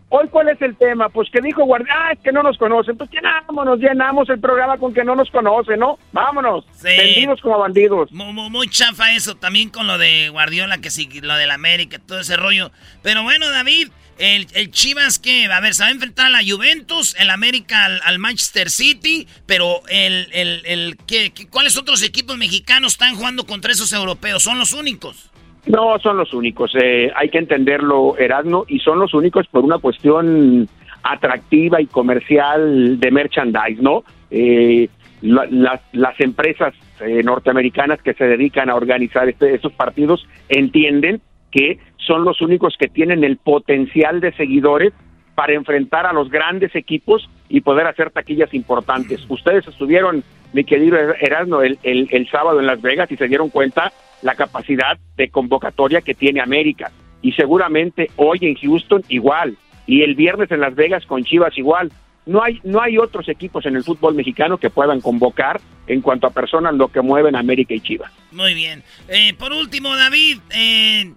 [0.08, 1.08] Hoy, ¿cuál es el tema?
[1.08, 2.96] Pues que dijo Guardiola, ah, es que no nos conocen.
[2.96, 5.98] Pues llenámonos, llenamos el programa con que no nos conocen, ¿no?
[6.12, 6.64] Vámonos.
[6.82, 8.10] Vendidos como bandidos.
[8.12, 12.36] Muy, chafa eso, también con lo de Guardiola, que sí, lo del América, todo ese
[12.36, 12.70] rollo.
[13.02, 13.88] Pero bueno, David,
[14.18, 18.18] el, Chivas que, a ver, se va a enfrentar a la Juventus, el América al,
[18.18, 23.92] Manchester City, pero el, el, el ¿qué, ¿cuáles otros equipos mexicanos están jugando contra esos
[23.92, 24.42] europeos?
[24.42, 25.30] ¿Son los únicos?
[25.66, 26.72] No, son los únicos.
[26.74, 30.68] Eh, hay que entenderlo, Erasmo, y son los únicos por una cuestión
[31.02, 34.04] atractiva y comercial de merchandise, ¿no?
[34.30, 34.88] Eh,
[35.22, 41.22] las, empresas eh, norteamericanas que se dedican a organizar este, estos partidos entienden
[41.54, 44.92] que son los únicos que tienen el potencial de seguidores
[45.36, 49.24] para enfrentar a los grandes equipos y poder hacer taquillas importantes.
[49.28, 53.92] Ustedes estuvieron, mi querido Erasmo, el, el sábado en Las Vegas y se dieron cuenta
[54.22, 56.90] la capacidad de convocatoria que tiene América.
[57.22, 59.56] Y seguramente hoy en Houston igual.
[59.86, 61.92] Y el viernes en Las Vegas con Chivas igual.
[62.26, 66.26] No hay, no hay otros equipos en el fútbol mexicano que puedan convocar en cuanto
[66.26, 68.10] a personas lo que mueven América y Chivas.
[68.32, 68.82] Muy bien.
[69.08, 71.12] Eh, por último, David, eh,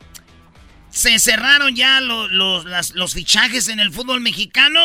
[0.97, 2.31] ¿se cerraron ya los,
[2.95, 4.79] los, fichajes en el fútbol mexicano?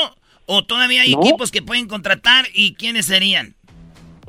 [0.45, 3.55] ¿O todavía hay equipos que pueden contratar y quiénes serían?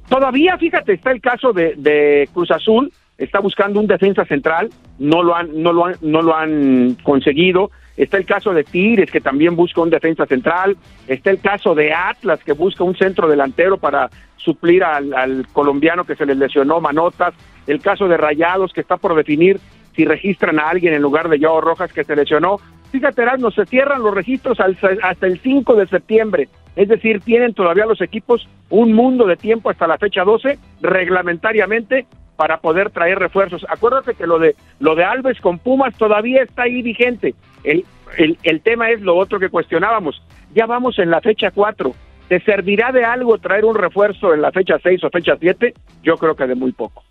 [0.08, 5.24] Todavía, fíjate, está el caso de, de Cruz Azul, está buscando un defensa central, no
[5.24, 7.70] lo han, no lo han, no lo han conseguido.
[7.98, 10.78] Está el caso de Tigres, que también busca un defensa central.
[11.08, 16.16] Está el caso de Atlas, que busca un centro delantero para suplir al, colombiano que
[16.16, 17.34] se les lesionó, Manotas.
[17.68, 19.60] El caso de Rayados, que está por definir
[19.96, 22.58] si registran a alguien en lugar de Joao Rojas, que se lesionó.
[22.92, 26.50] Fíjate, no se cierran los registros hasta el 5 de septiembre.
[26.76, 32.06] Es decir, tienen todavía los equipos un mundo de tiempo hasta la fecha 12, reglamentariamente,
[32.36, 33.66] para poder traer refuerzos.
[33.70, 37.36] Acuérdate que lo de lo de Alves con Pumas todavía está ahí vigente.
[37.64, 37.86] El,
[38.18, 40.22] el, el tema es lo otro que cuestionábamos.
[40.54, 41.92] Ya vamos en la fecha 4.
[42.28, 45.74] ¿Te servirá de algo traer un refuerzo en la fecha 6 o fecha 7?
[46.04, 47.04] Yo creo que de muy poco.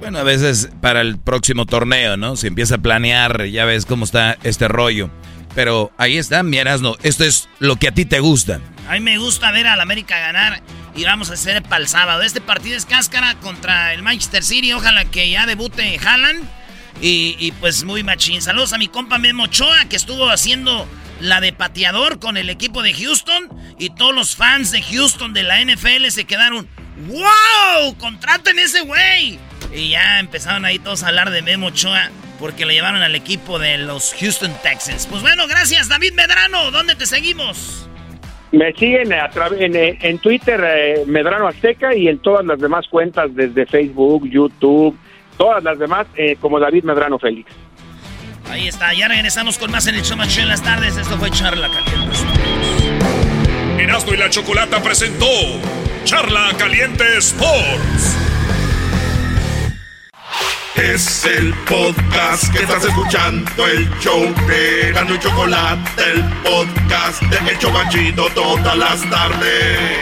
[0.00, 2.36] Bueno, a veces para el próximo torneo, ¿no?
[2.36, 5.10] Se empieza a planear, ya ves cómo está este rollo.
[5.54, 8.60] Pero ahí está, mi no Esto es lo que a ti te gusta.
[8.88, 10.60] A mí me gusta ver al América ganar
[10.96, 12.22] y vamos a hacer para el sábado.
[12.22, 14.72] Este partido es cáscara contra el Manchester City.
[14.72, 16.44] Ojalá que ya debute Haaland.
[17.00, 18.40] Y, pues muy machín.
[18.40, 20.88] Saludos a mi compa Memo Ochoa que estuvo haciendo
[21.20, 23.48] la de pateador con el equipo de Houston.
[23.78, 26.68] Y todos los fans de Houston de la NFL se quedaron.
[27.08, 27.96] ¡Wow!
[27.98, 29.38] ¡Contraten ese güey!
[29.74, 33.58] Y ya empezaron ahí todos a hablar de Memo Ochoa porque le llevaron al equipo
[33.58, 35.06] de los Houston Texans.
[35.06, 36.70] Pues bueno, gracias David Medrano.
[36.70, 37.88] ¿Dónde te seguimos?
[38.52, 43.34] Me siguen a en, en, Twitter eh, Medrano Azteca y en todas las demás cuentas
[43.34, 44.96] desde Facebook, YouTube,
[45.36, 47.50] todas las demás eh, como David Medrano Félix.
[48.48, 50.96] Ahí está, ya regresamos con más en el show en las tardes.
[50.96, 52.16] Esto fue Charla Caliente.
[53.82, 55.26] Erasmo y la Chocolata presentó
[56.04, 58.16] Charla Caliente Sports.
[60.76, 67.52] Es el podcast que estás escuchando, el show de Gano y Chocolate, el podcast de
[67.52, 70.00] El Chocachito todas las tardes.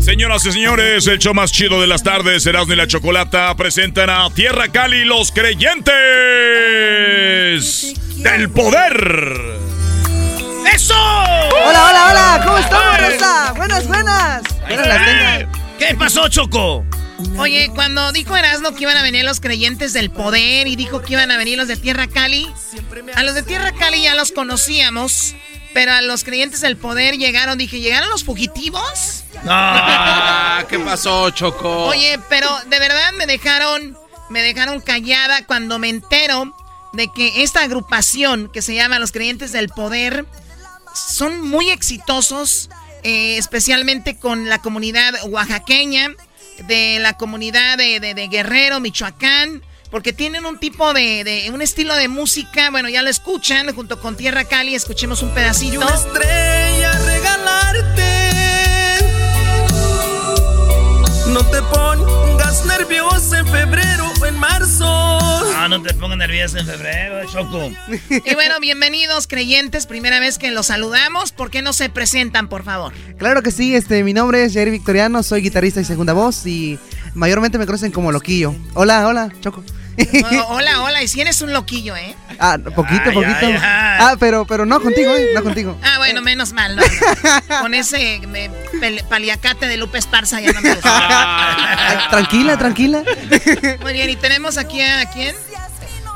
[0.00, 4.08] Señoras y señores, el show más chido de las tardes, Erasmo y la Chocolata, presentan
[4.08, 5.92] a Tierra Cali los creyentes
[8.22, 9.58] del poder.
[10.72, 10.94] ¡Eso!
[10.94, 13.52] Hola, hola, hola, ¿cómo estamos, Rosa?
[13.56, 14.42] Buenas, buenas.
[15.78, 16.86] ¿Qué pasó, Choco?
[17.36, 21.14] Oye, cuando dijo Erasmo que iban a venir los creyentes del poder y dijo que
[21.14, 22.48] iban a venir los de Tierra Cali,
[23.14, 25.34] a los de Tierra Cali ya los conocíamos,
[25.74, 29.24] pero a los creyentes del poder llegaron, dije, ¿llegaron los fugitivos?
[29.44, 31.86] No, ¿qué pasó, Choco?
[31.86, 33.96] Oye, pero de verdad me dejaron,
[34.30, 36.54] me dejaron callada cuando me entero
[36.92, 40.24] de que esta agrupación que se llama Los Creyentes del Poder
[40.94, 42.70] son muy exitosos,
[43.02, 46.14] eh, especialmente con la comunidad oaxaqueña,
[46.66, 52.70] de la comunidad de, Guerrero, Michoacán, porque tienen un tipo de, un estilo de música,
[52.70, 55.80] bueno, ya lo escuchan junto con Tierra Cali, escuchemos un pedacito.
[55.80, 58.08] una regalarte.
[61.28, 65.07] No te pongas nervioso en febrero o en marzo
[65.68, 67.70] no te pongas nervioso en febrero, Choco.
[68.10, 71.32] Y bueno, bienvenidos creyentes, primera vez que los saludamos.
[71.32, 72.92] ¿Por qué no se presentan, por favor?
[73.18, 76.78] Claro que sí, este, mi nombre es Jerry Victoriano, soy guitarrista y segunda voz y
[77.14, 78.54] mayormente me conocen como Loquillo.
[78.74, 79.62] Hola, hola, Choco.
[80.48, 82.14] hola, hola, y si eres un loquillo, ¿eh?
[82.38, 83.46] Ah, poquito, poquito.
[83.60, 85.30] Ah, pero, pero no contigo, ¿eh?
[85.34, 85.76] No contigo.
[85.82, 86.82] Ah, bueno, menos mal, ¿no?
[87.60, 88.20] Con ese
[89.08, 92.06] paliacate de Lupe Esparza ya no me gusta.
[92.10, 93.02] tranquila, tranquila.
[93.82, 95.34] Muy bien, y tenemos aquí a quién?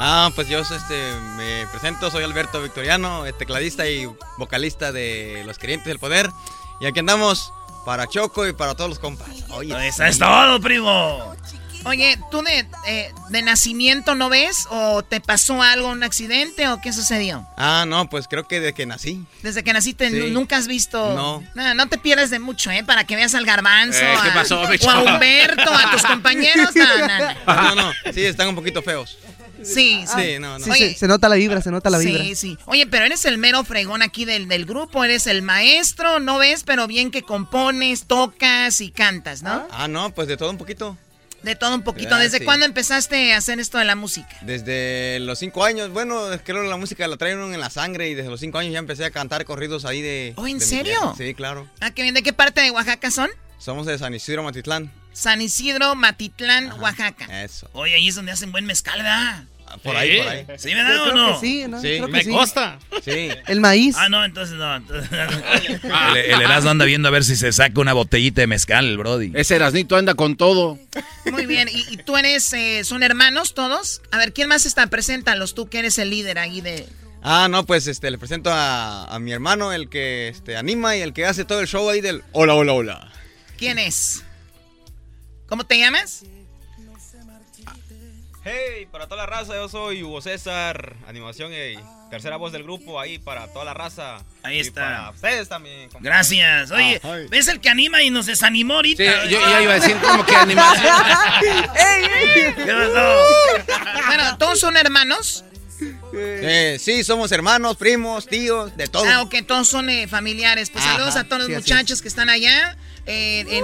[0.04, 5.86] Ah, pues yo este, me presento, soy Alberto Victoriano, tecladista y vocalista de Los Creyentes
[5.86, 6.28] del Poder.
[6.80, 7.52] Y aquí andamos
[7.84, 9.28] para Choco y para todos los compas.
[9.50, 11.32] Oye, eso es todo, primo.
[11.84, 14.66] Oye, ¿tú de, eh, de, nacimiento no ves?
[14.70, 17.46] ¿O te pasó algo, un accidente o qué sucedió?
[17.56, 19.24] Ah, no, pues creo que desde que nací.
[19.42, 21.14] Desde que naciste nunca has visto...
[21.14, 21.44] No.
[21.74, 21.88] no.
[21.88, 22.82] te pierdes de mucho, ¿eh?
[22.82, 26.70] Para que veas al garbanzo, eh, ¿qué pasó, o a Humberto, a tus compañeros.
[26.74, 27.92] No, no, no.
[28.12, 29.18] Sí, están un poquito feos.
[29.64, 30.74] Sí, sí, no, no.
[30.74, 32.22] Sí, se, nota la vibra, se nota la vibra.
[32.22, 32.58] Sí, sí.
[32.66, 36.62] Oye, pero eres el mero fregón aquí del, del grupo, eres el maestro, no ves,
[36.64, 39.66] pero bien que compones, tocas y cantas, ¿no?
[39.70, 40.96] Ah, no, pues de todo un poquito.
[41.42, 42.16] De todo un poquito.
[42.16, 44.28] ¿Desde cuándo empezaste a hacer esto de la música?
[44.42, 45.90] Desde los cinco años.
[45.90, 48.72] Bueno, creo que la música la traen en la sangre y desde los cinco años
[48.72, 50.34] ya empecé a cantar corridos ahí de...
[50.36, 51.14] ¿Oh, en serio?
[51.18, 51.68] Sí, claro.
[51.80, 52.14] Ah, qué bien.
[52.14, 53.28] ¿De qué parte de Oaxaca son?
[53.58, 54.92] Somos de San Isidro, Matitlán.
[55.12, 57.42] San Isidro, Matitlán, Oaxaca.
[57.42, 57.68] Eso.
[57.72, 59.44] Oye, ahí es donde hacen buen mezcal, ¿verdad?
[59.82, 60.46] Por ahí, por ahí.
[60.58, 61.40] ¿Sí me da o no?
[61.40, 61.80] Sí, ¿no?
[61.80, 62.00] sí.
[62.08, 62.78] me costa.
[63.04, 63.28] Sí.
[63.46, 63.96] El maíz.
[63.98, 64.76] Ah, no, entonces no.
[64.76, 68.98] el, el Erasmo anda viendo a ver si se saca una botellita de mezcal, el
[68.98, 69.32] Brody.
[69.34, 70.78] Ese Erasnito anda con todo.
[71.30, 74.02] Muy bien, ¿y, tú eres, eh, son hermanos todos?
[74.10, 74.86] A ver, ¿quién más está?
[74.88, 76.86] Preséntalos, tú que eres el líder ahí de...
[77.22, 81.02] Ah, no, pues este, le presento a, a mi hermano, el que este, anima y
[81.02, 83.12] el que hace todo el show ahí del hola, hola, hola.
[83.56, 84.24] ¿Quién es?
[85.46, 86.24] ¿Cómo te llamas?
[88.44, 91.78] Hey, para toda la raza, yo soy Hugo César, animación y
[92.10, 94.18] tercera voz del grupo, ahí para toda la raza.
[94.42, 94.80] Ahí está.
[94.80, 95.88] para ustedes también.
[96.00, 96.72] Gracias.
[96.72, 97.00] Oye,
[97.30, 99.22] ¿ves el que anima y nos desanimó ahorita?
[99.22, 100.96] Sí, yo ya iba a decir como que animación.
[102.56, 102.74] ¿Qué
[104.06, 105.44] Bueno, ¿todos son hermanos?
[106.12, 109.04] Eh, sí, somos hermanos, primos, tíos, de todo.
[109.06, 110.68] Ah, ok, todos son eh, familiares.
[110.70, 112.76] Pues saludos a todos los muchachos que están allá.
[113.06, 113.62] Eh,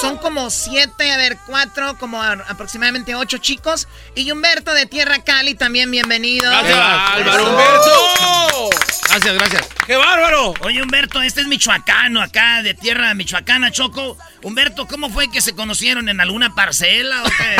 [0.00, 3.88] son como siete, a ver, cuatro, como aproximadamente ocho chicos.
[4.14, 6.48] Y Humberto de Tierra Cali también, bienvenido.
[6.50, 8.70] Gracias, Álvaro Humberto.
[9.08, 9.68] Gracias, gracias.
[9.86, 10.54] ¡Qué bárbaro!
[10.60, 14.16] Oye, Humberto, este es michoacano acá, de tierra michoacana, Choco.
[14.42, 17.56] Humberto, ¿cómo fue que se conocieron en alguna parcela o qué?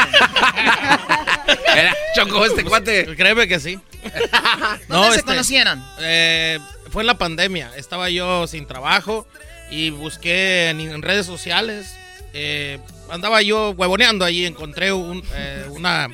[2.16, 3.16] Choco, este cuate.
[3.16, 3.78] Créeme que sí.
[4.88, 5.84] ¿Dónde se este, conocieron?
[6.00, 6.58] Eh,
[6.90, 7.72] fue en la pandemia.
[7.76, 9.26] Estaba yo sin trabajo
[9.72, 11.96] y busqué en, redes sociales.
[12.34, 12.78] Eh,
[13.10, 16.08] andaba yo huevoneando ahí, encontré un, eh, una,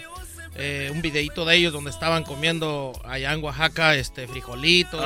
[0.55, 5.05] eh, un videito de ellos donde estaban comiendo allá en Oaxaca este, frijolitos,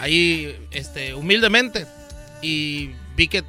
[0.00, 1.86] ahí este, humildemente.
[2.40, 3.44] Y vi que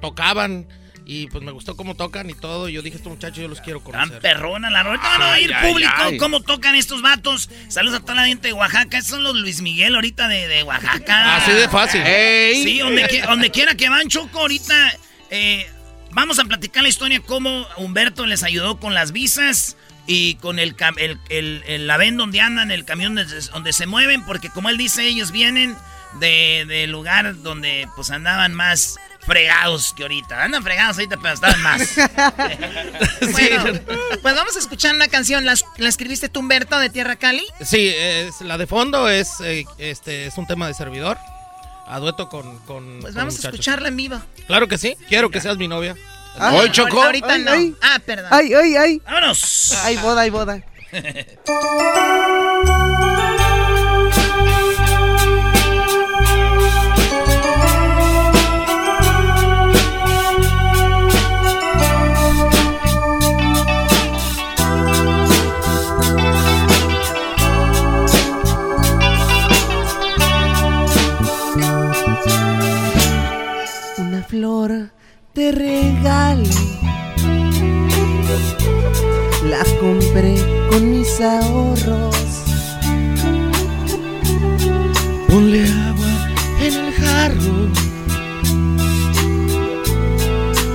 [0.00, 0.68] tocaban
[1.10, 2.68] y pues me gustó cómo tocan y todo.
[2.68, 4.10] Y yo dije, estos muchachos yo los quiero conocer.
[4.10, 7.48] Tan perrona la Ahorita van a oír público cómo tocan estos vatos.
[7.68, 8.98] Saludos a toda la gente de Oaxaca.
[8.98, 11.36] Estos son los Luis Miguel ahorita de, Oaxaca.
[11.36, 12.02] Así de fácil.
[12.62, 14.74] Sí, donde, quiera que van, Choco, ahorita
[15.30, 15.66] eh,
[16.10, 20.76] vamos a platicar la historia cómo Humberto les ayudó con las visas y con el,
[20.98, 25.06] el, el, la ven donde andan, el camión donde, se mueven, porque como él dice,
[25.06, 25.74] ellos vienen
[26.20, 28.98] de, de lugar donde pues andaban más
[29.28, 30.42] fregados que ahorita.
[30.42, 31.96] Andan fregados ahorita, pero estaban más.
[33.32, 33.80] bueno,
[34.22, 35.44] pues vamos a escuchar una canción.
[35.44, 35.54] ¿La,
[35.86, 37.44] escribiste tú, Humberto, de Tierra Cali?
[37.60, 41.18] Sí, es, la de fondo es, eh, este, es un tema de servidor.
[41.86, 42.58] A dueto con.
[42.60, 44.20] con pues vamos a escucharla en vivo.
[44.46, 44.96] Claro que sí.
[45.08, 45.94] Quiero que seas mi novia.
[46.38, 47.02] Ah, ¿Hoy, Choco?
[47.02, 47.52] Ahorita no.
[47.82, 48.28] Ah, perdón.
[48.30, 49.02] Ay, ay, ay.
[49.04, 49.72] Vámonos.
[49.84, 50.62] Ay, boda, ay, boda.
[75.38, 76.50] te regale.
[79.48, 80.34] Las compré
[80.68, 82.16] con mis ahorros.
[85.28, 86.14] Ponle agua
[86.60, 87.56] en el jarro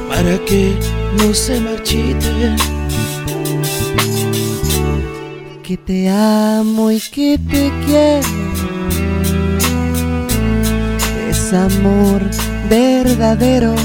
[0.07, 0.79] para que
[1.17, 2.55] no se marchite.
[5.61, 8.27] Que te amo y que te quiero.
[11.29, 12.21] Es amor
[12.69, 13.75] verdadero.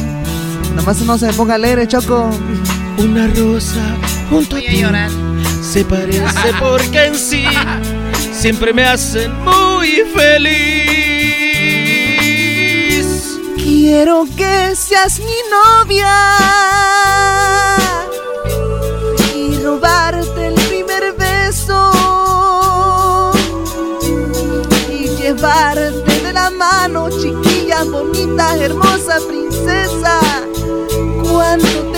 [0.74, 2.30] Nomás no se ponga alegre, Choco.
[2.98, 3.96] Una rosa
[4.30, 4.84] junto a ti
[5.62, 7.44] se parece porque en sí
[8.32, 10.58] siempre me hacen muy feliz.
[13.56, 16.14] Quiero que seas mi novia
[19.36, 21.92] y robarte el primer beso
[24.90, 29.77] y llevarte de la mano, chiquilla, bonita, hermosa princesa.
[31.48, 31.97] Cuánto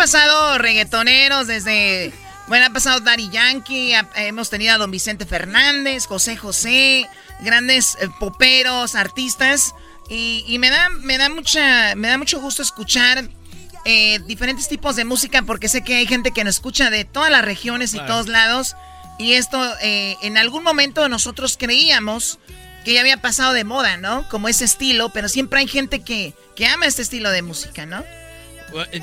[0.00, 2.10] pasado reggaetoneros desde...
[2.48, 7.06] Bueno, ha pasado Daddy Yankee, ha- hemos tenido a don Vicente Fernández, José José,
[7.40, 9.74] grandes eh, poperos, artistas.
[10.08, 13.28] Y, y me, da, me, da mucha, me da mucho gusto escuchar
[13.84, 17.30] eh, diferentes tipos de música porque sé que hay gente que nos escucha de todas
[17.30, 18.14] las regiones y Claro.
[18.14, 18.76] todos lados.
[19.18, 22.38] Y esto, eh, en algún momento nosotros creíamos
[22.86, 24.26] que ya había pasado de moda, ¿no?
[24.30, 28.02] Como ese estilo, pero siempre hay gente que, que ama este estilo de música, ¿no?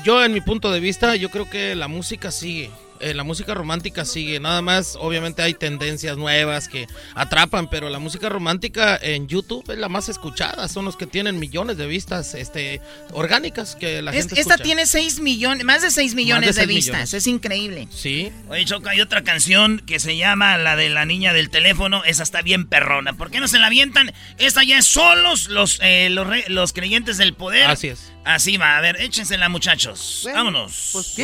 [0.04, 2.70] Yo, en mi punto de vista, yo creo que la música sigue.
[3.00, 4.40] Eh, la música romántica sigue.
[4.40, 9.78] Nada más, obviamente hay tendencias nuevas que atrapan, pero la música romántica en YouTube es
[9.78, 10.68] la más escuchada.
[10.68, 12.80] Son los que tienen millones de vistas este,
[13.12, 14.64] orgánicas que la Es- gente esta escucha.
[14.64, 16.86] tiene 6 millones, más de 6 millones de, vistas.
[16.94, 17.14] millones.
[17.14, 17.88] Es increíble.
[17.90, 18.30] Sí.
[18.48, 22.02] Oye, Choco, hay otra canción que se llama la de la niña del teléfono.
[22.04, 23.12] Esa está bien perrona.
[23.14, 24.12] ¿Por qué no se la avientan?
[24.38, 27.66] Esta ya es solos los, eh, los, re- los creyentes del poder.
[27.70, 28.12] Así es.
[28.24, 28.76] Así va.
[28.76, 30.28] A ver, échensela, muchachos.
[30.32, 30.90] Vámonos.
[30.92, 31.14] Pues.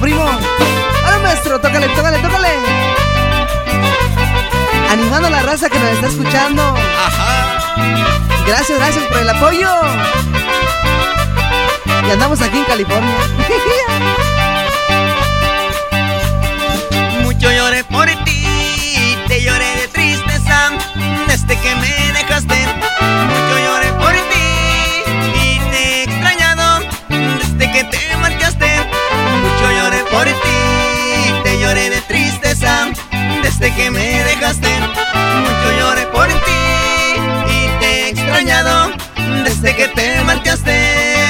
[0.00, 0.22] Primo.
[1.04, 2.48] Ahora, maestro, tócale, tócale, tócale.
[4.90, 6.62] Animando a la raza que nos está escuchando.
[8.46, 9.68] Gracias, gracias por el apoyo.
[12.06, 13.16] Y andamos aquí en California.
[17.22, 20.72] Mucho lloré por ti, te lloré de tristeza
[21.26, 22.65] desde que me dejaste.
[33.66, 34.68] Desde que me dejaste.
[34.78, 36.34] Mucho lloré por ti
[37.48, 38.92] y te he extrañado
[39.44, 41.26] desde que te marchaste.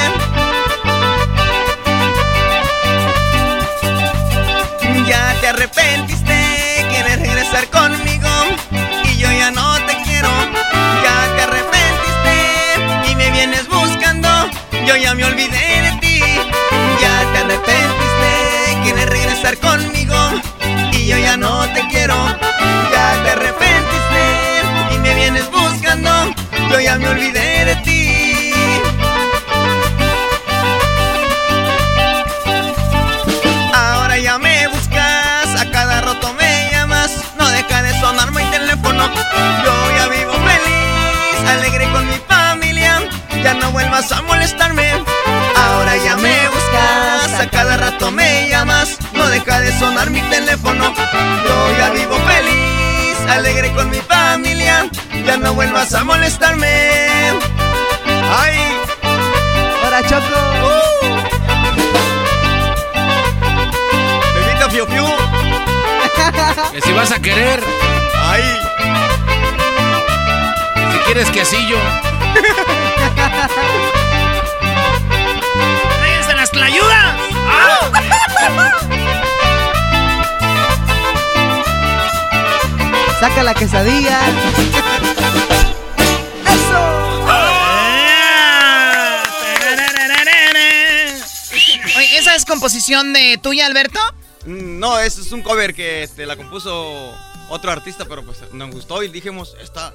[5.07, 8.29] Ya te arrepentiste, quieres regresar conmigo
[9.05, 10.29] y yo ya no te quiero.
[11.03, 14.29] Ya te arrepentiste y me vienes buscando,
[14.85, 16.21] yo ya me olvidé de ti.
[17.01, 19.97] Ya te arrepentiste, quieres regresar conmigo
[21.37, 22.15] no te quiero.
[22.91, 24.23] Ya te arrepentiste
[24.93, 26.09] y me vienes buscando,
[26.71, 28.53] yo ya me olvidé de ti.
[33.73, 39.07] Ahora ya me buscas, a cada rato me llamas, no deja de sonar mi teléfono.
[39.63, 43.01] Yo ya vivo feliz, alegre con mi familia,
[43.43, 44.36] ya no vuelvas a molestarme.
[49.79, 50.93] Sonar mi teléfono.
[51.45, 54.87] Yo ya vivo feliz, alegre con mi familia,
[55.25, 56.67] ya no vuelvas a molestarme.
[58.39, 58.55] Ay,
[59.83, 60.39] Ahora, Choco.
[64.35, 65.05] bebita fiu fiu.
[66.73, 67.63] Que si vas a querer.
[68.29, 68.43] Ay.
[70.91, 71.77] Si quieres quesillo.
[75.99, 77.15] ¡Tráiganse las tlayudas!
[83.19, 84.19] saca la quesadilla.
[86.45, 87.25] ¡Eso!
[91.97, 93.99] Oye, ¿esa es composición de tuya, Alberto?
[94.45, 97.15] Mm, no, eso es un cover que este, la compuso
[97.49, 99.93] otro artista, pero pues nos gustó y dijimos, esta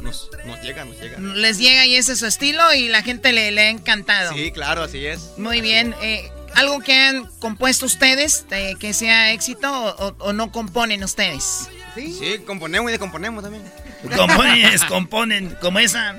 [0.00, 0.30] nos,
[0.62, 1.18] llega, nos llega.
[1.18, 4.32] Les llega y ese es su estilo y la gente le, le ha encantado.
[4.32, 5.34] Sí, claro, así es.
[5.36, 5.94] Muy bien.
[6.02, 11.68] Eh, ¿Algo que han compuesto ustedes eh, que sea éxito o no componen ustedes?
[11.94, 13.64] Sí, componemos y descomponemos también.
[14.16, 16.16] Componen, componen, como esa.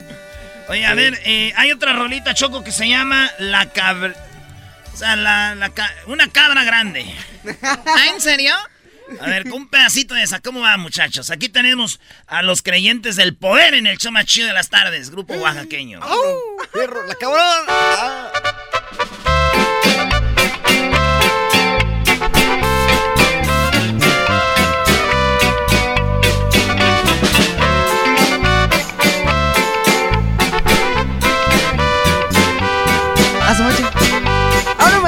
[0.69, 0.95] Oye, a Sí.
[0.95, 4.13] ver, eh, hay otra rolita, Choco, que se llama La Cabra.
[4.93, 7.03] O sea, la, la ca- una cabra grande.
[7.63, 8.53] ¿Ah, en serio?
[9.19, 10.39] A ver, con un pedacito de esa.
[10.39, 11.29] ¿Cómo va, muchachos?
[11.31, 15.09] Aquí tenemos a los creyentes del poder en el show más chido de las tardes,
[15.09, 15.99] grupo oaxaqueño.
[16.71, 17.65] ¡Perro, la cabrón!
[17.67, 18.31] A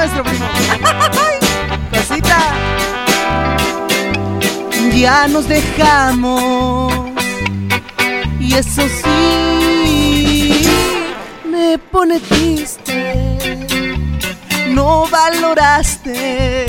[1.90, 2.38] Cosita.
[4.94, 6.92] Ya nos dejamos.
[8.40, 10.62] Y eso sí
[11.50, 13.14] me pone triste.
[14.68, 16.66] No valoraste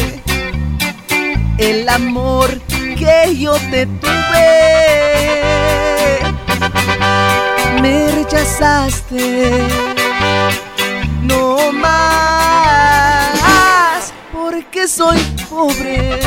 [1.57, 2.59] el amor
[2.97, 4.47] que yo te tuve.
[7.81, 9.67] Me rechazaste
[11.23, 12.56] no más
[14.77, 16.19] porque soy pobre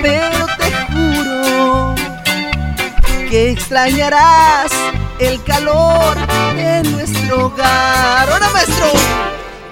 [0.00, 1.94] pero te juro
[3.28, 4.70] que extrañarás
[5.18, 6.16] el calor
[6.54, 8.86] de nuestro hogar ahora maestro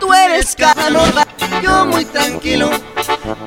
[0.01, 1.27] tú eres Canova
[1.63, 2.71] yo muy tranquilo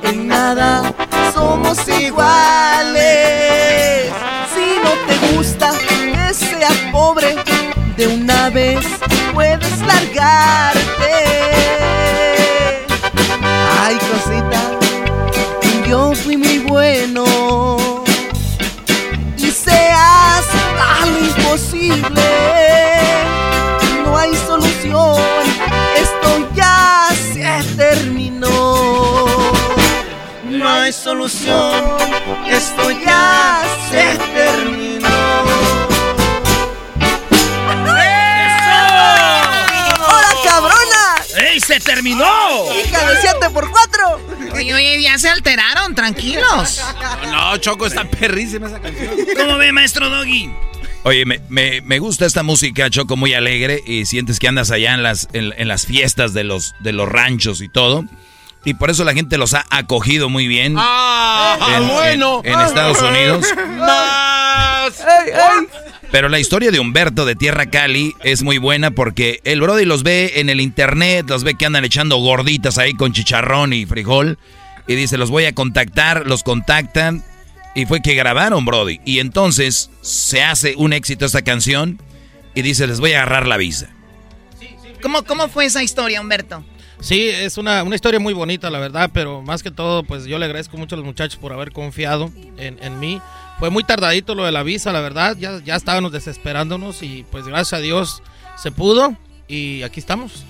[0.02, 0.94] en nada
[1.34, 3.02] somos iguales
[4.54, 7.36] si no te gusta que sea pobre
[7.96, 8.86] de una vez
[9.34, 10.77] puedes largarte.
[31.12, 31.72] Solución,
[32.50, 35.08] esto ya se terminó.
[40.06, 41.48] ¡Hola, cabrona!
[41.50, 42.26] ¡Ey, se terminó!
[42.84, 44.20] ¡Hija de 7 por 4
[44.52, 46.82] Oye, oye, ya se alteraron, tranquilos.
[47.30, 49.10] No, Choco, está perrísima esa canción.
[49.34, 50.50] ¿Cómo ve, maestro Doggy?
[51.04, 53.82] Oye, me, me- me gusta esta música, Choco, muy alegre.
[53.86, 57.08] Y sientes que andas allá en las, en, en las fiestas de los, de los
[57.08, 58.04] ranchos y todo.
[58.64, 60.74] Y por eso la gente los ha acogido muy bien.
[60.76, 62.42] ¡Ah, en, bueno!
[62.44, 63.46] en- en Estados Unidos.
[63.78, 64.92] ¡Más!
[66.10, 70.02] Pero la historia de Humberto de Tierra Cali es muy buena porque el Brody los
[70.02, 74.38] ve en el internet, los ve que andan echando gorditas ahí con chicharrón y frijol.
[74.86, 77.22] Y dice, los voy a contactar, los contactan.
[77.74, 79.00] Y fue que grabaron, Brody.
[79.04, 82.00] Y entonces se hace un éxito esta canción.
[82.54, 83.88] Y dice, les voy a agarrar la visa.
[85.02, 86.64] ¿Cómo, ¿Cómo fue esa historia, Humberto?
[87.00, 90.38] Sí, es una, una historia muy bonita, la verdad, pero más que todo, pues yo
[90.38, 93.20] le agradezco mucho a los muchachos por haber confiado en, en mí.
[93.60, 97.46] Fue muy tardadito lo de la visa, la verdad, ya, ya estábamos desesperándonos y pues
[97.46, 98.22] gracias a Dios
[98.56, 99.16] se pudo
[99.46, 100.44] y aquí estamos.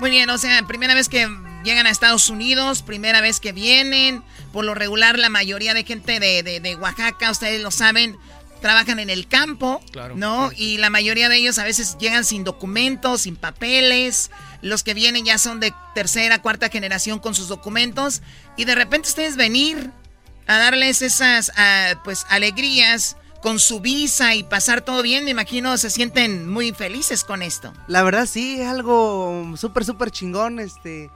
[0.00, 1.26] Muy bien, o sea, primera vez que
[1.64, 4.22] llegan a Estados Unidos, primera vez que vienen.
[4.52, 8.16] Por lo regular, la mayoría de gente de, de- de Oaxaca, ustedes lo saben,
[8.64, 10.16] trabajan en el campo, Claro.
[10.16, 10.50] ¿no?
[10.56, 14.30] Y la mayoría de ellos a veces llegan sin documentos, sin papeles.
[14.62, 18.22] Los que vienen ya son de tercera, cuarta generación con sus documentos.
[18.56, 19.90] Y de repente ustedes venir
[20.46, 25.76] a darles esas, ah, pues, alegrías con su visa y pasar todo bien, me imagino
[25.76, 27.70] se sienten muy felices con esto.
[27.86, 31.10] La verdad sí, es algo súper, súper chingón, este...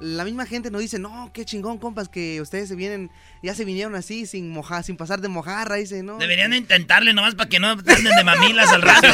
[0.00, 3.10] La misma gente nos dice, no, qué chingón, compas, que ustedes se vienen,
[3.42, 6.18] ya se vinieron así, sin mojar, sin pasar de mojarra, dice, ¿no?
[6.18, 9.08] Deberían de intentarle nomás para que no anden de mamilas al rato.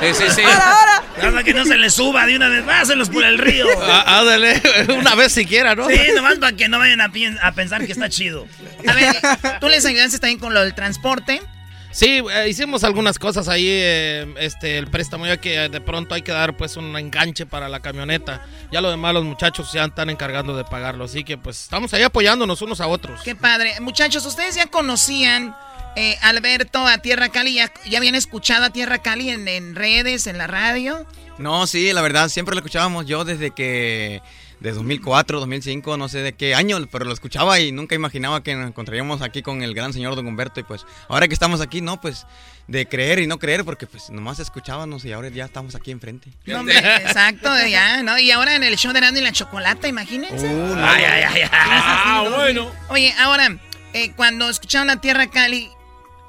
[0.00, 0.42] Sí, sí, sí.
[0.42, 3.66] Nada más que no se les suba de una vez, váselos por el río.
[3.82, 4.60] Ah, Ándale,
[4.98, 5.88] una vez siquiera, ¿no?
[5.88, 7.10] Sí, nomás para que no vayan a,
[7.42, 8.46] a pensar que está chido.
[8.86, 9.14] A ver,
[9.60, 11.42] tú les ayudaste también con lo del transporte.
[11.92, 16.14] Sí, eh, hicimos algunas cosas ahí, eh, este, el préstamo, ya que eh, de pronto
[16.14, 18.46] hay que dar pues un enganche para la camioneta.
[18.70, 22.02] Ya lo demás los muchachos ya están encargando de pagarlo, así que pues estamos ahí
[22.02, 23.20] apoyándonos unos a otros.
[23.22, 23.74] Qué padre.
[23.80, 25.54] Muchachos, ¿ustedes ya conocían
[25.96, 27.54] eh, Alberto a Tierra Cali?
[27.54, 31.04] ¿Ya, ya habían escuchado a Tierra Cali en, en redes, en la radio?
[31.38, 34.22] No, sí, la verdad, siempre lo escuchábamos yo desde que
[34.60, 38.54] de 2004, 2005, no sé de qué año, pero lo escuchaba y nunca imaginaba que
[38.54, 41.80] nos encontraríamos aquí con el gran señor Don Humberto y pues ahora que estamos aquí,
[41.80, 42.26] no, pues
[42.68, 46.30] de creer y no creer porque pues nomás escuchábamos y ahora ya estamos aquí enfrente.
[46.46, 48.18] No, hombre, exacto, ya, ¿no?
[48.18, 50.46] Y ahora en el show de Erasmo y la Chocolata, imagínense.
[50.46, 50.84] Uh, no.
[50.86, 51.48] ay, ay, ay, ay.
[51.52, 52.70] Ah, bueno.
[52.90, 53.56] Oye, ahora,
[53.94, 55.70] eh, cuando escucharon la Tierra Cali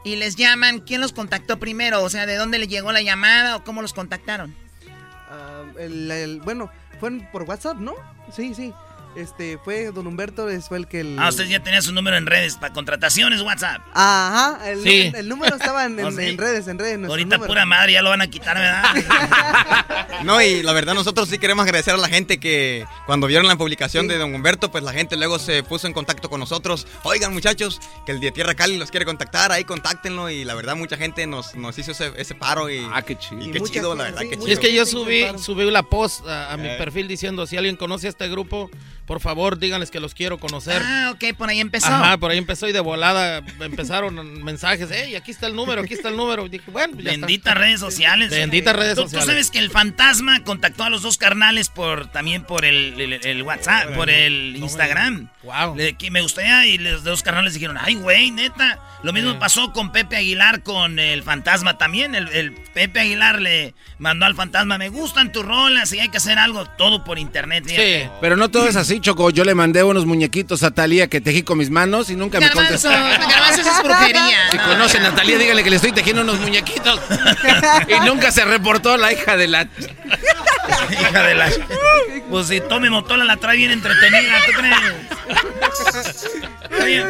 [0.06, 2.02] y les llaman, ¿quién los contactó primero?
[2.02, 4.56] O sea, ¿de dónde les llegó la llamada o cómo los contactaron?
[5.30, 6.72] Ah, el- el- bueno,
[7.02, 7.96] fue en- por WhatsApp, ¿no?
[8.32, 8.74] Sí, sí.
[9.16, 11.18] Este, fue Don Humberto, es- fue el que el...
[11.20, 13.82] Ah, usted ya tenía su número en redes para contrataciones, WhatsApp.
[13.94, 15.02] Ajá, el, Sí.
[15.08, 16.98] el- el número estaba en, en- en redes, en redes.
[17.10, 17.48] Ahorita número.
[17.48, 18.84] pura madre ya lo van a quitar, ¿verdad?
[20.24, 23.56] No, y la verdad nosotros sí queremos agradecer a la gente que cuando vieron la
[23.56, 26.86] publicación de Don Humberto, pues la gente luego se puso en contacto con nosotros.
[27.04, 30.76] Oigan muchachos, que el de Tierra Cali los quiere contactar, ahí contáctenlo y la verdad
[30.76, 33.42] mucha gente nos, nos hizo ese, ese paro y, ah, qué chido.
[33.42, 34.54] Y qué la verdad, sí, qué muchas chido.
[34.54, 36.76] Es que yo subí, subí la post a, a mi Eh.
[36.78, 38.70] perfil diciendo, si alguien conoce a este grupo,
[39.06, 40.82] por favor díganles que los quiero conocer.
[40.86, 41.88] Ah, ok, por ahí empezó.
[41.88, 45.94] Ajá, por ahí empezó y de volada empezaron mensajes, hey, aquí está el número, aquí
[45.94, 46.46] está el número.
[46.46, 47.26] Y dije, bueno, ya está.
[47.28, 48.30] Benditas redes sociales.
[48.30, 49.26] Benditas redes Tú- sociales.
[49.26, 53.14] Tú sabes que el fantasma contactó a los dos carnales por también por el, el-
[53.26, 55.30] el WhatsApp, por el Instagram.
[55.44, 55.76] Wow.
[55.76, 58.80] Le- que me gustaría y los dos carnales dijeron, ay, güey, neta.
[59.04, 62.14] Lo mismo pasó con Pepe Aguilar con el fantasma también.
[62.14, 66.18] El, el Pepe Aguilar le mandó al fantasma, me gustan tus rolas y hay que
[66.18, 67.64] hacer algo, todo por internet.
[67.66, 68.10] fíjate.
[68.22, 69.30] Pero no todo es así, Choco.
[69.30, 72.48] Yo le mandé unos muñequitos a Talía que tejí con mis manos y nunca me
[72.48, 72.90] Garbanzo, contestó.
[73.30, 74.52] Garbanzo, eso es brujería.
[74.52, 74.64] Si No.
[74.66, 77.00] conocen a Talía, díganle que le estoy tejiendo unos muñequitos.
[77.88, 79.68] y nunca se reportó la hija de la...
[80.92, 81.50] Hija de la...
[82.30, 86.28] Pues si Tommy Motola la trae bien entretenida, ¿tú crees?
[86.82, 87.04] Oye,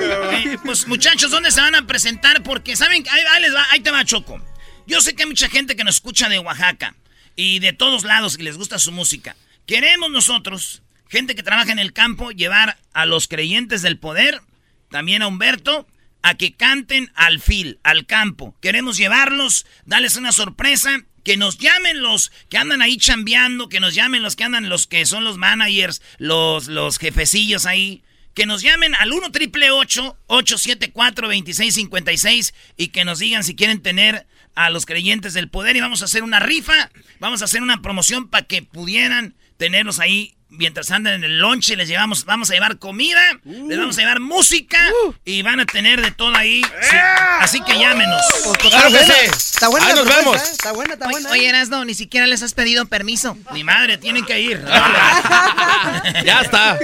[0.53, 2.41] eh, pues muchachos, ¿dónde se van a presentar?
[2.43, 3.03] Porque, ¿saben?
[3.09, 4.41] Ahí, ahí les va, ahí te va, Choco.
[4.87, 6.95] Yo sé que hay mucha gente que nos escucha de Oaxaca
[7.35, 9.35] y de todos lados y les gusta su música.
[9.65, 10.81] Queremos nosotros,
[11.11, 14.41] gente que trabaja en el campo, llevar a los creyentes del poder,
[14.89, 15.85] también a Humberto,
[16.21, 18.55] a que canten al fil, al campo.
[18.61, 23.93] Queremos llevarlos, darles una sorpresa, que nos llamen los que andan ahí chambeando, que nos
[23.93, 28.03] llamen los que andan, los que son los managers, los, los jefecillos ahí.
[28.33, 34.25] Que nos llamen al 1 triple 874 2656 y que nos digan si quieren tener
[34.55, 35.75] a los creyentes del poder.
[35.75, 36.89] Y vamos a hacer una rifa,
[37.19, 41.75] vamos a hacer una promoción para que pudieran tenerlos ahí mientras andan en el lonche.
[41.75, 44.77] Les llevamos, vamos a llevar comida, les vamos a llevar música
[45.25, 46.61] y van a tener de todo ahí.
[46.81, 46.95] Sí,
[47.39, 48.21] Así que llámenos.
[48.59, 49.11] Claro que sí.
[49.25, 50.51] Está buena la propuesta, ¿eh?
[50.51, 51.29] Está buena, está Oye, buena.
[51.31, 53.37] oye, Erasno, ni siquiera les has pedido permiso.
[53.53, 54.63] Mi madre, tienen que ir.
[56.25, 56.77] ya está.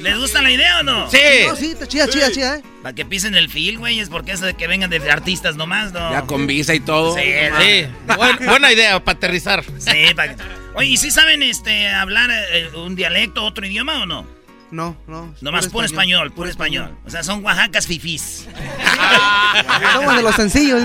[0.00, 1.10] ¿Les gusta la idea o no?
[1.10, 1.18] Sí.
[1.46, 2.62] No, sí, está chida, chida, chida, ¿eh?
[2.82, 5.92] Para que pisen el fil, güey, es porque eso de que vengan de artistas nomás,
[5.92, 6.10] ¿no?
[6.12, 7.14] Ya con visa y todo.
[7.14, 7.22] Sí,
[7.60, 7.86] Sí,
[8.16, 9.64] buen- buena idea para aterrizar.
[9.78, 10.28] Sí, pa-
[10.74, 14.26] Oye, ¿y si saben este hablar eh, un dialecto, otro idioma o no?
[14.70, 15.34] No, no.
[15.40, 16.96] Nomás puro español, puro español.
[17.04, 18.46] O sea, son Oaxacas fifís.
[19.94, 20.80] Somos de los sencillos.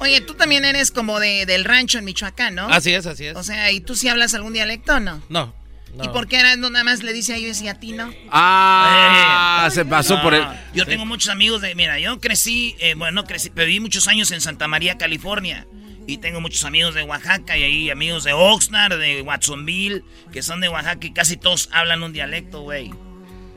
[0.00, 2.68] Oye, tú también eres como de, del rancho en Michoacán, ¿no?
[2.68, 3.36] Así es, así es.
[3.36, 5.22] O sea, ¿y tú sí hablas algún dialecto o no?
[5.30, 5.54] No.
[5.94, 6.04] no.
[6.04, 8.12] ¿Y por qué Erasno nada más le dice a ellos y a ti no?
[8.30, 10.44] Ah, se pasó No, por él.
[10.74, 11.74] Yo tengo muchos amigos de.
[11.74, 15.66] Mira, yo crecí, eh, bueno, no crecí, pero viví muchos años en Santa María, California.
[16.06, 20.60] Y tengo muchos amigos de Oaxaca y ahí amigos de Oxnard, de Watsonville, que son
[20.60, 22.92] de Oaxaca y casi todos hablan un dialecto, güey.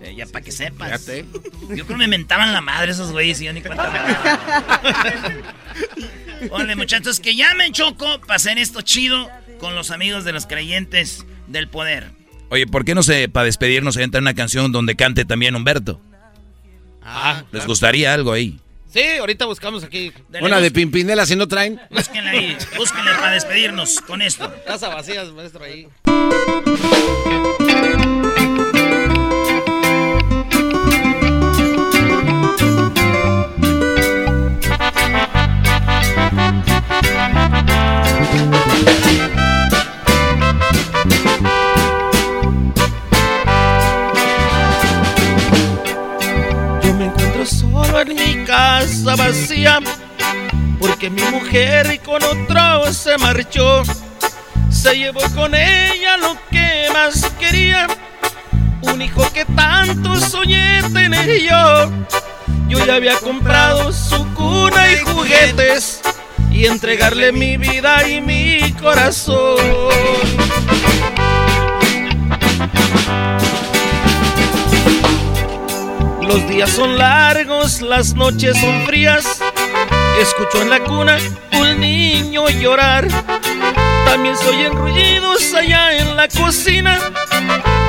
[0.01, 1.05] Eh, ya para que sepas.
[1.05, 1.25] Fíjate.
[1.75, 3.91] Yo creo que me mentaban la madre esos güeyes y yo ni cuenta
[6.39, 6.49] me.
[6.49, 11.25] Ole, muchachos, que llamen Choco para hacer esto chido con los amigos de los creyentes
[11.47, 12.11] del poder.
[12.49, 16.01] Oye, ¿por qué no se, para despedirnos, se entra una canción donde cante también Humberto?
[17.03, 18.59] Ah, ¿Les gustaría algo ahí?
[18.91, 20.11] Sí, ahorita buscamos aquí.
[20.41, 21.79] Una de Pimpinela, si no traen.
[21.91, 24.51] Búsquenla ahí, búsquenla para despedirnos con esto.
[24.65, 25.87] Casa vacías, maestro, ahí.
[48.49, 49.79] Casa vacía
[50.79, 53.83] porque mi mujer y con otro se marchó.
[54.71, 57.85] Se llevó con ella lo que más quería,
[58.81, 61.91] un hijo que tanto soñé tener yo.
[62.67, 66.01] Yo ya había comprado su cuna y juguetes
[66.51, 69.57] y entregarle mi vida y mi corazón.
[76.29, 79.41] Los días son largos, las noches son frías.
[80.21, 81.17] Escucho en la cuna
[81.59, 83.07] un niño llorar.
[84.05, 86.99] También soy ruidos allá en la cocina.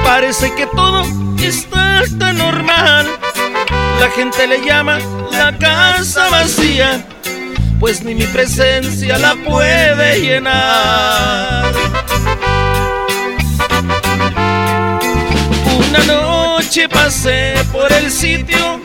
[0.04, 1.04] Parece que todo
[1.42, 3.06] está tan normal.
[4.00, 4.98] La gente le llama
[5.32, 7.04] la casa vacía,
[7.78, 11.74] pues ni mi presencia la puede llenar.
[15.76, 16.39] Una noche
[16.88, 18.80] pasé por el sitio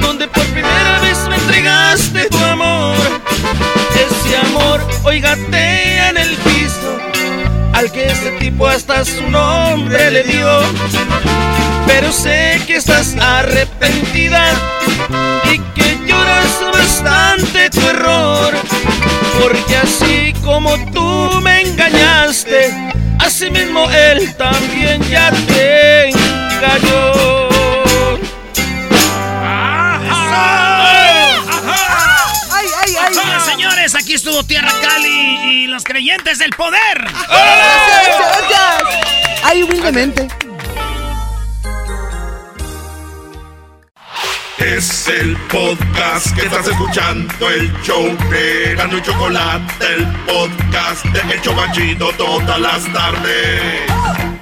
[0.00, 2.96] donde por primera vez me entregaste tu amor.
[3.94, 6.98] Ese amor hoy gatea en el piso,
[7.74, 10.62] al que ese tipo hasta su nombre le dio.
[11.86, 14.44] Pero sé que estás arrepentida
[15.52, 18.52] y que lloras bastante tu error,
[19.40, 22.74] porque así como tú me engañaste,
[23.20, 26.21] así mismo él también ya te
[26.62, 27.12] engañó.
[32.52, 33.14] ¡Ay, ay, ay!
[33.44, 36.98] Señores, aquí estuvo Tierra Cali y los creyentes del poder.
[36.98, 39.42] Gracias, gracias.
[39.44, 40.28] Ay, humildemente.
[44.58, 51.34] Es el podcast que estás escuchando, el show de Gano y Chocolate, el podcast de
[51.34, 54.41] El Chobachito todas las tardes.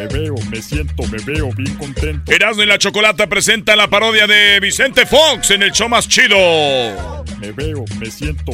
[0.00, 2.32] Me veo, me siento, me veo bien contento.
[2.32, 6.38] Erasmo y la Chocolata presenta la parodia de Vicente Fox en el show más chido.
[7.38, 8.52] Me veo, me siento.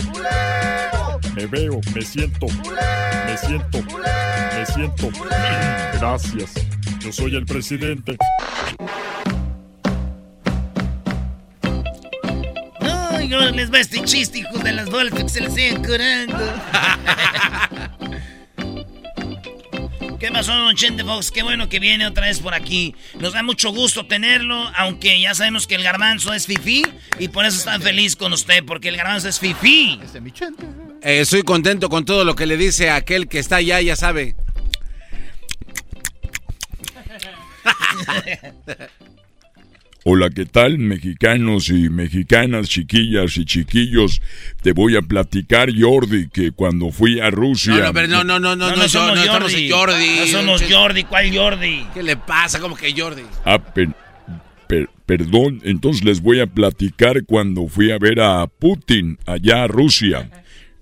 [1.37, 2.49] Me veo, me siento.
[2.49, 3.81] Me siento.
[3.81, 5.09] Me siento.
[6.01, 6.51] Gracias.
[6.99, 8.17] Yo soy el presidente.
[12.81, 16.39] Ay, no les va este chiste, hijos de las bolas, que se les siguen curando.
[20.19, 21.31] ¿Qué pasó, Don Chente Fox?
[21.31, 22.95] Qué bueno que viene otra vez por aquí.
[23.21, 26.87] Nos da mucho gusto tenerlo, aunque ya sabemos que el garbanzo es fifí
[27.19, 30.01] y por eso están feliz con usted, porque el garbanzo es fifí.
[31.03, 33.95] Eh, estoy contento con todo lo que le dice a aquel que está allá, ya
[33.95, 34.37] sabe.
[40.09, 44.23] Hola, ¿qué tal, mexicanos y mexicanas, chiquillas y chiquillos?
[44.63, 47.75] Te voy a platicar, Jordi, que cuando fui a Rusia...
[47.75, 49.65] No, no, pero no, no, no, no, no, no, somos no estamos Jordi.
[49.67, 50.17] en Jordi.
[50.21, 51.85] No somos Jordi, ¿cuál Jordi?
[51.93, 52.61] ¿Qué le pasa?
[52.61, 53.23] ¿Cómo que Jordi?
[53.45, 53.97] Ah, per-
[54.69, 59.67] per- perdón, entonces les voy a platicar cuando fui a ver a Putin allá a
[59.67, 60.31] Rusia.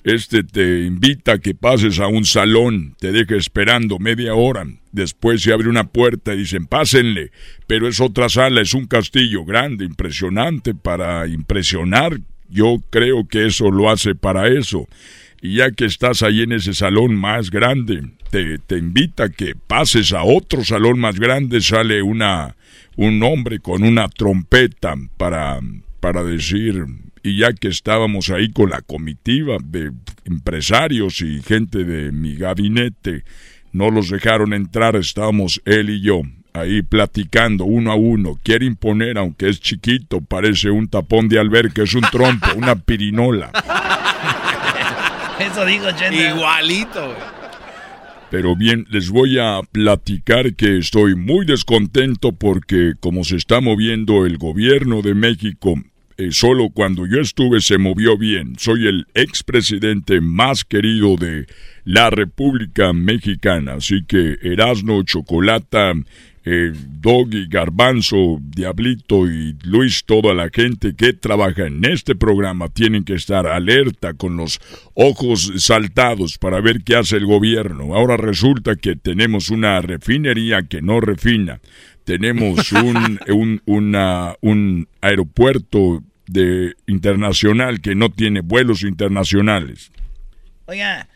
[0.04, 4.66] Este te invita a que pases a un salón, te deja esperando media hora.
[4.92, 7.30] Después se abre una puerta y dicen, pásenle.
[7.66, 12.20] Pero es otra sala, es un castillo grande, impresionante para impresionar.
[12.50, 14.86] Yo creo que eso lo hace para eso.
[15.40, 19.54] Y ya que estás ahí en ese salón más grande, te, te invita a que
[19.54, 22.56] pases a otro salón más grande, sale una,
[22.96, 25.60] un hombre con una trompeta para,
[26.00, 26.84] para decir,
[27.24, 29.90] y ya que estábamos ahí con la comitiva de
[30.26, 33.24] empresarios y gente de mi gabinete,
[33.72, 36.20] no los dejaron entrar, estábamos él y yo
[36.52, 38.38] ahí platicando uno a uno.
[38.42, 43.50] Quiere imponer, aunque es chiquito, parece un tapón de alberca, es un trompo, una pirinola.
[45.40, 46.28] Eso digo, Chente.
[46.28, 47.34] Igualito, güey.
[48.30, 54.26] Pero bien, les voy a platicar que estoy muy descontento porque como se está moviendo
[54.26, 55.76] el gobierno de México,
[56.16, 58.54] eh, solo cuando yo estuve se movió bien.
[58.58, 61.46] Soy el expresidente más querido de
[61.84, 63.74] la República Mexicana.
[63.74, 65.94] Así que Erasno, Chocolata,
[66.46, 73.04] eh, Doggy, Garbanzo, Diablito y Luis, toda la gente que trabaja en este programa tienen
[73.04, 74.60] que estar alerta con los
[74.92, 77.94] ojos saltados para ver qué hace el gobierno.
[77.94, 81.60] Ahora resulta que tenemos una refinería que no refina.
[82.04, 89.90] Tenemos un, un, una- un aeropuerto de internacional que no tiene vuelos internacionales.
[90.66, 91.06] Oiga,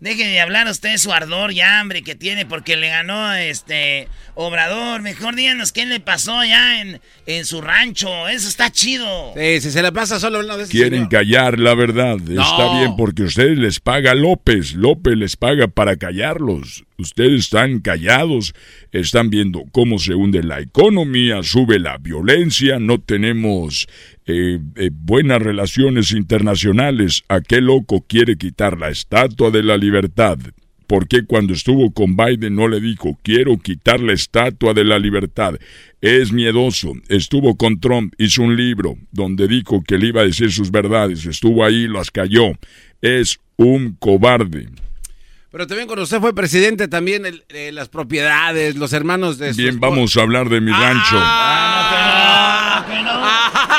[0.00, 5.02] deje de hablar usted su ardor y hambre que tiene porque le ganó este Obrador.
[5.02, 8.28] Mejor díganos qué le pasó allá en, en su rancho.
[8.28, 9.32] Eso está chido.
[9.36, 10.70] Sí, si se la pasa solo de eso.
[10.70, 12.16] Quieren callar la verdad.
[12.20, 14.74] Está bien porque ustedes les paga López.
[14.74, 16.84] López les paga para callarlos.
[17.00, 18.54] Ustedes están callados,
[18.90, 23.86] están viendo cómo se hunde la economía, sube la violencia, no tenemos
[24.28, 27.24] eh, eh, buenas relaciones internacionales.
[27.28, 30.38] Aquel loco quiere quitar la estatua de la libertad.
[30.86, 34.98] ¿Por qué cuando estuvo con Biden no le dijo, quiero quitar la estatua de la
[34.98, 35.54] libertad?
[36.00, 36.92] Es miedoso.
[37.08, 41.26] Estuvo con Trump, hizo un libro donde dijo que le iba a decir sus verdades.
[41.26, 42.52] Estuvo ahí, las cayó.
[43.02, 44.68] Es un cobarde.
[45.50, 49.80] Pero también cuando usted fue presidente, también el- eh, las propiedades, los hermanos de Bien,
[49.80, 51.16] vamos a hablar de mi rancho.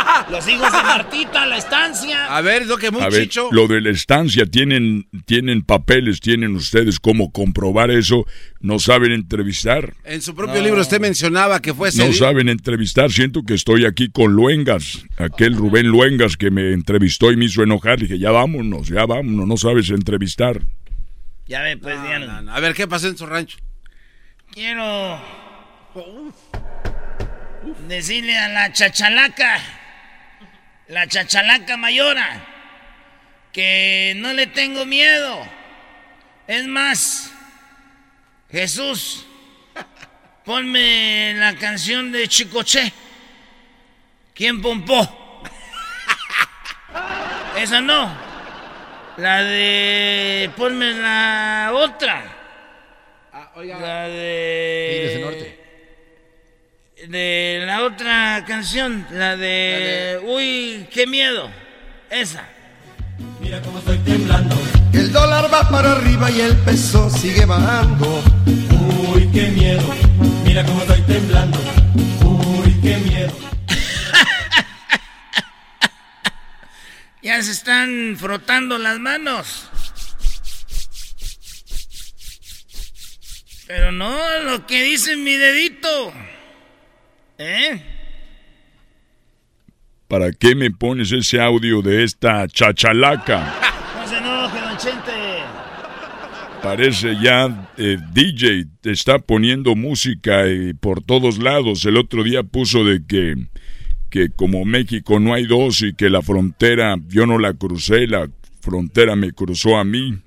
[0.32, 2.26] Los hijos de Martita, la estancia.
[2.36, 3.50] A ver, lo que muy A ver, chicho.
[3.52, 8.26] lo de la estancia, ¿tienen, tienen papeles, tienen ustedes cómo comprobar eso,
[8.60, 9.94] no saben entrevistar.
[10.04, 14.10] En su propio libro usted mencionaba que fue No saben entrevistar, siento que estoy aquí
[14.10, 18.00] con Luengas, aquel Rubén Luengas que me entrevistó y me hizo enojar.
[18.00, 20.62] Dije, ya vámonos, ya vámonos, no sabes entrevistar.
[21.48, 22.44] Ya ve, pues, Diana.
[22.54, 23.58] A ver, ¿qué pasó en su rancho?
[24.52, 25.20] Quiero
[27.88, 29.60] decirle a la chachalaca,
[30.90, 32.46] la chachalaca mayora,
[33.54, 35.48] que no le tengo miedo.
[36.48, 37.32] Es más,
[38.52, 39.26] Jesús,
[40.44, 42.92] ponme la canción de Chicoche.
[44.34, 45.44] ¿Quién pompó?
[47.58, 48.30] Esa no.
[49.18, 50.50] La de.
[50.56, 52.24] Ponme la otra.
[53.56, 55.59] La de.
[57.10, 60.22] De la otra canción, la de.
[60.24, 61.50] Uy, qué miedo.
[62.08, 62.48] Esa.
[63.42, 64.56] Mira cómo estoy temblando.
[64.94, 68.24] El dólar va para arriba y el peso sigue bajando.
[69.12, 69.92] Uy, qué miedo.
[70.44, 71.58] Mira cómo estoy temblando.
[72.24, 73.34] Uy, qué miedo.
[77.24, 79.68] Ya se están frotando las manos.
[83.66, 86.14] Pero no lo que dice mi dedito.
[87.40, 87.82] ¿Eh?
[90.10, 93.56] ¿Para qué me pones ese audio de esta chachalaca?
[93.96, 95.12] No se enoje, don Chente.
[96.62, 101.86] Parece ya eh, DJ, te está poniendo música eh, por todos lados.
[101.86, 103.36] El otro día puso de que,
[104.10, 108.30] que como México no hay dos y que la frontera, yo no la crucé, la
[108.62, 110.20] frontera me cruzó a mí.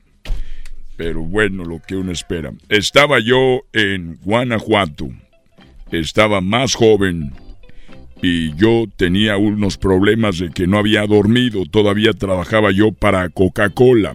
[0.96, 2.52] Pero bueno, lo que uno espera.
[2.68, 5.08] Estaba yo en Guanajuato,
[6.00, 7.32] estaba más joven
[8.22, 14.14] y yo tenía unos problemas de que no había dormido, todavía trabajaba yo para Coca-Cola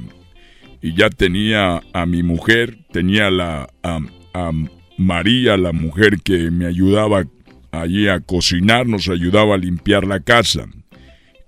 [0.82, 4.00] y ya tenía a mi mujer, tenía la a,
[4.34, 4.52] a
[4.98, 7.24] María, la mujer que me ayudaba
[7.72, 10.66] allí a cocinar, nos ayudaba a limpiar la casa.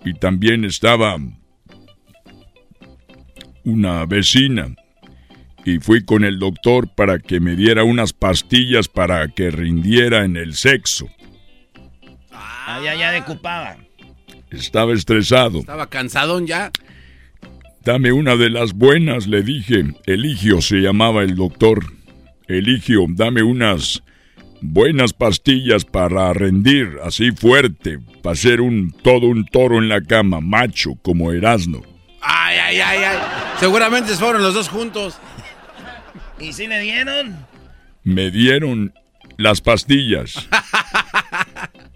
[0.06, 1.18] Y también estaba
[3.64, 4.76] una vecina.
[5.70, 10.36] Y fui con el doctor para que me diera unas pastillas para que rindiera en
[10.36, 11.08] el sexo.
[12.32, 13.78] Ah, ya, ya decupaba.
[14.50, 15.60] Estaba estresado.
[15.60, 16.72] Estaba cansadón ya.
[17.86, 19.94] Dame una de las buenas, le dije.
[20.08, 21.86] Eligio se llamaba el doctor.
[22.48, 24.02] Eligio, dame unas
[24.62, 30.42] buenas pastillas para rendir así fuerte, para ser un todo un toro en la cama,
[30.42, 31.84] macho como Erasno.
[32.22, 33.18] Ay, ay, ay, ay.
[33.60, 35.20] Seguramente fueron los dos juntos.
[36.40, 37.36] ¿Y si le dieron?
[38.04, 38.94] Me dieron
[39.38, 40.48] las pastillas.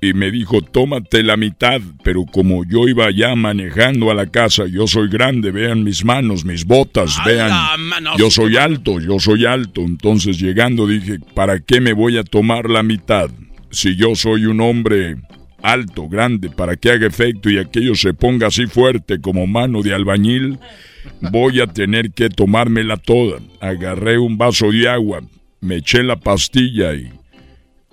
[0.02, 4.66] Y me dijo, tómate la mitad, pero como yo iba ya manejando a la casa,
[4.66, 9.46] yo soy grande, vean mis manos, mis botas, vean, mano, yo soy alto, yo soy
[9.46, 9.80] alto.
[9.80, 13.30] Entonces llegando dije, ¿para qué me voy a tomar la mitad?
[13.72, 15.16] Si yo soy un hombre
[15.62, 19.94] alto, grande, para que haga efecto y aquello se ponga así fuerte como mano de
[19.94, 20.60] albañil,
[21.22, 23.40] voy a tener que tomármela toda.
[23.60, 25.22] Agarré un vaso de agua,
[25.62, 27.12] me eché la pastilla y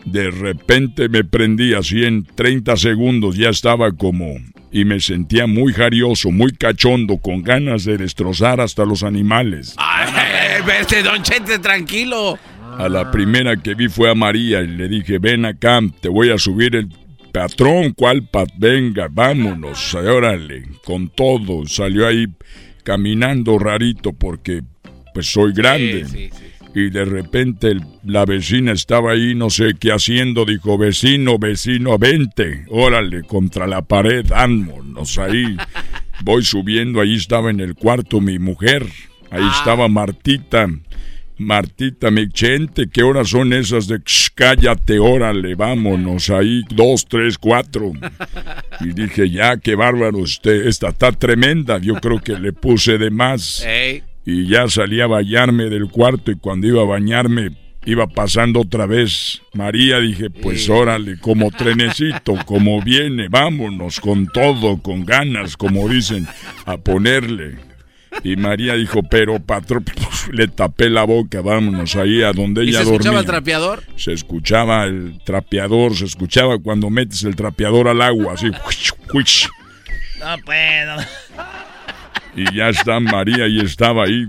[0.04, 4.36] de repente me prendí así en 30 segundos, ya estaba como...
[4.72, 9.74] Y me sentía muy jarioso, muy cachondo, con ganas de destrozar hasta los animales.
[9.76, 12.38] Ay, vete, don Chente, tranquilo.
[12.78, 16.30] A la primera que vi fue a María y le dije, ven acá, te voy
[16.30, 16.88] a subir el
[17.32, 18.48] patrón, ¿cuál pat?
[18.56, 21.66] Venga, vámonos, órale, con todo.
[21.66, 22.26] Salió ahí
[22.82, 24.62] caminando rarito porque
[25.15, 26.05] pues soy grande.
[26.73, 31.98] Y de repente el- la vecina estaba ahí, no sé qué haciendo, dijo, vecino, vecino,
[31.98, 35.57] vente, órale, contra la pared, vámonos ahí.
[36.24, 38.86] Voy subiendo, ahí estaba en el cuarto mi mujer,
[39.31, 40.69] ahí estaba Martita.
[41.40, 47.38] Martita, mi gente, ¿qué horas son esas de "Shh, cállate, órale, vámonos ahí, dos, tres,
[47.38, 47.92] cuatro?
[48.80, 53.10] Y dije, ya, qué bárbaro, usted, esta está tremenda, yo creo que le puse de
[53.10, 53.62] más.
[54.26, 57.52] Y ya salí a bañarme del cuarto y cuando iba a bañarme
[57.86, 64.76] iba pasando otra vez María, dije, pues órale, como trenecito, como viene, vámonos con todo,
[64.82, 66.26] con ganas, como dicen,
[66.66, 67.69] a ponerle.
[68.24, 69.84] Y María dijo, pero patrón,
[70.32, 72.96] le tapé la boca, vámonos ahí a donde ¿Y ella se dormía.
[72.98, 73.82] escuchaba el trapeador?
[73.96, 78.48] Se escuchaba el trapeador, se escuchaba cuando metes el trapeador al agua, así.
[80.20, 80.96] No puedo.
[82.36, 84.26] Y ya está María y estaba ahí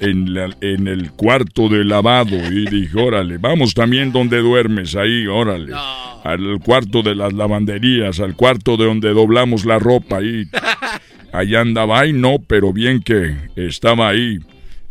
[0.00, 2.36] en, la- en el cuarto de lavado.
[2.36, 5.72] Y dije, órale, vamos también donde duermes, ahí, órale.
[6.24, 10.44] Al cuarto de las lavanderías, al cuarto de donde doblamos la ropa, ahí.
[11.32, 14.38] Allá andaba, ay no, pero bien que estaba ahí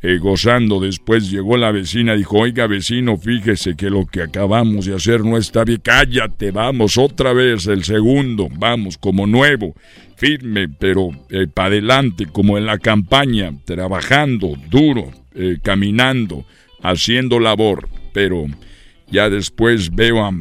[0.01, 0.79] eh, gozando.
[0.79, 5.21] Después llegó la vecina y dijo, oiga vecino, fíjese que lo que acabamos de hacer
[5.23, 5.81] no está bien.
[5.83, 9.73] Cállate, vamos otra vez, el segundo, vamos, como nuevo,
[10.15, 11.09] firme, pero
[11.53, 16.45] para adelante, como en la campaña, trabajando duro, eh, caminando,
[16.83, 17.89] haciendo labor.
[18.13, 18.45] Pero
[19.09, 20.31] ya después veo a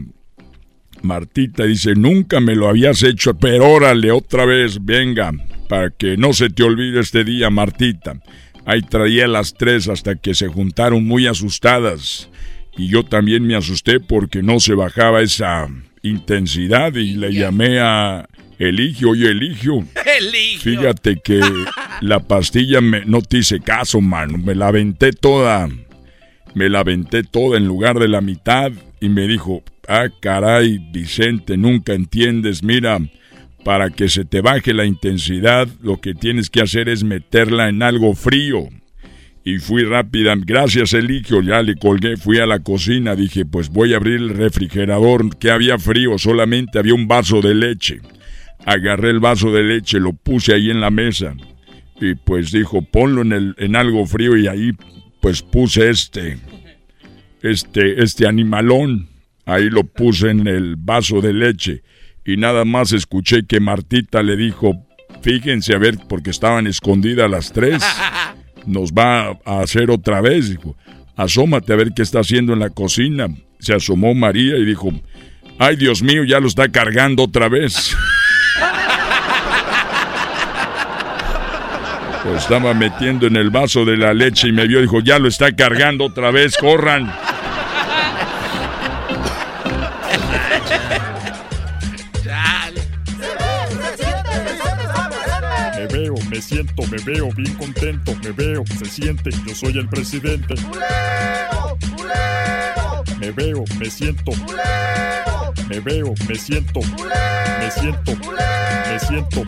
[1.02, 5.32] Martita dice, nunca me lo habías hecho, pero órale, otra vez, venga,
[5.68, 8.20] para que no se te olvide este día, Martita.
[8.64, 12.28] Ahí traía las tres hasta que se juntaron muy asustadas.
[12.77, 15.68] Y yo también me asusté porque no se bajaba esa
[16.02, 18.28] intensidad y le llamé a
[18.59, 19.85] Eligio, oye Eligio.
[20.18, 20.60] Eligio.
[20.60, 21.40] Fíjate que
[22.01, 24.36] la pastilla me, no te hice caso, mano.
[24.39, 25.68] Me la aventé toda.
[26.55, 28.73] Me la aventé toda en lugar de la mitad.
[29.01, 32.63] Y me dijo, ah, caray, Vicente, nunca entiendes.
[32.63, 32.99] Mira,
[33.65, 37.83] para que se te baje la intensidad, lo que tienes que hacer es meterla en
[37.83, 38.69] algo frío.
[39.45, 43.95] Y fui rápida, gracias Eligio, ya le colgué, fui a la cocina, dije, pues voy
[43.95, 48.01] a abrir el refrigerador, que había frío, solamente había un vaso de leche.
[48.65, 51.37] Agarré el vaso de leche, lo puse ahí en la mesa.
[52.01, 54.73] Y pues dijo, ponlo en, el, en algo frío y ahí
[55.21, 56.39] pues puse este,
[57.43, 59.09] este, este animalón.
[59.47, 61.82] Ahí lo puse en el vaso de leche.
[62.24, 64.85] Y nada más escuché que Martita le dijo,
[65.23, 67.82] fíjense a ver, porque estaban escondidas las tres.
[68.66, 70.77] Nos va a hacer otra vez, dijo.
[71.14, 73.28] Asómate a ver qué está haciendo en la cocina.
[73.60, 74.93] Se asomó María y dijo,
[75.59, 77.97] ay Dios mío, ya lo está cargando otra vez.
[82.24, 85.28] Lo estaba metiendo en el vaso de la leche y me vio dijo, ya lo
[85.28, 87.09] está cargando otra vez, corran.
[96.57, 100.55] Siento, me veo bien contento, me veo, se siente, yo soy el presidente.
[103.19, 104.33] Me veo, me siento.
[105.69, 106.81] Me veo, me siento.
[106.81, 108.12] Me siento.
[108.16, 109.43] Me siento.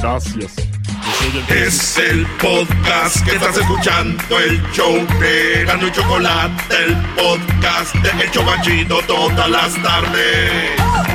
[0.00, 0.56] Gracias.
[0.56, 6.74] Yo soy el Es el podcast que estás escuchando, el show de Erasmo y Chocolate,
[6.86, 11.13] el podcast de El Chobachito todas las tardes.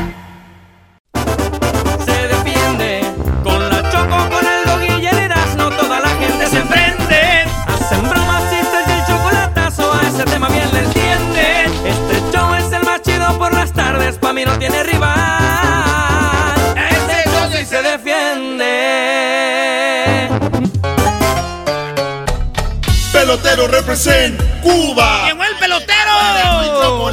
[23.12, 25.26] Pelotero represent Cuba.
[25.28, 27.10] ¡Llegó el pelotero!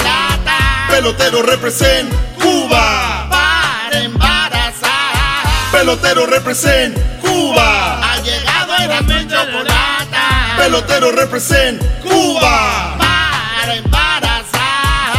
[0.88, 2.10] Pelotero represent
[2.40, 3.26] Cuba.
[3.28, 5.42] Para embarazar.
[5.72, 8.00] Pelotero represent Cuba.
[8.02, 10.16] Ha llegado Erasmo y Chocolate.
[10.56, 12.96] Pelotero represent Cuba.
[12.98, 15.12] Para embarazar.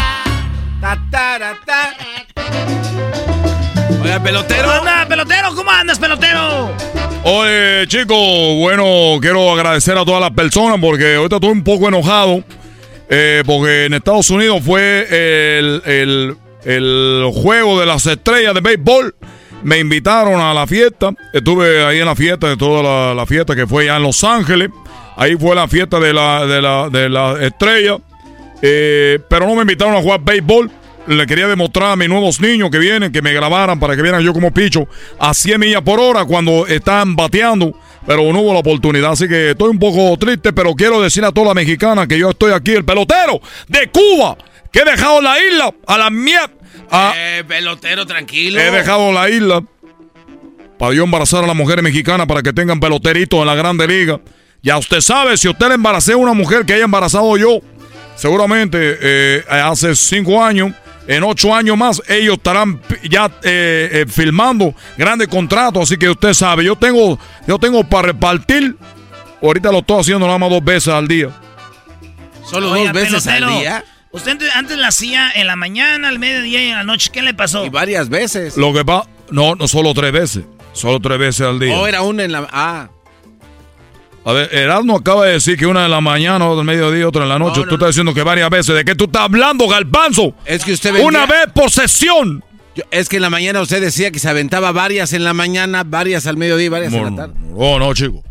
[4.02, 4.84] Oiga, pelotero.
[5.28, 5.56] Pelotero?
[5.56, 6.72] ¿Cómo andas, pelotero?
[7.24, 8.18] Oye, chicos,
[8.60, 12.44] bueno, quiero agradecer a todas las personas porque ahorita estoy un poco enojado.
[13.10, 15.08] eh, porque en Estados Unidos fue
[15.60, 19.16] el, el- el juego de las estrellas de béisbol.
[19.64, 21.12] Me invitaron a la fiesta.
[21.34, 24.24] Estuve ahí en la fiesta, de toda la, la fiesta que fue allá en Los
[24.26, 24.70] Ángeles.
[25.16, 27.98] Ahí fue la fiesta de la, de la, de la estrella.
[28.62, 30.70] Eh, pero no me invitaron a jugar béisbol.
[31.08, 34.22] Le quería demostrar a mis nuevos niños que vienen, que me grabaran para que vieran
[34.22, 34.88] yo como picho
[35.20, 37.74] a 100 millas por hora cuando están bateando.
[38.06, 41.32] Pero no hubo la oportunidad, así que estoy un poco triste, pero quiero decir a
[41.32, 44.38] toda la mexicana que yo estoy aquí, el pelotero de Cuba,
[44.72, 46.52] que he dejado la isla a la mierda.
[47.16, 48.60] Eh, pelotero, tranquilo.
[48.60, 49.62] He dejado la isla
[50.78, 54.20] para yo embarazar a las mujeres mexicanas para que tengan peloteritos en la Grande Liga.
[54.62, 57.60] Ya usted sabe, si usted le embaracé a una mujer que haya embarazado yo,
[58.16, 60.74] seguramente eh, hace cinco años,
[61.08, 65.84] en ocho años más, ellos estarán ya eh, eh, filmando grandes contratos.
[65.84, 67.18] Así que usted sabe, yo tengo,
[67.48, 68.76] yo tengo para repartir.
[69.42, 71.30] Ahorita lo estoy haciendo nada más dos veces al día.
[72.50, 73.84] ¿Solo Oiga, dos veces pelotero, al día?
[74.12, 77.10] Usted antes- la hacía en la mañana, al mediodía y en la noche.
[77.12, 77.66] ¿Qué le pasó?
[77.66, 78.58] Y varias veces.
[78.58, 80.44] Lo que pasa, no, no solo tres veces,
[80.74, 81.78] solo tres veces al día.
[81.78, 82.48] O era una en la...
[82.52, 82.90] Ah,
[84.30, 87.24] A ver, Erasmo acaba de decir que una de la mañana, otra del mediodía, otra
[87.24, 87.60] en la noche.
[87.60, 88.76] No, no, tú estás diciendo que varias veces.
[88.76, 90.34] ¿De qué tú estás hablando, Galbanzo?
[90.46, 92.44] es que usted vendía- Una vez por sesión.
[92.76, 95.86] Yo- es que en la mañana usted decía que se aventaba varias en la mañana,
[95.86, 97.36] varias al mediodía y varias en la tarde.
[97.58, 98.22] No, no, chico.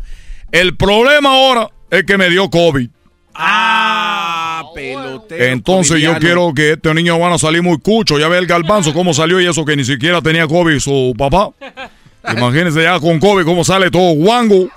[0.51, 2.89] El problema ahora es que me dio COVID.
[3.33, 5.45] Ah, pelotero.
[5.45, 8.19] Entonces yo quiero que este niño van a salir muy cucho.
[8.19, 11.49] Ya ve el galbanzo cómo salió y eso que ni siquiera tenía COVID su papá.
[12.37, 14.69] Imagínense ya con COVID cómo sale todo guango.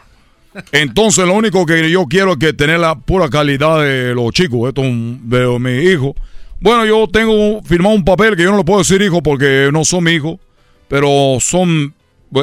[0.73, 4.69] Entonces lo único que yo quiero es que tener la pura calidad de los chicos,
[4.69, 6.15] esto de mi hijo.
[6.61, 9.85] Bueno, yo tengo firmado un papel que yo no le puedo decir hijo porque no
[9.85, 10.39] son mi hijo,
[10.89, 11.95] pero son,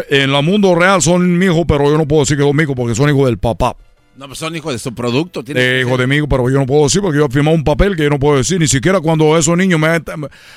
[0.09, 2.63] en el mundo real son mi hijo, pero yo no puedo decir que son mi
[2.63, 3.75] hijo porque son hijos del papá.
[4.17, 5.43] No, pues son hijos de su producto.
[5.47, 7.95] Eh, hijo de mí, pero yo no puedo decir porque yo he firmado un papel
[7.95, 9.87] que yo no puedo decir, ni siquiera cuando esos niños me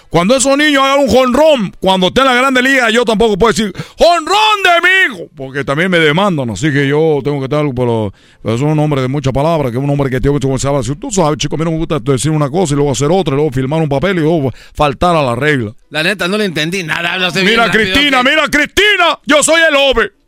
[0.09, 3.53] cuando esos niños hagan un jonrón, cuando esté en la grande liga, yo tampoco puedo
[3.53, 7.67] decir jonrón de mi hijo, porque también me demandan, así que yo tengo que estar,
[7.77, 10.59] pero, pero es un hombre de muchas palabras, que es un hombre que tiene que
[10.83, 13.09] si tú sabes, chico, a mí no me gusta decir una cosa y luego hacer
[13.13, 15.75] otra, y luego firmar un papel y luego faltar a la regla.
[15.91, 17.29] La neta, no le entendí nada.
[17.29, 20.20] usted bien Mira, Cristina, mira, Cristina, yo soy el ove.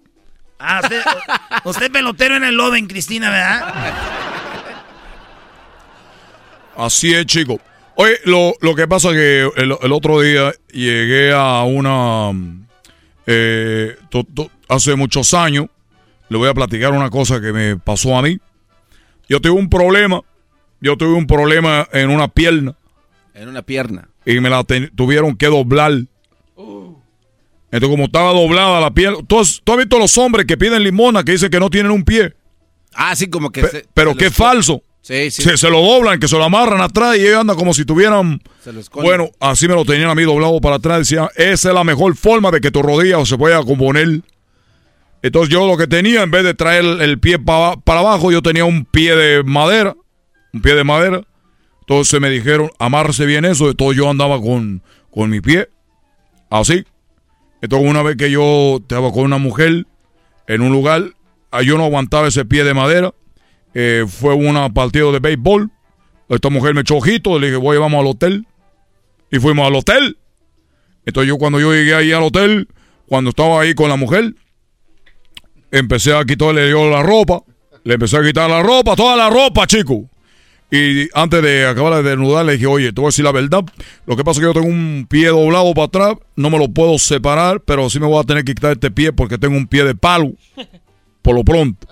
[0.64, 1.02] Ah, usted,
[1.64, 3.74] usted pelotero en el Loven, Cristina, ¿verdad?
[6.76, 7.60] Así es, chico.
[7.96, 12.30] Oye, lo, lo que pasa es que el, el otro día llegué a una...
[13.26, 15.66] eh, to- to- hace muchos años,
[16.28, 18.38] le voy a platicar una cosa que me pasó a mí.
[19.28, 20.20] Yo tuve un problema,
[20.80, 22.74] yo tuve un problema en una pierna
[23.34, 24.08] En una pierna.
[24.24, 25.92] y me la ten- tuvieron que doblar.
[27.72, 30.84] Entonces, como estaba doblada la pierna, ¿tú has, tú has visto los hombres que piden
[30.84, 32.34] limona que dicen que no tienen un pie?
[32.94, 33.62] Ah, sí, como que...
[33.62, 34.82] Pe- se- pero se qué los- falso.
[35.00, 35.42] Sí, sí.
[35.42, 38.40] Se, se lo doblan, que se lo amarran atrás y ellos andan como si tuvieran...
[38.62, 39.04] Se lo esconden.
[39.08, 40.98] Bueno, así me lo tenían a mí doblado para atrás.
[41.00, 44.20] Decía, esa es la mejor forma de que tu rodilla se pueda componer.
[45.22, 48.42] Entonces yo lo que tenía, en vez de traer el pie pa- para abajo, yo
[48.42, 49.96] tenía un pie de madera.
[50.52, 51.22] Un pie de madera.
[51.80, 53.70] Entonces me dijeron, amárrese bien eso.
[53.70, 55.68] Entonces yo andaba con, con mi pie.
[56.50, 56.84] Así.
[57.62, 59.86] Entonces una vez que yo estaba con una mujer
[60.48, 61.14] en un lugar,
[61.52, 63.14] ah, yo no aguantaba ese pie de madera.
[63.72, 65.70] Eh, fue una partido de béisbol.
[66.28, 68.46] Esta mujer me echó ojito, le dije, voy, vamos al hotel.
[69.30, 70.18] Y fuimos al hotel.
[71.06, 72.68] Entonces yo cuando yo llegué ahí al hotel,
[73.06, 74.34] cuando estaba ahí con la mujer,
[75.70, 77.42] empecé a quitarle yo la ropa.
[77.84, 80.08] Le empecé a quitar la ropa, toda la ropa, chico.
[80.74, 83.62] Y antes de acabar de desnudar, le dije, oye, te voy a decir la verdad.
[84.06, 86.68] Lo que pasa es que yo tengo un pie doblado para atrás, no me lo
[86.68, 89.66] puedo separar, pero sí me voy a tener que quitar este pie porque tengo un
[89.66, 90.32] pie de palo.
[91.20, 91.86] Por lo pronto.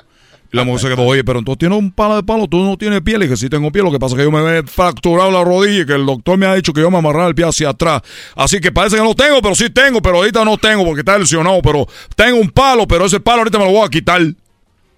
[0.50, 2.78] Y la mujer se quedó, oye, pero entonces tienes un palo de palo, tú no
[2.78, 3.18] tienes pie.
[3.18, 5.44] Le dije, sí tengo pie, lo que pasa es que yo me he fracturado la
[5.44, 7.68] rodilla y que el doctor me ha dicho que yo me amarrara el pie hacia
[7.68, 8.00] atrás.
[8.34, 11.18] Así que parece que no tengo, pero sí tengo, pero ahorita no tengo porque está
[11.18, 11.60] lesionado.
[11.60, 11.86] Pero
[12.16, 14.22] tengo un palo, pero ese palo ahorita me lo voy a quitar.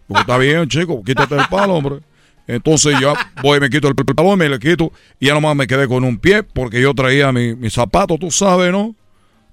[0.06, 2.11] Porque está bien, chico, quítate el palo, hombre.
[2.46, 5.86] Entonces ya voy, me quito el palo, me le quito y ya nomás me quedé
[5.86, 8.94] con un pie porque yo traía mi, mi zapato, tú sabes, ¿no?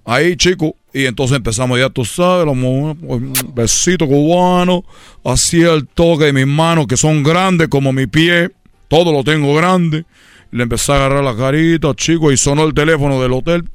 [0.06, 0.76] Ahí, chico.
[0.92, 4.84] Y entonces empezamos ya, tú sabes, los un besito cubano,
[5.24, 8.50] así el toque de mis manos que son grandes como mi pie,
[8.88, 10.06] todo lo tengo grande.
[10.52, 13.66] Le empecé a agarrar la carita, chico, y sonó el teléfono del hotel.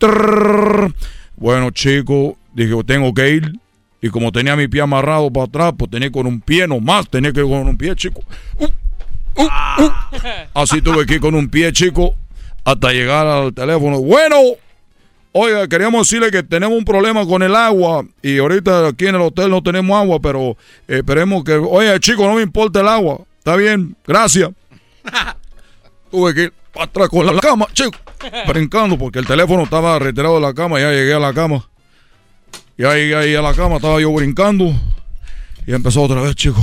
[1.36, 3.52] Bueno, chico, dije, tengo que ir.
[4.02, 7.32] Y como tenía mi pie amarrado para atrás, pues tenía con un pie nomás, tenía
[7.32, 8.22] que ir con un pie, chico.
[9.36, 9.90] Uh.
[10.54, 12.14] Así tuve que ir con un pie, chico,
[12.64, 14.00] hasta llegar al teléfono.
[14.00, 14.36] Bueno,
[15.36, 19.20] Oiga, queríamos decirle que tenemos un problema con el agua y ahorita aquí en el
[19.20, 20.50] hotel no tenemos agua, pero
[20.86, 21.54] eh, esperemos que...
[21.54, 23.18] Oye, chico, no me importa el agua.
[23.38, 24.50] Está bien, gracias.
[26.12, 27.98] Tuve que ir para atrás con la cama, chico,
[28.46, 30.78] brincando porque el teléfono estaba retirado de la cama.
[30.78, 31.68] Ya llegué a la cama.
[32.78, 34.72] Ya llegué ahí a la cama, estaba yo brincando
[35.66, 36.62] y empezó otra vez, chico.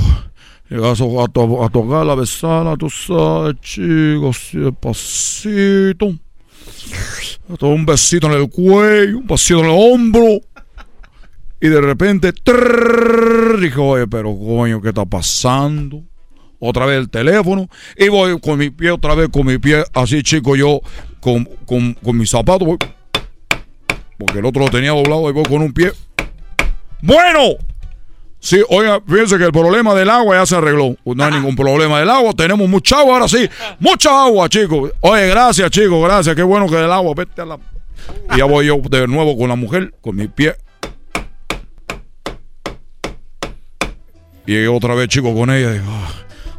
[0.72, 6.14] Llegué a, a, to- a tocar la besada, tú sabes, chico, así despacito.
[7.60, 10.40] Un besito en el cuello, un besito en el hombro.
[11.60, 16.02] Y de repente, trrr, dije, oye, pero coño, ¿qué está pasando?
[16.58, 17.68] Otra vez el teléfono.
[17.98, 20.80] Y voy con mi pie, otra vez con mi pie, así chico, yo
[21.20, 22.64] con, con, con mi zapato.
[22.64, 22.78] voy-
[24.18, 25.92] porque el otro lo tenía doblado y voy con un pie.
[27.02, 27.56] Bueno,
[28.44, 30.96] Sí, oiga, fíjense que el problema del agua ya se arregló.
[31.04, 32.32] No hay ningún problema del agua.
[32.32, 33.48] Tenemos mucha agua ahora sí.
[33.78, 34.90] Mucha agua, chicos.
[34.98, 36.34] Oye, gracias, chicos, gracias.
[36.34, 37.14] Qué bueno que del agua.
[37.16, 37.58] Vete a la.
[38.34, 40.56] Y ya voy yo de nuevo con la mujer, con mi pie.
[44.44, 45.70] Y otra vez, chicos, con ella.
[45.70, 46.10] Digo, "Ah,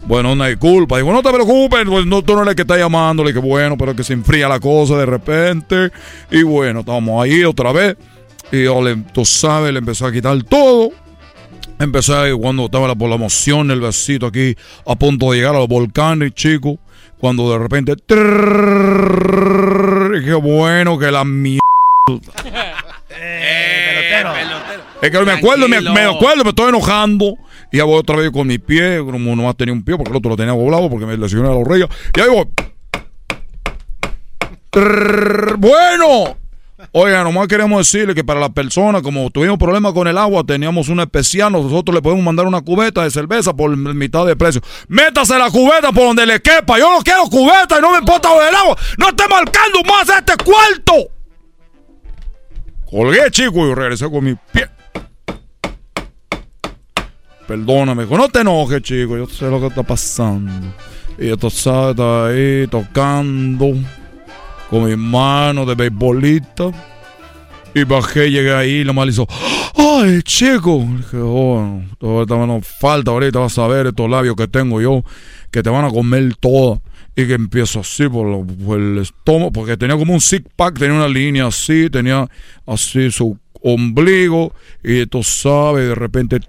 [0.05, 0.95] Bueno, una disculpa.
[0.97, 3.23] Digo, no te preocupes, pues no, tú no eres el que está llamando.
[3.25, 5.91] Le dije, bueno, pero que se enfría la cosa de repente.
[6.31, 7.97] Y bueno, estamos ahí otra vez.
[8.53, 10.91] Y yo, le, tú sabes, le empezó a quitar todo.
[11.83, 14.55] Empecé ahí cuando estaba la, por la emoción, el besito aquí,
[14.87, 16.79] a punto de llegar a los volcanes, chico.
[17.19, 17.93] Cuando de repente.
[20.17, 21.59] dije, bueno, que la mierda.
[25.01, 27.37] Es que me acuerdo, me, me acuerdo, me estoy enojando.
[27.73, 30.11] Y ya voy otra vez con mi pie, como no más tenía un pie, porque
[30.11, 31.89] el otro lo tenía doblado, porque me lesioné la rodilla.
[32.15, 32.47] Y ahí voy.
[34.69, 36.37] Trrr, Bueno.
[36.91, 40.89] Oiga, nomás queremos decirle que para la persona, como tuvimos problemas con el agua, teníamos
[40.89, 44.61] un especial, nosotros le podemos mandar una cubeta de cerveza por mitad de precio.
[44.87, 46.77] Métase la cubeta por donde le quepa.
[46.77, 48.77] Yo no quiero cubeta y no me importa del agua.
[48.97, 51.09] No esté marcando más este cuarto.
[52.89, 54.67] Colgué, chico, y regresé con mi pie.
[57.47, 59.17] Perdóname, no te enojes, chico.
[59.17, 60.73] Yo sé lo que está pasando.
[61.17, 63.73] Y esto está ahí tocando
[64.69, 66.71] con mi mano de beisbolista.
[67.75, 69.25] Y bajé, llegué ahí y la mal hizo.
[69.75, 70.85] ¡Ay, chico!
[70.97, 75.03] Dije, oh, todavía nos falta ahorita, vas a ver estos labios que tengo yo,
[75.49, 76.79] que te van a comer todas.
[77.15, 80.79] Y que empiezo así por, lo- por el estómago, porque tenía como un six pack,
[80.79, 82.27] tenía una línea así, tenía
[82.65, 84.53] así su ombligo,
[84.83, 86.39] y tú sabes, de repente.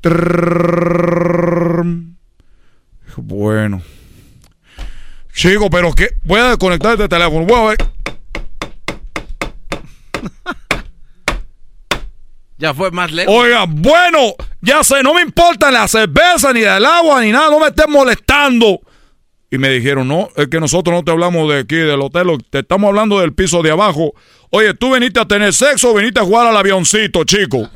[0.00, 1.84] trrrr.
[3.06, 3.82] Dije, Bueno.
[5.34, 6.10] Chico, pero qué.
[6.22, 7.44] Voy a desconectar este teléfono.
[7.44, 7.78] Voy a ver.
[12.56, 13.34] Ya fue más lejos.
[13.36, 17.58] Oiga, bueno, ya sé, no me importa la cerveza, ni del agua, ni nada, no
[17.58, 18.78] me estés molestando.
[19.50, 22.60] Y me dijeron, no, es que nosotros no te hablamos de aquí, del hotel, te
[22.60, 24.14] estamos hablando del piso de abajo.
[24.50, 27.68] Oye, ¿tú veniste a tener sexo o veniste a jugar al avioncito, chico?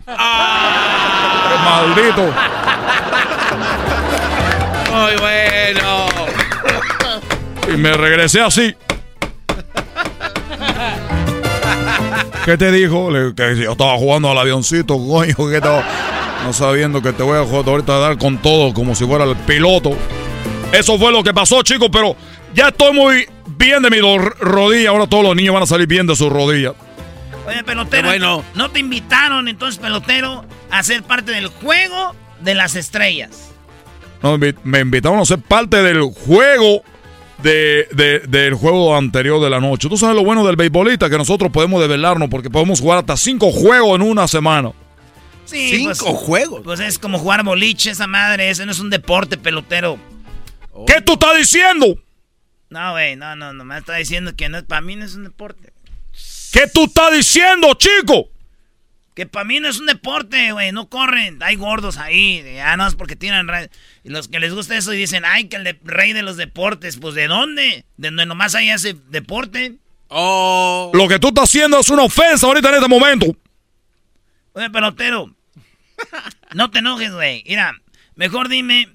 [1.64, 2.32] Maldito.
[4.92, 5.47] Muy bueno.
[7.72, 8.74] Y me regresé así.
[12.44, 13.10] ¿Qué te dijo?
[13.10, 15.84] Le- que yo estaba jugando al avioncito, coño, que estaba
[16.44, 19.24] no sabiendo que te voy a joder ahorita a dar con todo como si fuera
[19.24, 19.96] el piloto.
[20.72, 22.16] Eso fue lo que pasó, chicos, pero
[22.54, 24.90] ya estoy muy bien de mi rodilla.
[24.90, 26.72] Ahora todos los niños van a salir bien de sus rodillas.
[27.46, 33.50] Oye, pelotero, no te invitaron entonces, pelotero, a ser parte del juego de las estrellas.
[34.22, 36.82] No, me invitaron a ser parte del juego
[37.42, 39.88] de, de- del juego anterior de la noche.
[39.88, 43.50] Tú sabes lo bueno del beisbolista, que nosotros podemos develarnos porque podemos jugar hasta cinco
[43.52, 44.72] juegos en una semana.
[45.44, 46.60] Sí, Cinco juegos.
[46.62, 49.98] Pues es como jugar boliche, esa madre, ese no es un deporte, pelotero.
[50.86, 51.98] ¿Qué tú estás diciendo?
[52.70, 55.24] No, güey, no, no, no, me está diciendo que no, para mí no es un
[55.24, 55.72] deporte.
[56.52, 58.28] ¿Qué tú estás diciendo, chico?
[59.18, 62.86] Que para mí no es un deporte, güey, no corren, hay gordos ahí, ah, no,
[62.86, 63.48] es porque tienen...
[63.48, 63.68] re-
[64.04, 66.36] Y los que les gusta eso y dicen, ay, que el de- rey de los
[66.36, 67.84] deportes, pues ¿de dónde?
[67.96, 69.74] ¿De donde nomás hay ese deporte?
[70.06, 70.92] Oh.
[70.94, 73.26] Lo que tú estás haciendo es una ofensa ahorita en este momento.
[74.52, 75.34] Oye, pelotero,
[76.54, 77.42] no te enojes, güey.
[77.44, 77.72] Mira,
[78.14, 78.88] mejor dime,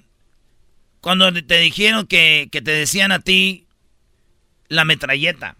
[1.02, 3.66] cuando te dijeron que, que te decían a ti
[4.68, 5.58] la metralleta.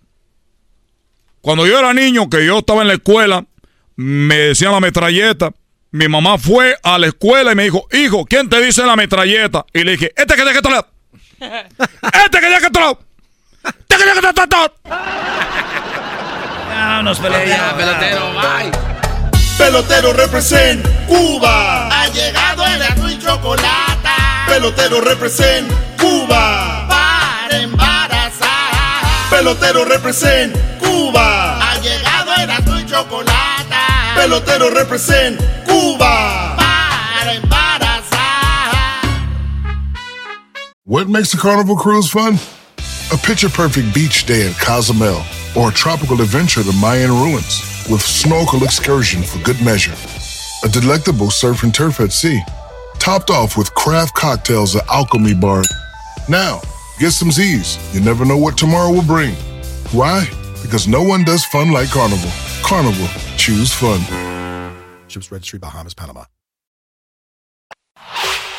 [1.42, 3.44] Cuando yo era niño, que yo estaba en la escuela,
[3.96, 5.50] me decían la metralleta.
[5.90, 9.64] Mi mamá fue a la escuela y me dijo, hijo, ¿quién te dice la metralleta?
[9.72, 10.86] Y le dije, este que tiene que estar
[11.38, 12.98] Este que tiene que estar
[13.64, 14.72] Este que tiene que estar
[16.68, 17.76] Vámonos, pelotero.
[17.76, 18.94] pelotero, bye.
[19.56, 21.88] Pelotero represent Cuba.
[21.88, 24.08] Ha llegado el azul y chocolate.
[24.48, 26.88] Pelotero represent Cuba.
[26.88, 29.30] Para embarazar.
[29.30, 31.70] Pelotero represent Cuba.
[31.70, 33.43] Ha llegado el azul y chocolate.
[34.14, 36.56] Pelotero represent Cuba.
[36.56, 38.72] Para embarazar.
[40.84, 42.38] What makes a carnival cruise fun?
[43.12, 45.22] A picture perfect beach day in Cozumel
[45.56, 49.94] or a tropical adventure to Mayan ruins with snorkel excursion for good measure.
[50.64, 52.40] A delectable surf and turf at sea,
[52.98, 55.62] topped off with craft cocktails at Alchemy Bar.
[56.28, 56.60] Now,
[56.98, 57.78] get some Z's.
[57.94, 59.34] You never know what tomorrow will bring.
[59.92, 60.26] Why?
[60.64, 62.30] Because no one does fun like Carnival.
[62.62, 64.00] Carnival, choose fun.
[65.08, 66.24] Ships Registry, Bahamas, Panama.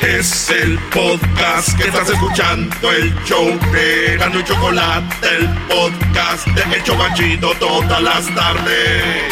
[0.00, 6.76] Es el podcast que estás escuchando, el show de Gano y Chocolate, el podcast de
[6.76, 9.24] El Chobachito todas las tardes.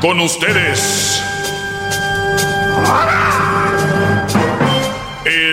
[0.00, 1.22] Con ustedes.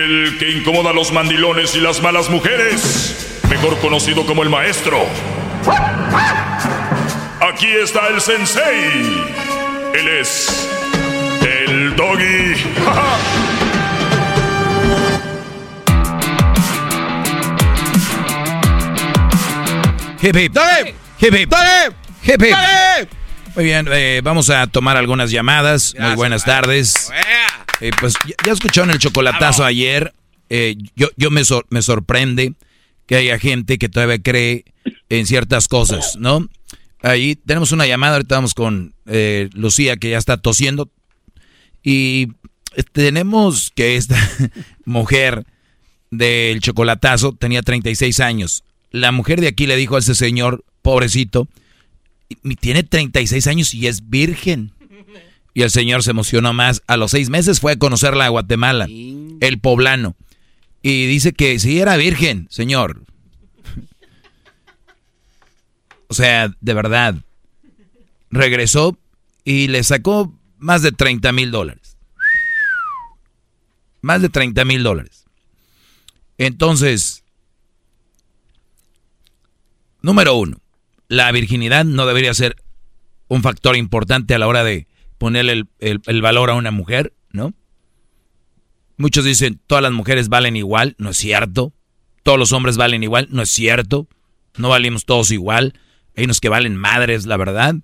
[0.04, 3.40] El que incomoda a los mandilones y las malas mujeres.
[3.50, 5.04] Mejor conocido como el maestro.
[7.40, 9.26] Aquí está el sensei.
[9.94, 10.68] Él es
[11.40, 12.54] el doggy.
[20.22, 20.58] Hip hip.
[21.18, 21.54] Hip hip.
[22.22, 23.17] Hip hip.
[23.58, 25.92] Muy bien, eh, vamos a tomar algunas llamadas.
[25.98, 27.10] Muy buenas tardes.
[27.80, 30.14] Eh, pues ya, ya escucharon el chocolatazo ayer.
[30.48, 32.52] Eh, yo yo me, sor- me sorprende
[33.06, 34.64] que haya gente que todavía cree
[35.08, 36.46] en ciertas cosas, ¿no?
[37.02, 40.88] Ahí tenemos una llamada, ahorita vamos con eh, Lucía que ya está tosiendo.
[41.82, 42.28] Y
[42.92, 44.14] tenemos que esta
[44.84, 45.44] mujer
[46.12, 48.62] del chocolatazo tenía 36 años.
[48.92, 51.58] La mujer de aquí le dijo a ese señor, pobrecito, "Y-
[52.56, 54.72] tiene 36 años y es virgen.
[55.54, 56.82] Y el señor se emocionó más.
[56.86, 60.16] A los seis meses fue a conocerla a Guatemala, el poblano.
[60.82, 63.02] Y dice que sí era virgen, señor.
[66.08, 67.16] O sea, de verdad.
[68.30, 68.98] Regresó
[69.44, 71.96] y le sacó más de 30 mil dólares.
[74.00, 75.24] Más de 30 mil dólares.
[76.36, 77.24] Entonces,
[80.02, 80.60] número uno,
[81.08, 82.56] la virginidad no debería ser
[83.28, 84.86] un factor importante a la hora de
[85.18, 87.54] ponerle el, el- valor a una mujer, ¿no?
[88.96, 91.72] Muchos dicen, todas las mujeres valen igual, no es cierto.
[92.22, 94.08] Todos los hombres valen igual, no es cierto.
[94.56, 95.74] No valimos todos igual.
[96.16, 97.76] Hay unos que valen madres, la verdad.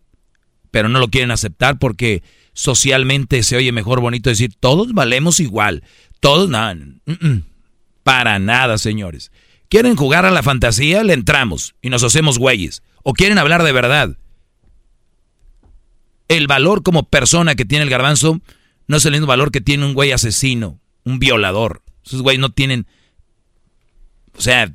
[0.70, 2.22] Pero no lo quieren aceptar porque
[2.52, 5.84] socialmente se oye mejor bonito decir, todos valemos igual.
[6.20, 7.44] Todos, no, mm, mm.
[8.02, 9.30] para nada, señores.
[9.68, 11.04] ¿Quieren jugar a la fantasía?
[11.04, 12.82] Le entramos y nos hacemos güeyes.
[13.04, 14.16] ¿O quieren hablar de verdad?
[16.26, 18.40] El valor como persona que tiene el garbanzo
[18.88, 21.82] no es el mismo valor que tiene un güey asesino, un violador.
[22.04, 22.86] Esos güeyes no tienen...
[24.36, 24.74] O sea,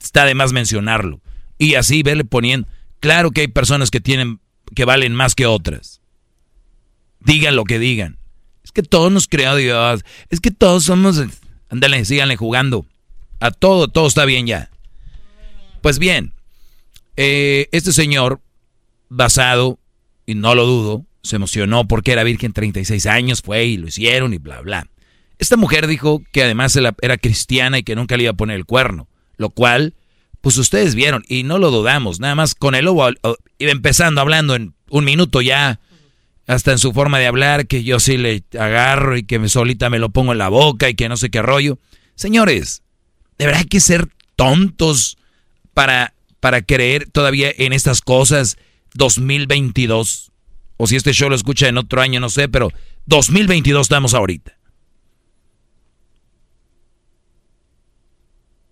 [0.00, 1.20] está de más mencionarlo.
[1.58, 2.66] Y así verle poniendo...
[3.00, 4.40] Claro que hay personas que tienen...
[4.74, 6.00] que valen más que otras.
[7.20, 8.18] Digan lo que digan.
[8.64, 10.04] Es que todos nos creó Dios.
[10.30, 11.22] Es que todos somos...
[11.68, 12.86] Ándale, síganle jugando.
[13.40, 14.70] A todo, todo está bien ya.
[15.82, 16.32] Pues bien,
[17.20, 18.40] eh, este señor,
[19.08, 19.80] basado,
[20.24, 24.34] y no lo dudo, se emocionó porque era virgen 36 años, fue y lo hicieron
[24.34, 24.86] y bla, bla.
[25.40, 28.66] Esta mujer dijo que además era- cristiana y que nunca le iba a poner el
[28.66, 29.94] cuerno, lo cual,
[30.40, 33.08] pues ustedes vieron y no lo dudamos, nada más con el lobo
[33.58, 35.80] iba empezando hablando en un minuto ya,
[36.46, 39.98] hasta en su forma de hablar, que yo sí le agarro y que solita me
[39.98, 41.78] lo pongo en la boca y que no sé qué rollo.
[42.14, 42.82] Señores,
[43.38, 45.18] de verdad hay que ser tontos
[45.74, 48.56] para, para creer todavía en estas cosas
[48.94, 50.32] 2022.
[50.76, 52.70] O si este show lo escucha en otro año, no sé, pero
[53.06, 54.56] 2022 estamos ahorita.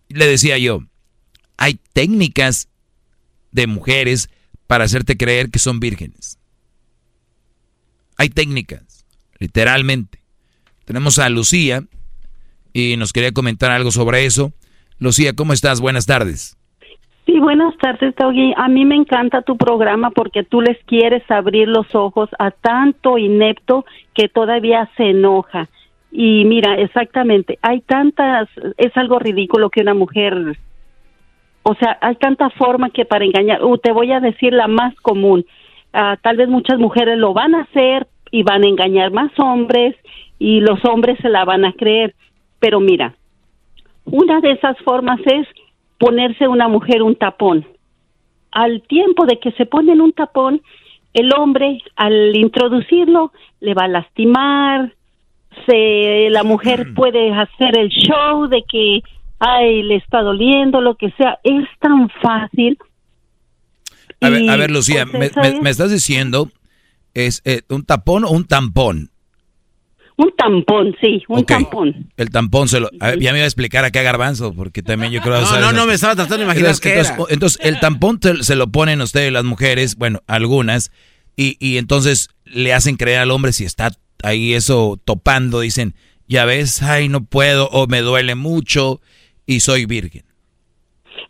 [0.09, 0.85] Le decía yo,
[1.57, 2.69] hay técnicas
[3.51, 4.29] de mujeres
[4.67, 6.39] para hacerte creer que son vírgenes.
[8.17, 9.05] Hay técnicas,
[9.39, 10.23] literalmente.
[10.85, 11.85] Tenemos a Lucía
[12.73, 14.53] y nos quería comentar algo sobre eso.
[14.99, 15.81] Lucía, ¿cómo estás?
[15.81, 16.56] Buenas tardes.
[17.27, 18.55] Sí, buenas tardes, Doggy.
[18.57, 23.19] A mí me encanta tu programa porque tú les quieres abrir los ojos a tanto
[23.19, 25.69] inepto que todavía se enoja.
[26.13, 28.49] Y mira, exactamente, hay tantas,
[28.79, 30.57] es algo ridículo que una mujer,
[31.63, 34.95] o sea, hay tanta forma que para engañar, uh, te voy a decir la más
[35.03, 35.45] común,
[35.99, 39.97] Ah, tal vez muchas mujeres lo van a hacer y van a engañar más hombres
[40.39, 42.15] y los hombres se la van a creer,
[42.61, 43.15] pero mira,
[44.05, 45.49] una de esas formas es
[45.99, 47.67] ponerse una mujer un tapón.
[48.53, 50.63] Al tiempo de que se ponen un tapón,
[51.13, 54.93] el hombre al introducirlo le va a lastimar,
[55.67, 59.01] se, la mujer puede hacer el show de que,
[59.39, 61.39] ay, le está doliendo, lo que sea.
[61.43, 62.79] Es tan fácil.
[64.21, 66.51] A ver, a ver Lucía, pues, me, me estás diciendo,
[67.15, 69.11] ¿es eh, un tapón o un tampón?
[70.19, 72.09] Un tampón, sí, un tampón.
[72.17, 72.89] El tampón se lo...
[73.01, 75.41] a ver, ya me iba a explicar acá Garbanzo, porque también yo creo...
[75.43, 77.35] No, no, no, me estaba tratando de imaginar entonces, qué entonces, era.
[77.35, 80.91] entonces, el tampón te- se lo ponen ustedes las mujeres, bueno, algunas,
[81.37, 83.91] y, y entonces le hacen creer al hombre si está
[84.23, 85.95] ahí eso topando, dicen,
[86.29, 89.03] ya ves, ay, no puedo, o me duele mucho,
[89.45, 90.25] y soy virgen.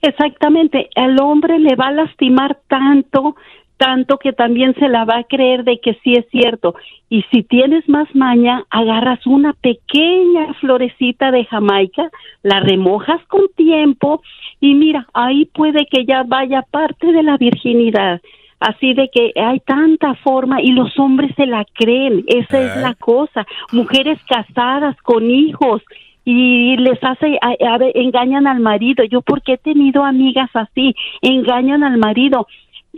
[0.02, 3.34] Exactamente, el hombre le va a lastimar tanto,
[3.76, 6.74] tanto que también se la va a creer de que sí es cierto.
[7.10, 12.10] Y si tienes más maña, agarras una pequeña florecita de Jamaica,
[12.42, 14.22] la remojas con tiempo
[14.60, 18.20] y mira, ahí puede que ya vaya parte de la virginidad.
[18.58, 22.94] Así de que hay tanta forma y los hombres se la creen, esa es la
[22.94, 23.46] cosa.
[23.72, 25.82] Mujeres casadas con hijos
[26.24, 27.54] y les hace, a-
[27.94, 29.04] engañan al marido.
[29.04, 32.48] Yo porque he tenido amigas así, engañan al marido.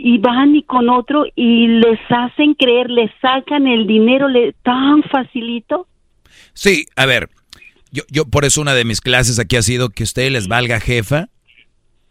[0.01, 4.29] Y van y con otro y les hacen creer, les sacan el dinero
[4.63, 5.89] tan facilito.
[6.55, 7.29] Sí, a ver,
[7.91, 10.47] yo, yo por eso una de mis clases aquí ha sido que a ustedes les
[10.47, 11.31] valga jefa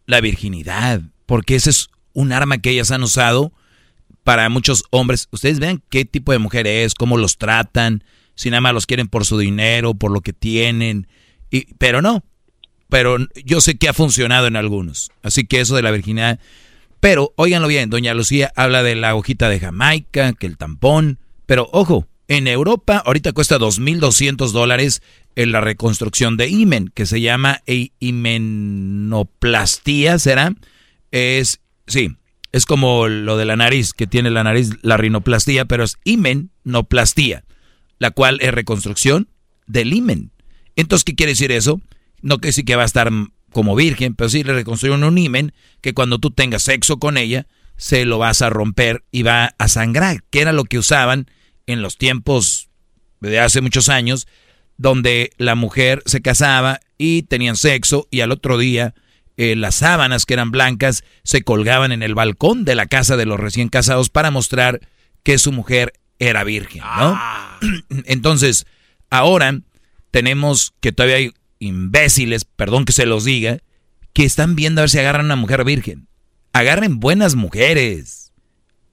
[0.05, 3.53] la virginidad, porque ese es un arma que ellas han usado
[4.25, 5.29] para muchos hombres.
[5.31, 8.03] Ustedes vean qué tipo de mujer es, cómo los tratan,
[8.35, 11.07] si nada más los quieren por su dinero, por lo que tienen,
[11.49, 12.25] y, pero no.
[12.89, 15.09] Pero yo sé que ha funcionado en algunos.
[15.23, 16.39] Así que eso de la virginidad.
[16.99, 21.19] Pero, óiganlo bien, doña Lucía habla de la hojita de Jamaica, que el tampón.
[21.45, 25.01] Pero ojo, en Europa ahorita cuesta 2.200 dólares
[25.35, 27.61] en la reconstrucción de imen, que se llama
[27.99, 30.55] himenoplastía, ¿será?
[31.11, 32.17] Es, sí,
[32.51, 37.43] es como lo de la nariz, que tiene la nariz, la rinoplastía, pero es himenoplastía,
[37.99, 39.29] la cual es reconstrucción
[39.67, 40.31] del imen.
[40.75, 41.81] Entonces, ¿qué quiere decir eso?
[42.21, 43.11] No que sí que va a estar
[43.57, 47.47] como virgen, pero sí le reconstruyen un imen que cuando tú tengas sexo con ella,
[47.75, 51.25] se lo vas a romper y va a sangrar, que era lo que usaban
[51.65, 52.69] en los tiempos
[53.19, 54.27] de hace muchos años,
[54.77, 58.93] donde la mujer se casaba y tenían sexo y al otro día
[59.37, 63.25] eh, las sábanas que eran blancas se colgaban en el balcón de la casa de
[63.25, 64.81] los recién casados para mostrar
[65.23, 67.19] que su mujer era virgen, ¿no?
[68.05, 68.67] Entonces,
[69.09, 69.61] ahora
[70.11, 73.59] tenemos que todavía hay imbéciles, perdón que se los diga,
[74.13, 76.07] que están viendo a ver si agarran una mujer virgen.
[76.53, 78.33] Agarren buenas mujeres,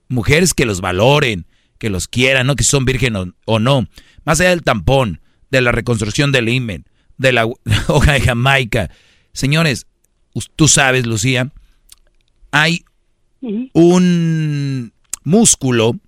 [0.09, 1.47] mujeres que los valoren,
[1.78, 3.89] que los quieran, no que son virgen o, no.
[4.25, 5.20] Más allá del tampón,
[5.51, 6.84] de la reconstrucción del imen,
[7.18, 7.47] de la
[7.89, 8.91] hoja de Jamaica.
[9.33, 9.86] Señores,
[10.57, 11.52] tú sabes, Lucía,
[12.51, 12.84] hay
[13.73, 15.99] un músculo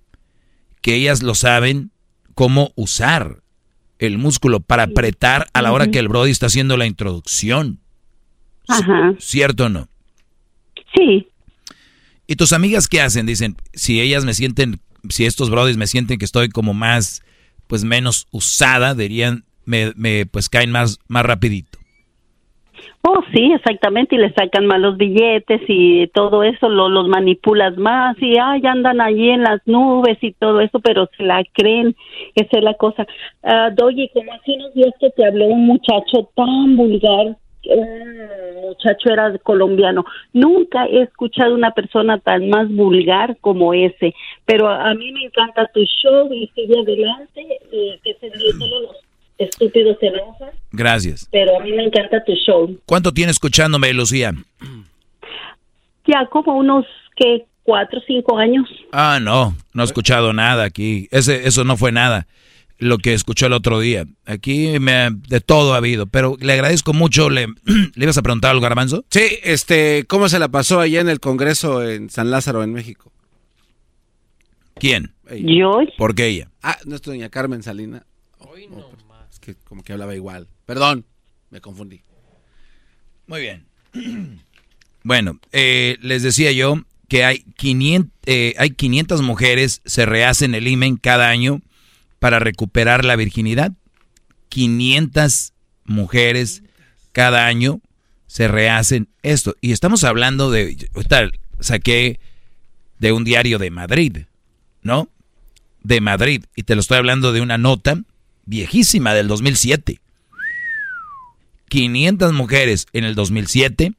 [0.81, 1.91] que ellas lo saben
[2.33, 3.41] cómo usar
[3.99, 7.79] el músculo para apretar a la hora que el Brody está haciendo la introducción.
[8.67, 9.13] Ajá.
[9.19, 9.87] ¿Cierto o no?
[10.95, 11.27] Sí.
[12.27, 13.25] ¿Y tus amigas qué hacen?
[13.25, 17.23] Dicen, si ellas me sienten, si estos Brodis me sienten que estoy como más,
[17.67, 21.76] pues menos usada, dirían, me, me pues caen más, más rapidito.
[23.09, 28.17] Oh, sí, exactamente, y le sacan malos billetes y todo eso, lo, los manipulas más
[28.19, 31.95] y ay, andan allí en las nubes y todo eso, pero se la creen,
[32.35, 33.07] esa es la cosa.
[33.43, 39.09] Uh, Doggy, como hace unos días que te habló un muchacho tan vulgar, un muchacho
[39.09, 40.03] era colombiano,
[40.33, 44.13] nunca he escuchado una persona tan más vulgar como ese,
[44.45, 47.59] pero a, mí me encanta tu show y sigue adelante
[48.03, 48.29] que se
[48.59, 49.06] solo los
[49.37, 50.11] estúpidos se.
[50.71, 51.27] Gracias.
[51.31, 52.79] Pero a mí me encanta tu show.
[52.85, 54.33] ¿Cuánto tiene escuchándome, Lucía?
[56.05, 56.85] Ya como unos,
[57.15, 58.65] que Cuatro o cinco años.
[58.93, 61.09] Ah, no, no he escuchado nada aquí.
[61.11, 62.25] Ese, eso no fue nada
[62.77, 64.05] lo que escuchó el otro día.
[64.25, 67.29] Aquí me, de todo ha habido, pero le agradezco mucho.
[67.29, 67.47] ¿Le,
[67.95, 69.03] ¿Le ibas a preguntar algo, Garbanzo?
[69.09, 73.11] Sí, este, ¿cómo se la pasó allá en el Congreso en San Lázaro, en México?
[74.75, 75.13] ¿Quién?
[75.29, 75.79] Yo.
[75.97, 76.49] ¿Por qué ella?
[76.63, 78.05] Ah, no es doña Carmen Salina.
[78.37, 79.06] Hoy no Es
[79.55, 80.47] como que hablaba igual.
[80.65, 81.05] Perdón,
[81.49, 82.03] me confundí.
[83.27, 83.65] Muy bien.
[85.03, 90.67] Bueno, eh, les decía yo que hay 500, eh, hay 500 mujeres se rehacen el
[90.67, 91.61] imen cada año
[92.19, 93.71] para recuperar la virginidad.
[94.49, 95.53] 500
[95.85, 96.63] mujeres
[97.13, 97.79] cada año
[98.25, 99.55] se rehacen esto.
[99.61, 100.89] Y estamos hablando de,
[101.61, 102.19] saqué
[102.99, 104.17] de un diario de Madrid,
[104.81, 105.09] ¿no?
[105.83, 106.43] De Madrid.
[106.55, 108.03] Y te lo estoy hablando de una nota
[108.47, 110.01] viejísima del 2007.
[111.69, 113.93] 500 mujeres en el 2007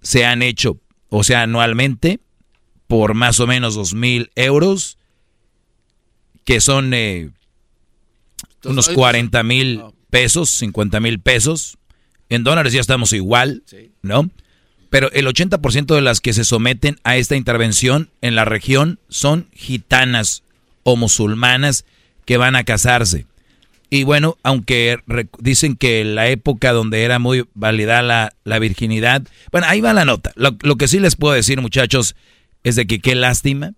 [0.00, 0.78] se han hecho,
[1.10, 2.20] o sea, anualmente,
[2.86, 4.98] por más o menos dos mil euros,
[6.44, 7.30] que son eh,
[8.64, 11.76] unos 40 mil pesos, 50 mil pesos.
[12.30, 13.64] En dólares ya estamos igual,
[14.02, 14.30] ¿no?
[14.90, 19.48] Pero el 80% de las que se someten a esta intervención en la región son
[19.52, 20.42] gitanas
[20.82, 21.84] o musulmanas
[22.24, 23.26] que van a casarse.
[23.90, 24.98] Y bueno, aunque
[25.38, 30.04] dicen que la época donde era muy válida la, la virginidad, bueno, ahí va la
[30.04, 30.32] nota.
[30.36, 32.14] Lo, lo, que sí les puedo decir, muchachos,
[32.64, 33.72] es de que qué lástima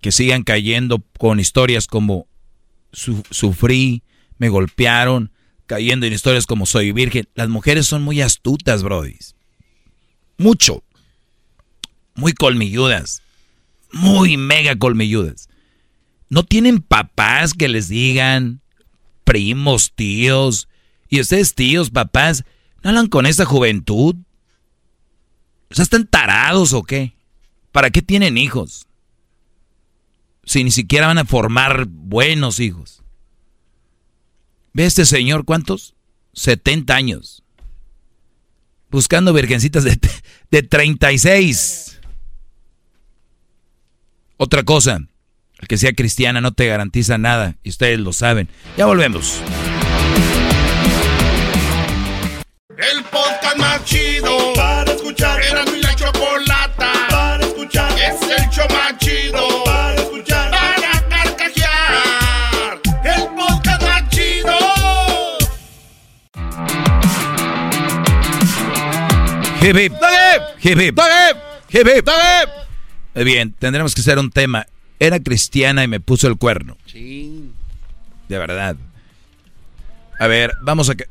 [0.00, 2.26] que sigan cayendo con historias como
[2.92, 4.02] su, sufrí,
[4.38, 5.32] me golpearon,
[5.66, 7.28] cayendo en historias como soy virgen.
[7.34, 9.34] Las mujeres son muy astutas, brodis.
[10.36, 10.84] Mucho.
[12.14, 13.22] Muy colmilludas.
[13.92, 15.48] Muy mega colmilludas.
[16.28, 18.60] No tienen papás que les digan,
[19.28, 20.68] primos, tíos.
[21.10, 22.44] Y ustedes, tíos, papás,
[22.82, 24.16] ¿no hablan con esa juventud?
[25.70, 27.14] O sea, ¿están tarados o qué?
[27.70, 28.86] ¿Para qué tienen hijos?
[30.44, 33.02] Si ni siquiera van a formar buenos hijos.
[34.72, 35.94] ¿Ve este señor cuántos?
[36.32, 37.42] 70 años.
[38.90, 40.00] Buscando virgencitas de,
[40.50, 42.00] de 36.
[44.38, 45.06] Otra cosa,
[45.60, 48.48] el que sea cristiana no te garantiza nada y ustedes lo saben.
[48.76, 49.42] Ya volvemos.
[52.76, 55.40] El podcast más chido para escuchar.
[55.42, 57.90] Era mi la chocolata para escuchar.
[57.98, 60.50] Es el show más chido para escuchar.
[60.52, 62.80] Para carcajear.
[63.04, 64.56] El podcast más chido.
[69.60, 69.92] Hip hip.
[70.62, 70.98] Hip hip.
[71.70, 72.08] Hip hip.
[73.14, 74.64] Muy bien, tendremos que hacer un tema.
[75.00, 76.76] Era cristiana y me puso el cuerno.
[76.92, 78.76] De verdad.
[80.18, 81.06] A ver, vamos a que.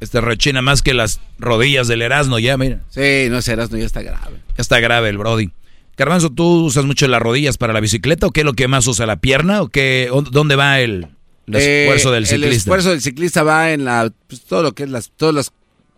[0.00, 2.80] Este rechina más que las rodillas del Erasmo, ya, mira.
[2.90, 4.36] Sí, no es Erasmo, ya está grave.
[4.56, 5.50] Ya está grave el Brody.
[5.96, 8.86] Carmanzo, ¿tú usas mucho las rodillas para la bicicleta o qué es lo que más
[8.86, 9.06] usa?
[9.06, 10.08] ¿La pierna o qué?
[10.12, 11.08] ¿O ¿Dónde va el,
[11.48, 12.46] el Eh, esfuerzo del ciclista?
[12.46, 15.52] El esfuerzo del ciclista va en la, pues, todo lo que es las, todas las,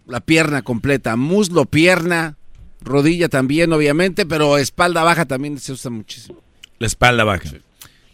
[0.06, 1.16] la pierna completa.
[1.16, 2.38] Muslo, pierna,
[2.82, 6.38] rodilla también, obviamente, pero espalda baja también se usa muchísimo.
[6.78, 7.48] La espalda baja.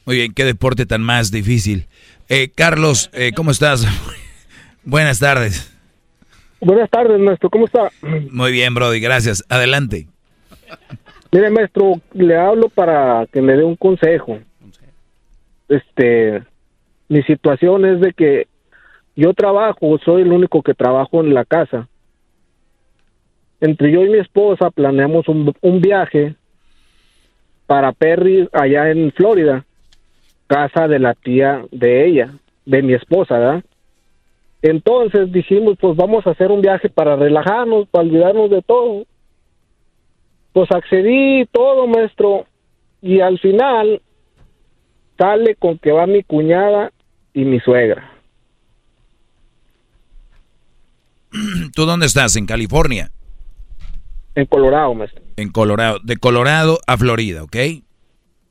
[0.04, 1.86] Muy bien, qué deporte tan más difícil.
[2.28, 3.86] Eh, Carlos, eh, ¿cómo estás?
[4.84, 5.72] Buenas tardes.
[6.60, 7.50] Buenas tardes, maestro.
[7.50, 7.90] ¿Cómo está?
[8.30, 9.44] Muy bien, Brody, gracias.
[9.48, 10.06] Adelante.
[11.32, 14.38] Mire, maestro, le hablo para que me dé un consejo.
[15.68, 16.42] Este,
[17.08, 18.46] mi situación es de que
[19.16, 21.88] yo trabajo, soy el único que trabajo en la casa.
[23.60, 26.34] Entre yo y mi esposa planeamos un, un viaje
[27.66, 29.64] para Perry allá en Florida,
[30.46, 33.64] casa de la tía de ella, de mi esposa, ¿verdad?
[34.62, 39.04] Entonces dijimos, pues vamos a hacer un viaje para relajarnos, para olvidarnos de todo.
[40.52, 42.46] Pues accedí todo, maestro,
[43.02, 44.00] y al final
[45.18, 46.92] sale con que va mi cuñada
[47.34, 48.10] y mi suegra.
[51.74, 52.36] ¿Tú dónde estás?
[52.36, 53.10] ¿En California?
[54.36, 55.22] En Colorado, maestro.
[55.36, 55.98] En Colorado.
[56.04, 57.56] De Colorado a Florida, ¿ok?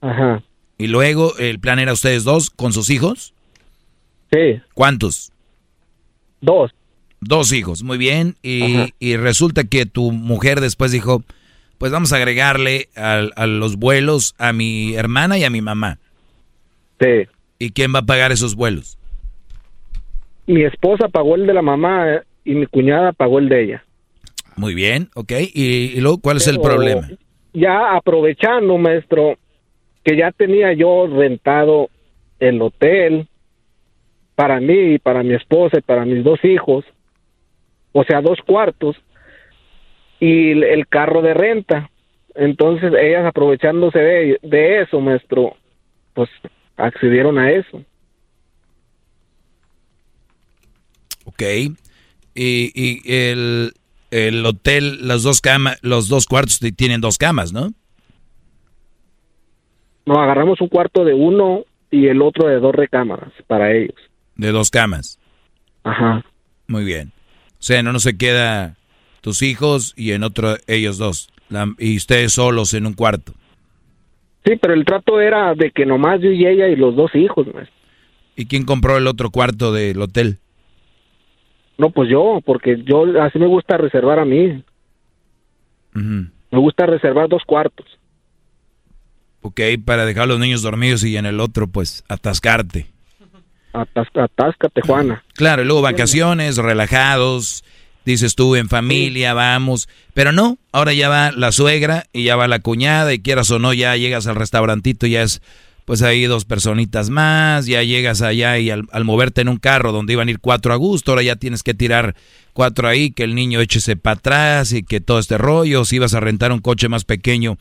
[0.01, 0.43] Ajá.
[0.77, 3.33] Y luego, ¿el plan era ustedes dos con sus hijos?
[4.33, 4.59] Sí.
[4.73, 5.31] ¿Cuántos?
[6.41, 6.71] Dos.
[7.21, 8.35] Dos hijos, muy bien.
[8.43, 11.23] Y, y resulta que tu mujer después dijo,
[11.77, 15.97] pues vamos a agregarle al- a, los vuelos a mi hermana y a mi mamá.
[16.99, 17.27] Sí.
[17.57, 18.97] ¿Y quién va a pagar esos vuelos?
[20.47, 23.84] Mi esposa pagó el de la mamá eh, y mi cuñada pagó el de ella.
[24.57, 25.31] Muy bien, ok.
[25.53, 27.07] ¿Y, y luego cuál es el problema?
[27.53, 29.37] Ya aprovechando, maestro,
[30.03, 31.89] que ya tenía yo rentado
[32.39, 33.27] el hotel
[34.35, 36.83] para mí y para mi esposa y para mis dos hijos,
[37.93, 38.97] o sea, dos cuartos,
[40.19, 41.89] y el- el carro de renta.
[42.35, 45.55] Entonces, ellas aprovechándose de, de eso, maestro,
[46.13, 46.29] pues
[46.75, 47.81] accedieron a eso.
[51.25, 51.41] Ok.
[52.37, 53.71] Y, y el,
[54.15, 57.73] el hotel, las dos camas, los dos cuartos tienen dos camas, ¿no?
[60.05, 63.95] Nos agarramos un cuarto de uno y el otro de dos recámaras para ellos.
[64.37, 65.19] De dos camas.
[65.83, 66.23] Ajá.
[66.67, 67.11] Muy bien.
[67.59, 68.77] O sea, en uno se queda
[69.19, 71.29] tus hijos y en otro ellos dos.
[71.49, 73.33] La- y ustedes solos en un cuarto.
[74.45, 77.47] Sí, pero el trato era de que nomás yo y ella y los dos hijos,
[77.53, 77.75] maestro.
[78.37, 80.37] ¿Y quién compró el otro cuarto del hotel?
[81.77, 84.63] No, pues yo, porque yo así me gusta reservar a mí.
[85.93, 87.85] Me gusta reservar dos cuartos.
[89.41, 92.87] Ok, para dejar a los niños dormidos y en el otro, pues, atascarte.
[93.73, 95.23] Atas- atáscate, Juana.
[95.35, 97.63] Claro, y luego vacaciones, relajados,
[98.05, 99.87] dices tú, en familia, vamos.
[100.13, 103.59] Pero no, ahora ya va la suegra y ya va la cuñada y quieras o
[103.59, 105.41] no, ya llegas al restaurantito, ya es,
[105.85, 109.91] pues ahí dos personitas más, ya llegas allá y al, al moverte en un carro
[109.91, 112.15] donde iban a ir cuatro a gusto, ahora ya tienes que tirar
[112.53, 116.15] cuatro ahí, que el niño échese para atrás y que todo este rollo, si ibas
[116.15, 117.57] a rentar un coche más pequeño,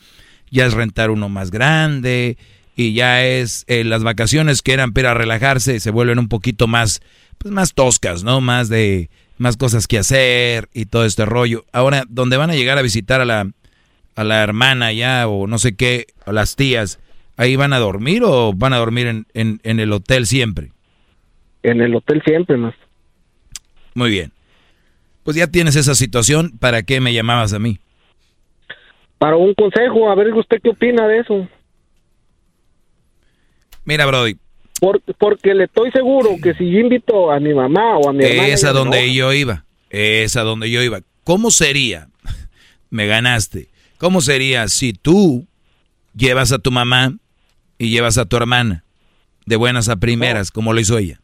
[0.50, 2.38] ya es rentar uno más grande
[2.76, 7.02] y ya es eh, las vacaciones que eran para relajarse se vuelven un poquito más
[7.38, 8.40] pues más toscas, ¿no?
[8.40, 11.64] Más de más cosas que hacer y todo este rollo.
[11.72, 13.50] Ahora, donde van a llegar a visitar a la
[14.16, 17.00] a la hermana ya o no sé qué, a las tías,
[17.36, 20.72] ahí van a dormir o van a dormir en, en, en el hotel siempre.
[21.62, 22.74] En el hotel siempre, más.
[23.94, 24.32] Muy bien.
[25.22, 27.78] Pues ya tienes esa situación, ¿para qué me llamabas a mí?
[29.18, 31.48] Para un consejo, a ver usted qué opina de eso.
[33.84, 34.36] Mira, Brody,
[34.80, 38.24] Por- porque le estoy seguro que si yo invito a mi mamá o a mi
[38.24, 38.48] hermana...
[38.48, 39.64] Es a donde yo iba.
[39.90, 41.00] Es a donde yo iba.
[41.22, 42.08] ¿Cómo sería?
[42.90, 43.68] Me ganaste.
[43.98, 45.46] ¿Cómo sería si tú
[46.14, 47.16] llevas a tu mamá
[47.84, 48.84] y llevas a tu hermana
[49.46, 51.20] de buenas a primeras, como lo hizo ella?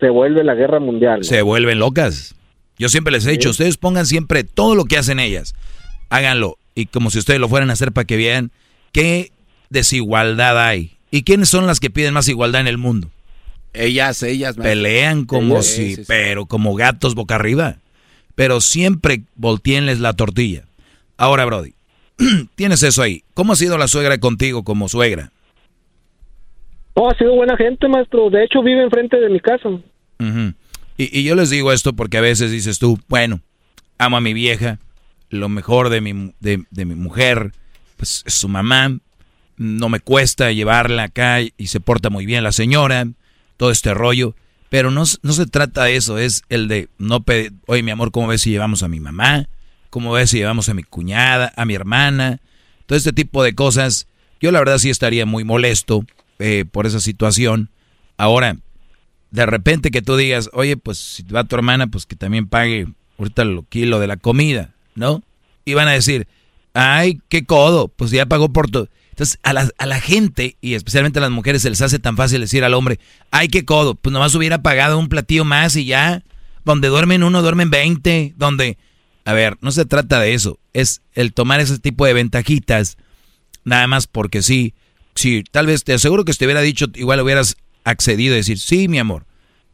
[0.00, 1.20] Se vuelve la guerra mundial.
[1.20, 1.24] ¿no?
[1.24, 2.34] Se vuelven locas.
[2.78, 5.54] Yo siempre les he dicho, ustedes pongan siempre todo lo que hacen ellas.
[6.10, 6.58] Háganlo.
[6.74, 8.50] Y como si ustedes lo fueran a hacer para que vean
[8.92, 9.32] ¿qué
[9.70, 10.96] desigualdad hay?
[11.10, 13.10] ¿Y quiénes son las que piden más igualdad en el mundo?
[13.72, 14.56] Ellas, ellas.
[14.56, 17.76] Pelean como si, pero como gatos boca arriba.
[18.34, 20.64] Pero siempre volteenles la tortilla.
[21.16, 21.74] Ahora, Brody,
[22.54, 23.22] tienes eso ahí.
[23.34, 25.30] ¿Cómo ha sido la suegra contigo como suegra?
[26.94, 28.30] Oh, ha sido buena gente, maestro.
[28.30, 29.68] De hecho, vive enfrente de mi casa.
[30.96, 33.40] y, y, yo les digo esto porque a veces dices tú, bueno,
[33.98, 34.78] amo a mi vieja,
[35.28, 37.52] lo mejor de mi, de, de mi mujer,
[37.96, 38.96] pues es su mamá,
[39.56, 43.06] no me cuesta llevarla acá y se porta muy bien la señora,
[43.56, 44.34] todo este rollo.
[44.68, 48.10] Pero no, no se trata de eso, es el de no pedir, oye mi amor,
[48.10, 49.46] ¿cómo ves si llevamos a mi mamá?
[49.90, 52.40] ¿Cómo ves si llevamos a mi cuñada, a mi hermana?
[52.86, 54.08] Todo este tipo de cosas.
[54.40, 56.04] Yo la verdad sí estaría muy molesto
[56.38, 57.70] eh, por esa situación.
[58.16, 58.56] Ahora,
[59.30, 62.86] de repente que tú digas, oye, pues si va tu hermana, pues que también pague
[63.18, 65.22] ahorita el kilo de la comida, ¿no?
[65.64, 66.28] Y van a decir,
[66.74, 68.88] ay, qué codo, pues ya pagó por todo.
[69.10, 72.16] Entonces, a la, a la gente, y especialmente a las mujeres, se les hace tan
[72.16, 72.98] fácil decir al hombre,
[73.30, 76.22] ay, qué codo, pues nomás hubiera pagado un platillo más y ya.
[76.64, 78.34] Donde duermen uno, duermen veinte.
[78.36, 78.76] Donde,
[79.24, 80.58] a ver, no se trata de eso.
[80.72, 82.96] Es el tomar ese tipo de ventajitas,
[83.64, 84.74] nada más porque sí.
[85.14, 88.58] Sí, tal vez te aseguro que si te hubiera dicho, igual hubieras accedido a decir,
[88.58, 89.26] sí, mi amor,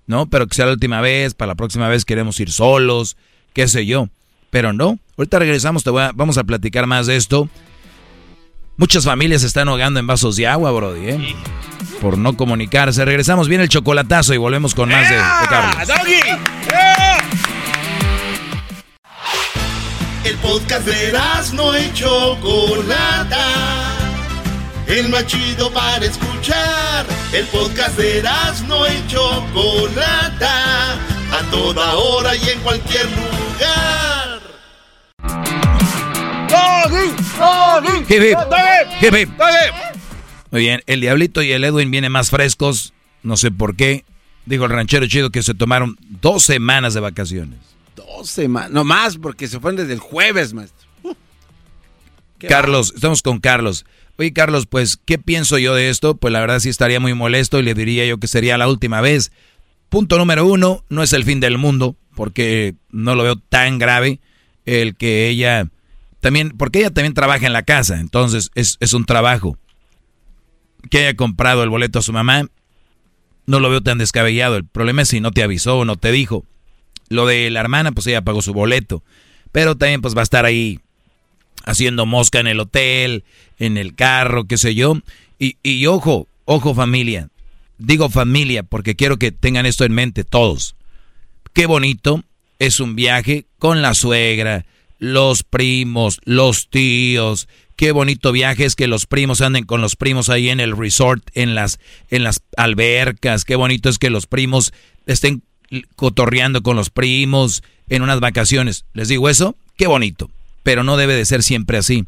[0.06, 0.28] ¿no?
[0.28, 3.16] Pero que sea la última vez, para la próxima vez queremos ir solos,
[3.52, 4.08] qué sé yo.
[4.50, 7.48] Pero no, ahorita regresamos, te voy a, vamos a platicar más de esto.
[8.76, 11.34] Muchas familias se están ahogando en vasos de agua, Brody, ¿eh?
[12.00, 13.04] Por no comunicarse.
[13.04, 15.88] Regresamos bien el chocolatazo y volvemos con más de, de Carlos.
[20.24, 21.12] El podcast de
[21.54, 23.89] no y Chocolata.
[24.90, 27.06] El más chido para escuchar.
[27.32, 28.24] El podcast de
[28.66, 30.94] no y Chocolata.
[31.32, 34.40] A toda hora y en cualquier lugar.
[40.50, 44.04] Muy bien, el Diablito y el Edwin vienen más frescos, no sé por qué.
[44.44, 47.60] Dijo el ranchero chido que se tomaron dos semanas de vacaciones.
[47.94, 50.88] Dos semanas, no más, porque se fueron desde el jueves, maestro.
[52.48, 53.84] Carlos, estamos con Carlos.
[54.20, 56.14] Oye, Carlos, pues, ¿qué pienso yo de esto?
[56.14, 59.00] Pues la verdad sí estaría muy molesto y le diría yo que sería la última
[59.00, 59.32] vez.
[59.88, 64.20] Punto número uno, no es el fin del mundo, porque no lo veo tan grave
[64.66, 65.70] el que ella
[66.20, 69.56] también, porque ella también trabaja en la casa, entonces es, un trabajo.
[70.90, 72.46] Que haya comprado el boleto a su mamá,
[73.46, 74.56] no lo veo tan descabellado.
[74.56, 76.44] El problema es si no te avisó o no te dijo.
[77.08, 79.02] Lo de la hermana, pues ella pagó su boleto.
[79.50, 80.78] Pero también pues va a estar ahí
[81.64, 83.24] haciendo mosca en el hotel,
[83.58, 84.98] en el carro, qué sé yo.
[85.38, 87.28] Y, y ojo, ojo familia.
[87.78, 90.74] Digo familia porque quiero que tengan esto en mente todos.
[91.52, 92.22] Qué bonito
[92.58, 94.66] es un viaje con la suegra,
[94.98, 97.48] los primos, los tíos.
[97.74, 101.24] Qué bonito viaje es que los primos anden con los primos ahí en el resort,
[101.34, 101.80] en las,
[102.10, 103.46] en las albercas.
[103.46, 104.74] Qué bonito es que los primos
[105.06, 105.42] estén
[105.96, 108.84] cotorreando con los primos en unas vacaciones.
[108.92, 109.56] ¿Les digo eso?
[109.78, 110.30] Qué bonito.
[110.62, 112.04] Pero no debe de ser siempre así.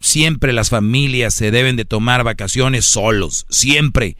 [0.00, 3.46] Siempre las familias se deben de tomar vacaciones solos.
[3.48, 4.16] Siempre.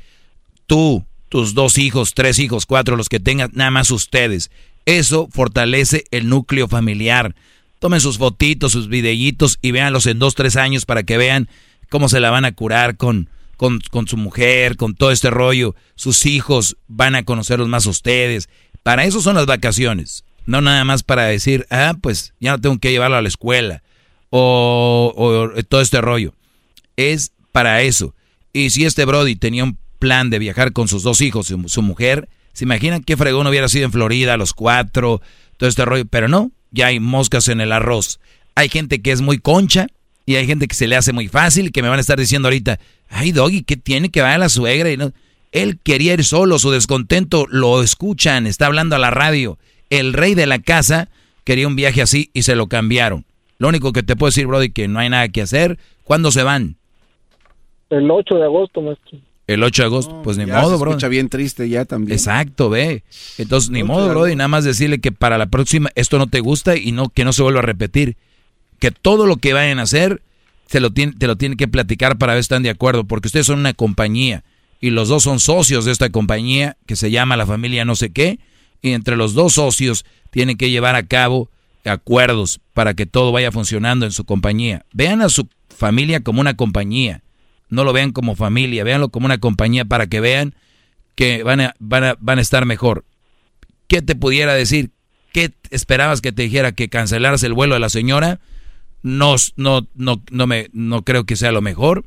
[0.66, 4.50] Tú, tus dos hijos, tres hijos, cuatro, los que tengan, nada más ustedes.
[4.84, 7.34] Eso fortalece el núcleo familiar.
[7.78, 11.48] Tomen sus fotitos, sus videitos y véanlos en dos, tres años para que vean
[11.88, 15.74] cómo se la van a curar con, con, con su mujer, con todo este rollo.
[15.94, 18.48] Sus hijos van a conocerlos más ustedes.
[18.82, 20.24] Para eso son las vacaciones.
[20.46, 23.82] No nada más para decir, ah, pues ya no tengo que llevarlo a la escuela.
[24.30, 26.34] O, o todo este rollo.
[26.96, 28.14] Es para eso.
[28.52, 31.82] Y si este Brody tenía un plan de viajar con sus dos hijos y su
[31.82, 35.20] mujer, ¿se imaginan qué fregón hubiera sido en Florida, los cuatro,
[35.56, 36.06] todo este rollo?
[36.06, 38.20] Pero no, ya hay moscas en el arroz.
[38.54, 39.88] Hay gente que es muy concha
[40.24, 42.18] y hay gente que se le hace muy fácil y que me van a estar
[42.18, 44.90] diciendo ahorita, ay Doggy, ¿qué tiene que va a la suegra?
[44.90, 45.12] Y no,
[45.52, 49.58] él quería ir solo, su descontento lo escuchan, está hablando a la radio.
[49.90, 51.08] El rey de la casa
[51.44, 53.24] quería un viaje así y se lo cambiaron.
[53.58, 55.78] Lo único que te puedo decir, Brody, que no hay nada que hacer.
[56.04, 56.76] ¿Cuándo se van?
[57.90, 59.18] El 8 de agosto, maestro.
[59.46, 60.90] El 8 de agosto, pues ni modo, bro.
[60.90, 62.12] escucha bien triste ya también.
[62.12, 63.04] Exacto, ve.
[63.38, 66.40] Entonces, ni modo, bro, y nada más decirle que para la próxima esto no te
[66.40, 68.16] gusta y no que no se vuelva a repetir.
[68.80, 70.20] Que todo lo que vayan a hacer
[70.66, 73.28] se lo tiene, te lo tienen que platicar para ver si están de acuerdo, porque
[73.28, 74.42] ustedes son una compañía
[74.80, 78.10] y los dos son socios de esta compañía que se llama la familia no sé
[78.10, 78.38] qué,
[78.82, 81.50] y entre los dos socios tienen que llevar a cabo
[81.84, 84.84] acuerdos para que todo vaya funcionando en su compañía.
[84.92, 87.22] Vean a su familia como una compañía
[87.68, 90.54] no lo vean como familia, véanlo como una compañía para que vean
[91.14, 93.04] que van a, van a, van a estar mejor.
[93.88, 94.90] ¿Qué te pudiera decir?
[95.32, 98.40] ¿Qué esperabas que te dijera que cancelaras el vuelo de la señora?
[99.02, 102.04] No, no, no, no, me, no creo que sea lo mejor.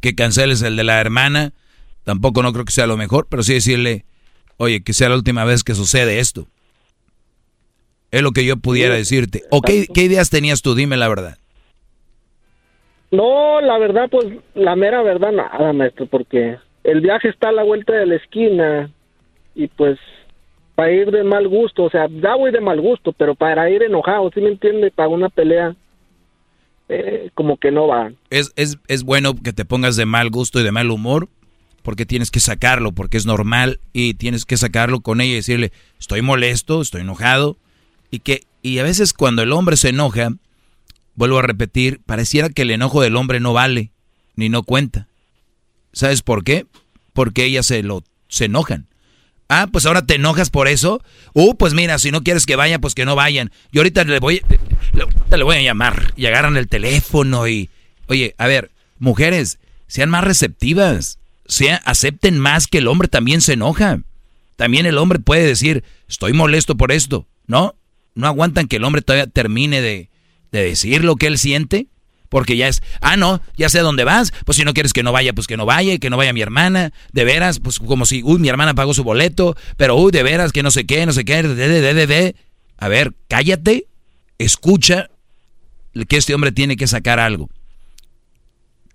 [0.00, 1.52] que canceles el de la hermana,
[2.04, 4.04] tampoco no creo que sea lo mejor, pero sí decirle,
[4.56, 6.46] oye, que sea la última vez que sucede esto.
[8.10, 9.42] Es lo que yo pudiera decirte.
[9.50, 10.74] ¿O qué, qué ideas tenías tú?
[10.74, 11.38] Dime la verdad.
[13.10, 17.62] No, la verdad, pues la mera verdad, nada, maestro, porque el viaje está a la
[17.62, 18.90] vuelta de la esquina
[19.54, 19.98] y pues
[20.74, 23.82] para ir de mal gusto, o sea, ya voy de mal gusto, pero para ir
[23.82, 24.90] enojado, ¿sí me entiende?
[24.90, 25.76] Para una pelea,
[26.88, 28.12] eh, como que no va.
[28.30, 31.28] Es, es, es bueno que te pongas de mal gusto y de mal humor,
[31.82, 35.72] porque tienes que sacarlo, porque es normal y tienes que sacarlo con ella y decirle,
[35.98, 37.58] estoy molesto, estoy enojado,
[38.10, 40.30] y que, y a veces cuando el hombre se enoja,
[41.14, 43.90] vuelvo a repetir, pareciera que el enojo del hombre no vale,
[44.36, 45.08] ni no cuenta.
[45.92, 46.66] ¿Sabes por qué?
[47.12, 48.86] Porque ellas se lo, se enojan.
[49.48, 51.02] Ah, pues ahora te enojas por eso.
[51.34, 53.50] Uh, pues mira, si no quieres que vayan, pues que no vayan.
[53.70, 54.40] Y ahorita le voy,
[54.94, 56.14] le, le voy a llamar.
[56.16, 57.68] Y agarran el teléfono y...
[58.08, 61.18] Oye, a ver, mujeres, sean más receptivas.
[61.52, 64.00] Sea, acepten más que el hombre también se enoja.
[64.56, 67.26] También el hombre puede decir, estoy molesto por esto.
[67.46, 67.74] ¿No?
[68.14, 70.08] No aguantan que el hombre todavía termine de,
[70.50, 71.88] de decir lo que él siente.
[72.30, 74.32] Porque ya es, ah, no, ya sé dónde vas.
[74.46, 76.40] Pues si no quieres que no vaya, pues que no vaya, que no vaya mi
[76.40, 76.94] hermana.
[77.12, 80.52] De veras, pues como si, uy, mi hermana pagó su boleto, pero uy, de veras,
[80.52, 82.34] que no sé qué, no sé qué, de, de, de, de.
[82.78, 83.88] A ver, cállate,
[84.38, 85.10] escucha
[86.08, 87.50] que este hombre tiene que sacar algo.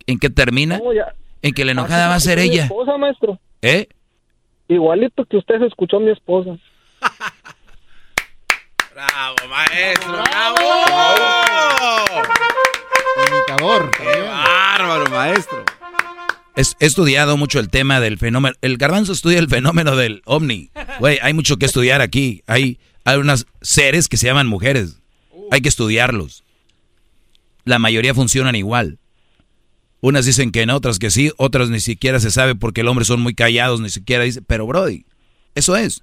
[0.08, 0.80] ¿En qué termina?
[0.80, 1.14] No, ya.
[1.42, 2.64] En que la enojada va a ser Mi ella.
[2.66, 3.40] esposa, maestro.
[3.62, 3.88] ¿Eh?
[4.68, 6.58] Igualito que usted se escuchó a mi esposa.
[8.94, 10.58] Bravo, maestro, bravo.
[13.30, 13.92] Imitador.
[13.92, 15.64] Qué bárbaro, maestro.
[16.56, 18.56] Es- he estudiado mucho el tema del fenómeno.
[18.62, 20.72] El garbanzo estudia el fenómeno del ovni.
[21.00, 22.42] Güey, hay mucho que estudiar aquí.
[22.48, 25.00] Hay, hay unos seres que se llaman mujeres.
[25.52, 26.44] Hay que estudiarlos.
[27.66, 28.98] La mayoría funcionan igual.
[30.00, 33.06] Unas dicen que no, otras que sí, otras ni siquiera se sabe porque el hombre
[33.06, 35.06] son muy callados, ni siquiera dice, pero Brody,
[35.56, 36.02] eso es.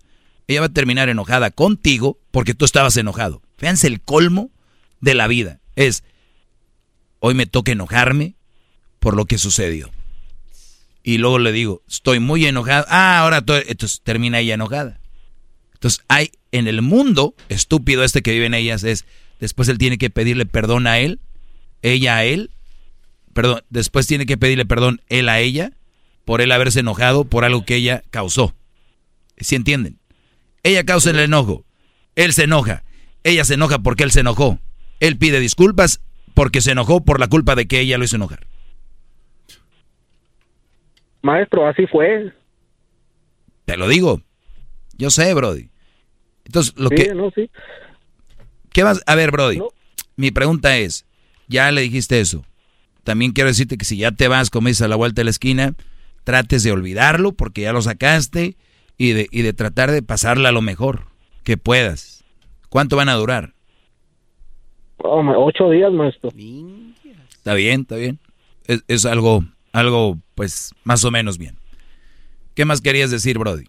[0.48, 3.40] Ella va a terminar enojada contigo porque tú estabas enojado.
[3.56, 4.50] Fíjense el colmo
[5.00, 5.60] de la vida.
[5.76, 6.02] Es,
[7.20, 8.34] hoy me toca enojarme
[8.98, 9.90] por lo que sucedió.
[11.02, 12.86] Y luego le digo, estoy muy enojado.
[12.89, 15.00] Ah, ahora to- entonces termina ella enojada.
[15.74, 19.05] Entonces hay en el mundo estúpido este que viven ellas es,
[19.40, 21.20] después él tiene que pedirle perdón a él,
[21.82, 22.50] ella a él,
[23.34, 25.72] perdón, después tiene que pedirle perdón él a ella
[26.24, 28.54] por él haberse enojado por algo que ella causó.
[29.36, 29.98] ¿Sí entienden?
[30.62, 31.64] Ella causa el enojo,
[32.14, 32.84] él se enoja,
[33.22, 34.58] ella se enoja porque él se enojó,
[35.00, 36.00] él pide disculpas
[36.32, 38.46] porque se enojó por la culpa de que ella lo hizo enojar.
[41.22, 42.32] Maestro, así fue.
[43.64, 44.20] Te lo digo.
[44.96, 45.70] Yo sé, Brody.
[46.44, 47.14] Entonces, lo sí, que...
[47.14, 47.50] no, sí.
[48.72, 49.60] ¿Qué vas a ver, Brody?
[50.16, 51.06] Mi pregunta es,
[51.48, 52.44] ya le dijiste eso.
[53.05, 55.31] También quiero decirte que si ya te vas, como dices, a la vuelta de la
[55.31, 55.74] esquina,
[56.24, 58.57] trates de olvidarlo porque ya lo sacaste
[58.99, 61.07] y de, y de tratar de pasarla lo mejor
[61.44, 62.24] que puedas.
[62.70, 63.52] ¿Cuánto van a durar?
[64.99, 66.31] Oh, ocho días, maestro.
[67.28, 68.18] Está bien, está bien.
[68.66, 71.57] Es, es algo, algo, pues, más o menos bien.
[72.55, 73.65] ¿Qué más querías decir, Brody?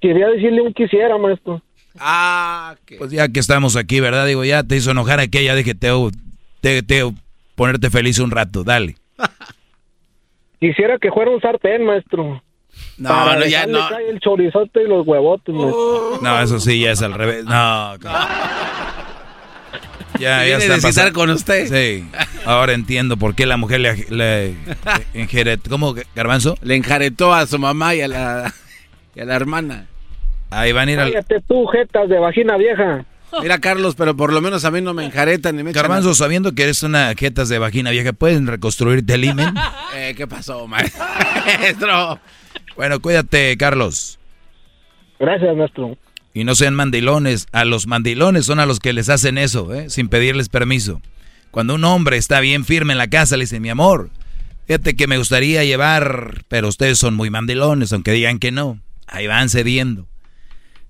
[0.00, 1.62] Quería decirle un quisiera, maestro.
[1.98, 4.26] Ah, Pues ya que estamos aquí, ¿verdad?
[4.26, 5.90] Digo, ya te hizo enojar aquella, dije, te,
[6.60, 7.12] te, te
[7.54, 8.96] ponerte feliz un rato, dale.
[10.60, 12.42] Quisiera que fuera un sartén, maestro.
[12.98, 13.88] No, Para no, ya no.
[13.98, 16.18] el chorizote y los huevotes, maestro.
[16.22, 17.44] No, eso sí, ya es al revés.
[17.44, 17.96] No.
[20.18, 21.12] Ya, ya está pasando.
[21.12, 21.66] con usted.
[21.66, 22.08] Sí.
[22.44, 24.54] Ahora entiendo por qué la mujer le, le
[25.14, 26.56] injeret- ¿Cómo, Garbanzo?
[26.62, 28.54] Le enjaretó a su mamá y a la,
[29.14, 29.86] y a la hermana.
[30.50, 31.12] Ahí van a ir al...
[31.12, 33.04] Cállate tú, jetas de vagina vieja.
[33.42, 36.10] Mira, Carlos, pero por lo menos a mí no me enjaretan ni me echan Garbanzo,
[36.10, 39.54] a- sabiendo que eres una jetas de vagina vieja, ¿pueden reconstruirte el imen?
[39.96, 41.04] Eh, ¿Qué pasó, maestro?
[42.76, 44.18] Bueno, cuídate, Carlos.
[45.20, 45.96] Gracias, maestro.
[46.32, 47.46] Y no sean mandilones.
[47.52, 49.88] A los mandilones son a los que les hacen eso, ¿eh?
[49.90, 51.00] sin pedirles permiso.
[51.52, 54.10] Cuando un hombre está bien firme en la casa, le dice, mi amor,
[54.66, 58.80] fíjate que me gustaría llevar, pero ustedes son muy mandilones, aunque digan que no.
[59.06, 60.08] Ahí van cediendo.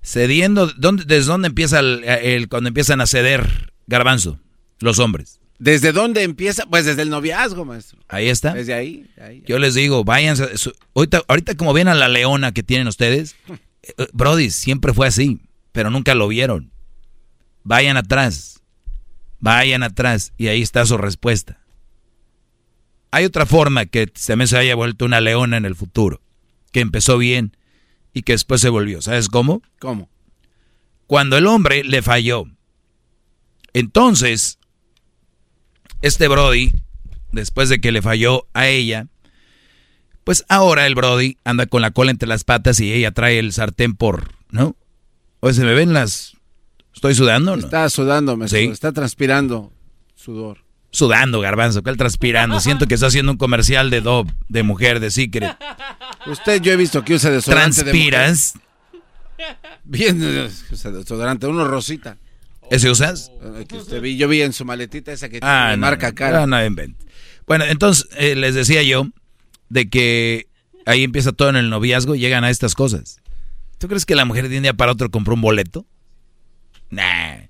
[0.05, 4.39] Cediendo, ¿dónde, ¿desde dónde empieza el, el- cuando empiezan a ceder, garbanzo?
[4.79, 5.39] Los hombres.
[5.57, 6.65] ¿Desde dónde empieza?
[6.67, 7.97] Pues desde el noviazgo, maestro.
[8.07, 8.53] Ahí está.
[8.53, 9.07] Desde ahí.
[9.19, 9.41] ahí.
[9.47, 10.57] Yo les digo, váyanse.
[10.57, 13.35] su- ahorita, ahorita como ven a la leona que tienen ustedes,
[13.97, 15.39] eh, Brody, siempre fue así,
[15.71, 16.71] pero nunca lo vieron.
[17.63, 18.61] Vayan atrás.
[19.39, 20.33] Vayan atrás.
[20.37, 21.59] Y ahí está su respuesta.
[23.09, 26.21] Hay otra forma que se se haya vuelto una leona en el futuro.
[26.71, 27.55] Que empezó bien
[28.15, 29.01] y que después se volvió.
[29.03, 29.61] ¿Sabes cómo?
[29.77, 30.09] ¿Cómo?
[31.05, 32.45] Cuando el hombre le falló.
[33.73, 34.57] Entonces,
[36.01, 36.71] este Brody,
[37.31, 39.07] después de que le falló a ella,
[40.23, 43.53] Pues ahora el Brody anda con la cola entre las patas y ella trae el
[43.53, 44.75] sartén por, ¿no?
[45.39, 46.35] O se me ven las...
[46.95, 47.63] ¿Estoy sudando no?
[47.63, 48.57] Está sudando, me Sí.
[48.71, 49.71] está transpirando
[50.15, 50.64] sudor.
[50.95, 52.61] Sudando, garbanzo, ¿cuál transpirando?
[52.61, 55.57] Siento que está haciendo un comercial de Dove, de mujer, de Secret.
[56.25, 58.53] Usted yo he visto que usa desodorante ¿Transpiras?
[59.37, 59.43] de.
[59.83, 62.15] Bien, usa desodorante, uno rosita.
[62.71, 63.29] ¿Ese usas?
[63.43, 66.13] Eh, que usted vi, yo vi en su maletita esa que Ah, tiene no, marca
[66.13, 66.47] cara.
[66.47, 66.75] no, no.
[67.45, 69.07] Bueno, entonces eh, les decía yo
[69.67, 70.47] de que
[70.85, 73.19] ahí empieza todo en el noviazgo y llegan a estas cosas.
[73.79, 75.85] ¿Tú crees que la mujer de un día para otro compró un boleto?
[76.89, 77.44] Nah.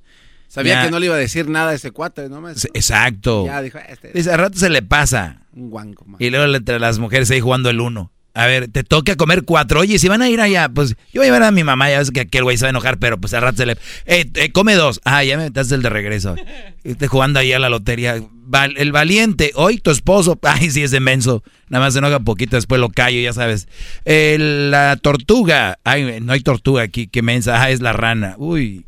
[0.55, 0.85] Sabía Ya.
[0.85, 2.41] que no le iba a decir nada a ese cuate, ¿no?
[2.49, 3.45] Exacto.
[3.45, 5.41] Ya dijo, este Dice, al rato se le pasa.
[5.53, 6.05] un guanco.
[6.05, 6.15] man.
[6.19, 8.11] Y luego entre las mujeres ahí jugando el uno.
[8.37, 9.79] A ver, te toca comer cuatro.
[9.79, 11.89] Oye, si van a ir allá, pues yo voy a llevar a mi mamá.
[11.89, 13.77] Ya ves que aquel güey se va a enojar, pero pues al rato se le.
[14.05, 14.99] Eh, eh, come dos.
[15.05, 16.35] Ah, ya me metaste el de regreso.
[16.83, 18.21] Y Estoy jugando ahí a la lotería.
[18.47, 20.37] Val- el valiente, hoy tu esposo.
[20.43, 21.43] Ay, sí, es inmenso.
[21.69, 23.69] Nada más se enoja poquito, después lo callo, ya sabes.
[24.03, 25.79] El- la tortuga.
[25.85, 27.61] Ay, no hay tortuga aquí, qué mensa.
[27.63, 28.35] Ah, es la rana.
[28.37, 28.85] Uy.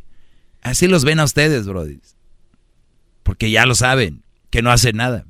[0.69, 1.99] Así los ven a ustedes, brody.
[3.23, 5.25] Porque ya lo saben, que no hacen nada.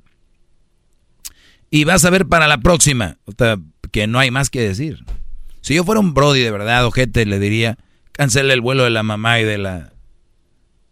[1.70, 3.18] Y vas a ver para la próxima,
[3.92, 5.04] que no hay más que decir.
[5.62, 7.78] Si yo fuera un Brody de verdad, ojete, le diría,
[8.14, 9.94] cancele el vuelo de la mamá y de la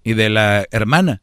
[0.04, 1.22] y de la hermana.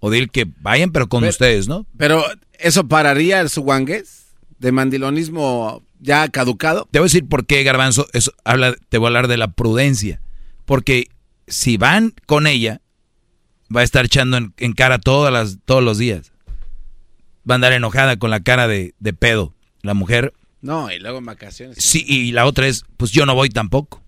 [0.00, 1.86] O decir que vayan, pero con Pero- ustedes, ¿no?
[1.96, 2.24] Pero,
[2.58, 4.34] ¿eso pararía su guangués?
[4.58, 6.88] ¿De mandilonismo ya caducado?
[6.90, 9.48] Te voy a decir por qué, Garbanzo, eso habla, te voy a hablar de la
[9.52, 10.20] prudencia.
[10.64, 11.08] Porque
[11.46, 12.80] si van con ella,
[13.74, 16.32] va a estar echando en, en cara todas las, todos los días.
[17.48, 19.54] Va a andar enojada con la cara de, de pedo.
[19.82, 20.32] La mujer
[20.62, 21.76] No, y luego en vacaciones.
[21.78, 24.02] Sí, y la otra es, pues yo no voy tampoco.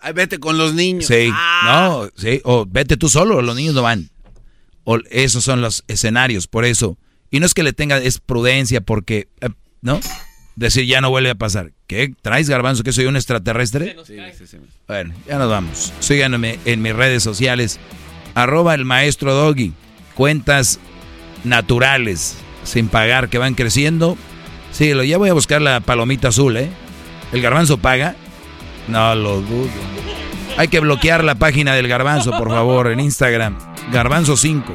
[0.00, 1.06] Ay, vete con los niños.
[1.06, 1.88] Sí, Ah.
[1.90, 4.10] no, sí, o vete tú solo, los niños no van.
[4.84, 6.96] O esos son los escenarios, por eso.
[7.30, 9.48] Y no es que le tenga, es prudencia, porque, eh,
[9.80, 10.00] ¿no?
[10.56, 11.72] Decir ya no vuelve a pasar.
[11.86, 12.14] ¿Qué?
[12.22, 13.94] ¿Traes garbanzo que soy un extraterrestre?
[14.06, 14.56] Sí, sí, sí.
[14.88, 15.92] Bueno, ya nos vamos.
[16.00, 17.78] Síganme en mis redes sociales.
[18.34, 19.72] Arroba el maestro Doggy.
[20.14, 20.80] Cuentas
[21.44, 24.16] naturales, sin pagar, que van creciendo.
[24.72, 26.70] Síguelo, ya voy a buscar la palomita azul, ¿eh?
[27.32, 28.16] ¿El garbanzo paga?
[28.88, 29.68] No lo dudo.
[30.56, 33.58] Hay que bloquear la página del garbanzo, por favor, en Instagram.
[33.92, 34.74] Garbanzo 5.